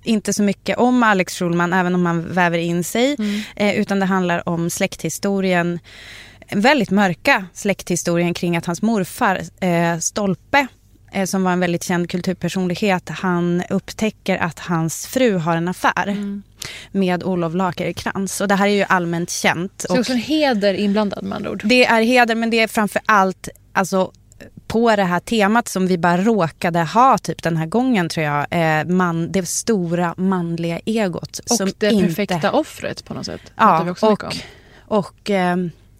inte 0.07 0.33
så 0.33 0.43
mycket 0.43 0.77
om 0.77 1.03
Alex 1.03 1.39
Schulman, 1.39 1.73
även 1.73 1.95
om 1.95 2.05
han 2.05 2.33
väver 2.33 2.57
in 2.57 2.83
sig. 2.83 3.17
Eh, 3.55 3.75
utan 3.75 3.99
det 3.99 4.05
handlar 4.05 4.49
om 4.49 4.69
släkthistorien, 4.69 5.79
en 6.47 6.61
väldigt 6.61 6.91
mörka 6.91 7.45
släkthistorien 7.53 8.33
kring 8.33 8.57
att 8.57 8.65
hans 8.65 8.81
morfar, 8.81 9.41
eh, 9.59 9.99
Stolpe, 9.99 10.67
eh, 11.11 11.25
som 11.25 11.43
var 11.43 11.51
en 11.51 11.59
väldigt 11.59 11.83
känd 11.83 12.09
kulturpersonlighet, 12.09 13.09
han 13.09 13.63
upptäcker 13.69 14.37
att 14.37 14.59
hans 14.59 15.07
fru 15.07 15.37
har 15.37 15.57
en 15.57 15.67
affär 15.67 16.17
med 16.91 17.23
Olof 17.23 17.53
Lagercrantz. 17.53 18.41
Och 18.41 18.47
det 18.47 18.55
här 18.55 18.67
är 18.67 18.71
ju 18.71 18.83
allmänt 18.83 19.29
känt. 19.29 19.85
Så 19.87 19.93
det 19.93 19.97
är 19.97 19.99
också 19.99 20.11
en 20.13 20.19
heder 20.19 20.73
inblandad 20.73 21.23
med 21.23 21.35
andra 21.35 21.51
ord. 21.51 21.61
Det 21.65 21.85
är 21.85 22.01
heder 22.01 22.35
men 22.35 22.49
det 22.49 22.59
är 22.59 22.67
framför 22.67 23.01
allt 23.05 23.49
alltså, 23.73 24.11
på 24.67 24.95
det 24.95 25.03
här 25.03 25.19
temat 25.19 25.67
som 25.67 25.87
vi 25.87 25.97
bara 25.97 26.17
råkade 26.17 26.79
ha 26.79 27.17
typ 27.17 27.43
den 27.43 27.57
här 27.57 27.65
gången 27.65 28.09
tror 28.09 28.25
jag. 28.25 28.47
Eh, 28.49 28.85
man, 28.85 29.31
det 29.31 29.47
stora 29.47 30.13
manliga 30.17 30.79
egot. 30.85 31.39
Och 31.39 31.57
som 31.57 31.71
det 31.77 31.89
inte... 31.91 32.07
perfekta 32.07 32.51
offret 32.51 33.05
på 33.05 33.13
något 33.13 33.25
sätt. 33.25 33.41
Ja, 33.55 33.81
vi 33.83 33.91
också 33.91 34.05
och, 34.07 34.23
om. 34.23 34.31
och 34.87 35.29
eh, 35.29 35.55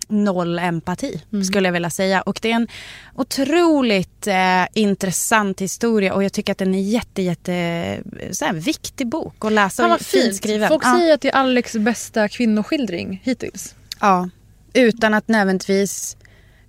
noll 0.07 0.59
empati 0.59 1.21
skulle 1.47 1.67
jag 1.67 1.73
vilja 1.73 1.89
säga. 1.89 2.21
Och 2.21 2.39
det 2.41 2.51
är 2.51 2.55
en 2.55 2.67
otroligt 3.15 4.27
eh, 4.27 4.63
intressant 4.73 5.61
historia 5.61 6.13
och 6.13 6.23
jag 6.23 6.33
tycker 6.33 6.51
att 6.51 6.57
den 6.57 6.75
är 6.75 6.81
jätte, 6.81 7.21
jätte 7.21 7.99
så 8.31 8.45
här, 8.45 8.53
viktig 8.53 9.07
bok 9.07 9.45
att 9.45 9.51
läsa. 9.51 9.83
Fan 9.83 9.89
vad 9.89 10.01
fint. 10.01 10.35
skriven. 10.35 10.67
Folk 10.69 10.85
Ja. 10.85 10.97
säger 10.99 11.13
att 11.13 11.21
det 11.21 11.29
är 11.29 11.35
Alex 11.35 11.73
bästa 11.73 12.29
kvinnoskildring 12.29 13.21
hittills. 13.23 13.75
Ja, 13.99 14.29
utan 14.73 15.13
att 15.13 15.27
nödvändigtvis 15.27 16.17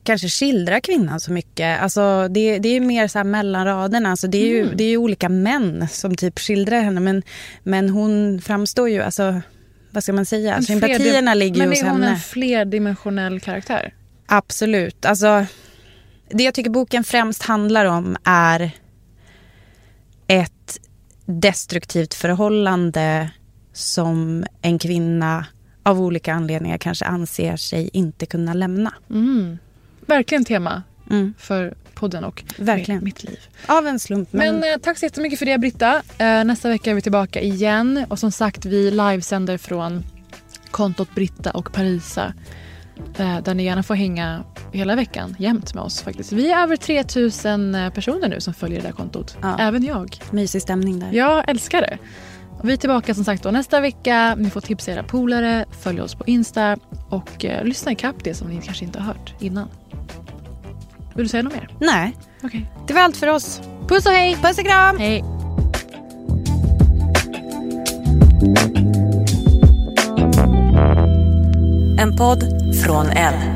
kanske 0.07 0.29
skildra 0.29 0.81
kvinnan 0.81 1.21
så 1.21 1.33
mycket. 1.33 1.81
Alltså, 1.83 2.29
det, 2.29 2.59
det 2.59 2.69
är 2.69 2.73
ju 2.75 2.81
mer 2.81 3.09
så 3.09 3.19
här 3.19 3.25
mellan 3.25 3.65
raderna. 3.67 4.11
Alltså, 4.11 4.27
det, 4.27 4.39
är 4.39 4.47
ju, 4.47 4.63
Mm. 4.63 4.77
det 4.77 4.85
är 4.85 4.89
ju 4.89 4.97
olika 4.97 5.29
män 5.29 5.89
som 5.91 6.15
typ 6.15 6.39
skildrar 6.39 6.81
henne. 6.81 7.01
Men, 7.01 7.23
men 7.63 7.89
hon 7.91 8.41
framstår 8.41 8.89
ju, 8.89 9.03
alltså, 9.03 9.41
vad 9.91 10.03
ska 10.03 10.13
man 10.13 10.27
säga, 10.27 10.63
sympatierna 10.63 11.31
flerdim- 11.33 11.39
ligger 11.39 11.55
ju 11.57 11.61
Men 11.61 11.69
hos 11.69 11.83
är 11.83 11.87
hon 11.91 12.03
henne. 12.03 12.15
en 12.15 12.21
flerdimensionell 12.21 13.41
karaktär? 13.41 13.95
Absolut. 14.27 15.05
Alltså, 15.07 15.47
det 16.31 16.45
jag 16.45 16.55
tycker 16.55 16.71
boken 16.71 17.05
främst 17.05 17.43
handlar 17.43 17.85
om 17.85 18.17
är 18.25 18.71
ett 20.27 20.81
destruktivt 21.27 22.15
förhållande 22.15 23.31
som 23.73 24.45
en 24.63 24.79
kvinna 24.79 25.47
av 25.83 26.01
olika 26.01 26.35
anledningar 26.35 26.79
kanske 26.79 27.05
anser 27.05 27.57
sig 27.57 27.91
inte 27.93 28.27
kunna 28.27 28.55
lämna. 28.55 28.95
Mm. 29.11 29.59
Verkligen 30.07 30.45
tema 30.45 30.83
Mm. 31.11 31.35
för 31.39 31.75
podden 31.95 32.25
och 32.25 32.45
Verkligen. 32.59 33.05
mitt 33.05 33.25
liv. 33.25 33.39
Av 33.67 33.87
en 33.87 33.99
slump. 33.99 34.29
Men, 34.33 34.55
Men 34.61 34.73
eh, 34.73 34.79
tack 34.79 34.99
så 34.99 35.05
jättemycket 35.07 35.39
för 35.39 35.47
det 35.47 35.59
Britta. 35.59 36.03
Eh, 36.19 36.45
nästa 36.45 36.69
vecka 36.69 36.91
är 36.91 36.95
vi 36.95 37.01
tillbaka 37.01 37.41
igen. 37.41 38.05
Och 38.09 38.19
som 38.19 38.33
sagt 38.33 38.65
vi 38.65 38.91
livesänder 38.91 39.59
från 39.59 40.05
kontot 40.71 41.15
Britta 41.15 41.51
och 41.51 41.73
Parisa. 41.73 42.35
Eh, 43.19 43.39
där 43.43 43.55
ni 43.55 43.65
gärna 43.65 43.83
får 43.83 43.95
hänga 43.95 44.45
hela 44.73 44.97
veckan 44.97 45.37
jämt 45.39 45.75
med 45.75 45.85
oss 45.85 46.03
faktiskt. 46.03 46.33
Vi 46.33 46.51
är 46.53 46.63
över 46.63 46.77
3000 46.77 47.77
personer 47.95 48.29
nu 48.29 48.41
som 48.41 48.55
följer 48.55 48.81
det 48.81 48.87
där 48.89 48.93
kontot. 48.93 49.37
Ja. 49.43 49.57
Även 49.61 49.85
jag. 49.85 50.19
mysig 50.31 50.63
stämning 50.63 50.99
där. 51.01 51.13
Jag 51.13 51.49
älskar 51.51 51.81
det. 51.81 51.99
Och 52.59 52.69
vi 52.69 52.73
är 52.73 52.77
tillbaka 52.77 53.15
som 53.15 53.25
sagt 53.25 53.43
då 53.43 53.51
nästa 53.51 53.81
vecka. 53.81 54.35
Ni 54.39 54.51
får 54.51 54.61
tipsa 54.61 54.93
era 54.93 55.03
polare, 55.03 55.65
följ 55.81 56.01
oss 56.01 56.15
på 56.15 56.25
Insta 56.27 56.77
och 57.09 57.45
eh, 57.45 57.65
lyssna 57.65 57.93
ikapp 57.93 58.25
det 58.25 58.35
som 58.35 58.49
ni 58.49 58.61
kanske 58.63 58.85
inte 58.85 58.99
har 58.99 59.07
hört 59.07 59.35
innan. 59.41 59.69
Vill 61.15 61.25
du 61.25 61.29
säga 61.29 61.43
något 61.43 61.53
mer? 61.53 61.69
Nej, 61.81 62.17
Okej. 62.43 62.73
det 62.87 62.95
var 62.95 63.01
allt 63.01 63.17
för 63.17 63.27
oss. 63.27 63.61
Puss 63.89 64.07
och 64.07 64.13
hej! 64.13 64.37
Puss 64.43 64.59
och 64.59 64.65
kram! 64.65 64.99
Hej! 64.99 65.25
En 71.99 72.17
podd 72.17 72.45
från 72.85 73.07
L. 73.07 73.56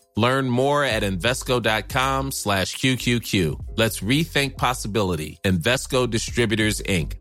Learn 0.21 0.47
more 0.47 0.83
at 0.85 1.01
Invesco.com 1.01 2.31
slash 2.31 2.75
QQQ. 2.77 3.33
Let's 3.75 4.01
rethink 4.01 4.55
possibility. 4.55 5.39
Invesco 5.43 6.07
Distributors, 6.07 6.79
Inc. 6.81 7.13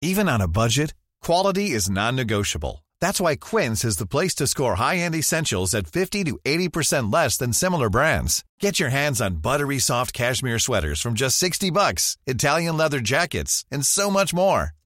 Even 0.00 0.28
on 0.28 0.40
a 0.40 0.48
budget, 0.48 0.94
quality 1.20 1.72
is 1.72 1.90
non-negotiable. 1.90 2.82
That's 3.02 3.20
why 3.20 3.36
Quince 3.36 3.84
is 3.84 3.98
the 3.98 4.06
place 4.06 4.34
to 4.36 4.46
score 4.46 4.76
high-end 4.76 5.14
essentials 5.14 5.74
at 5.74 5.86
50 5.86 6.24
to 6.24 6.38
80% 6.46 7.12
less 7.12 7.36
than 7.36 7.52
similar 7.52 7.90
brands. 7.90 8.42
Get 8.60 8.80
your 8.80 8.90
hands 8.90 9.20
on 9.20 9.42
buttery 9.42 9.78
soft 9.78 10.14
cashmere 10.14 10.58
sweaters 10.58 11.02
from 11.02 11.12
just 11.14 11.36
60 11.36 11.70
bucks, 11.70 12.16
Italian 12.26 12.78
leather 12.78 13.00
jackets, 13.00 13.66
and 13.70 13.84
so 13.84 14.10
much 14.10 14.32
more. 14.32 14.72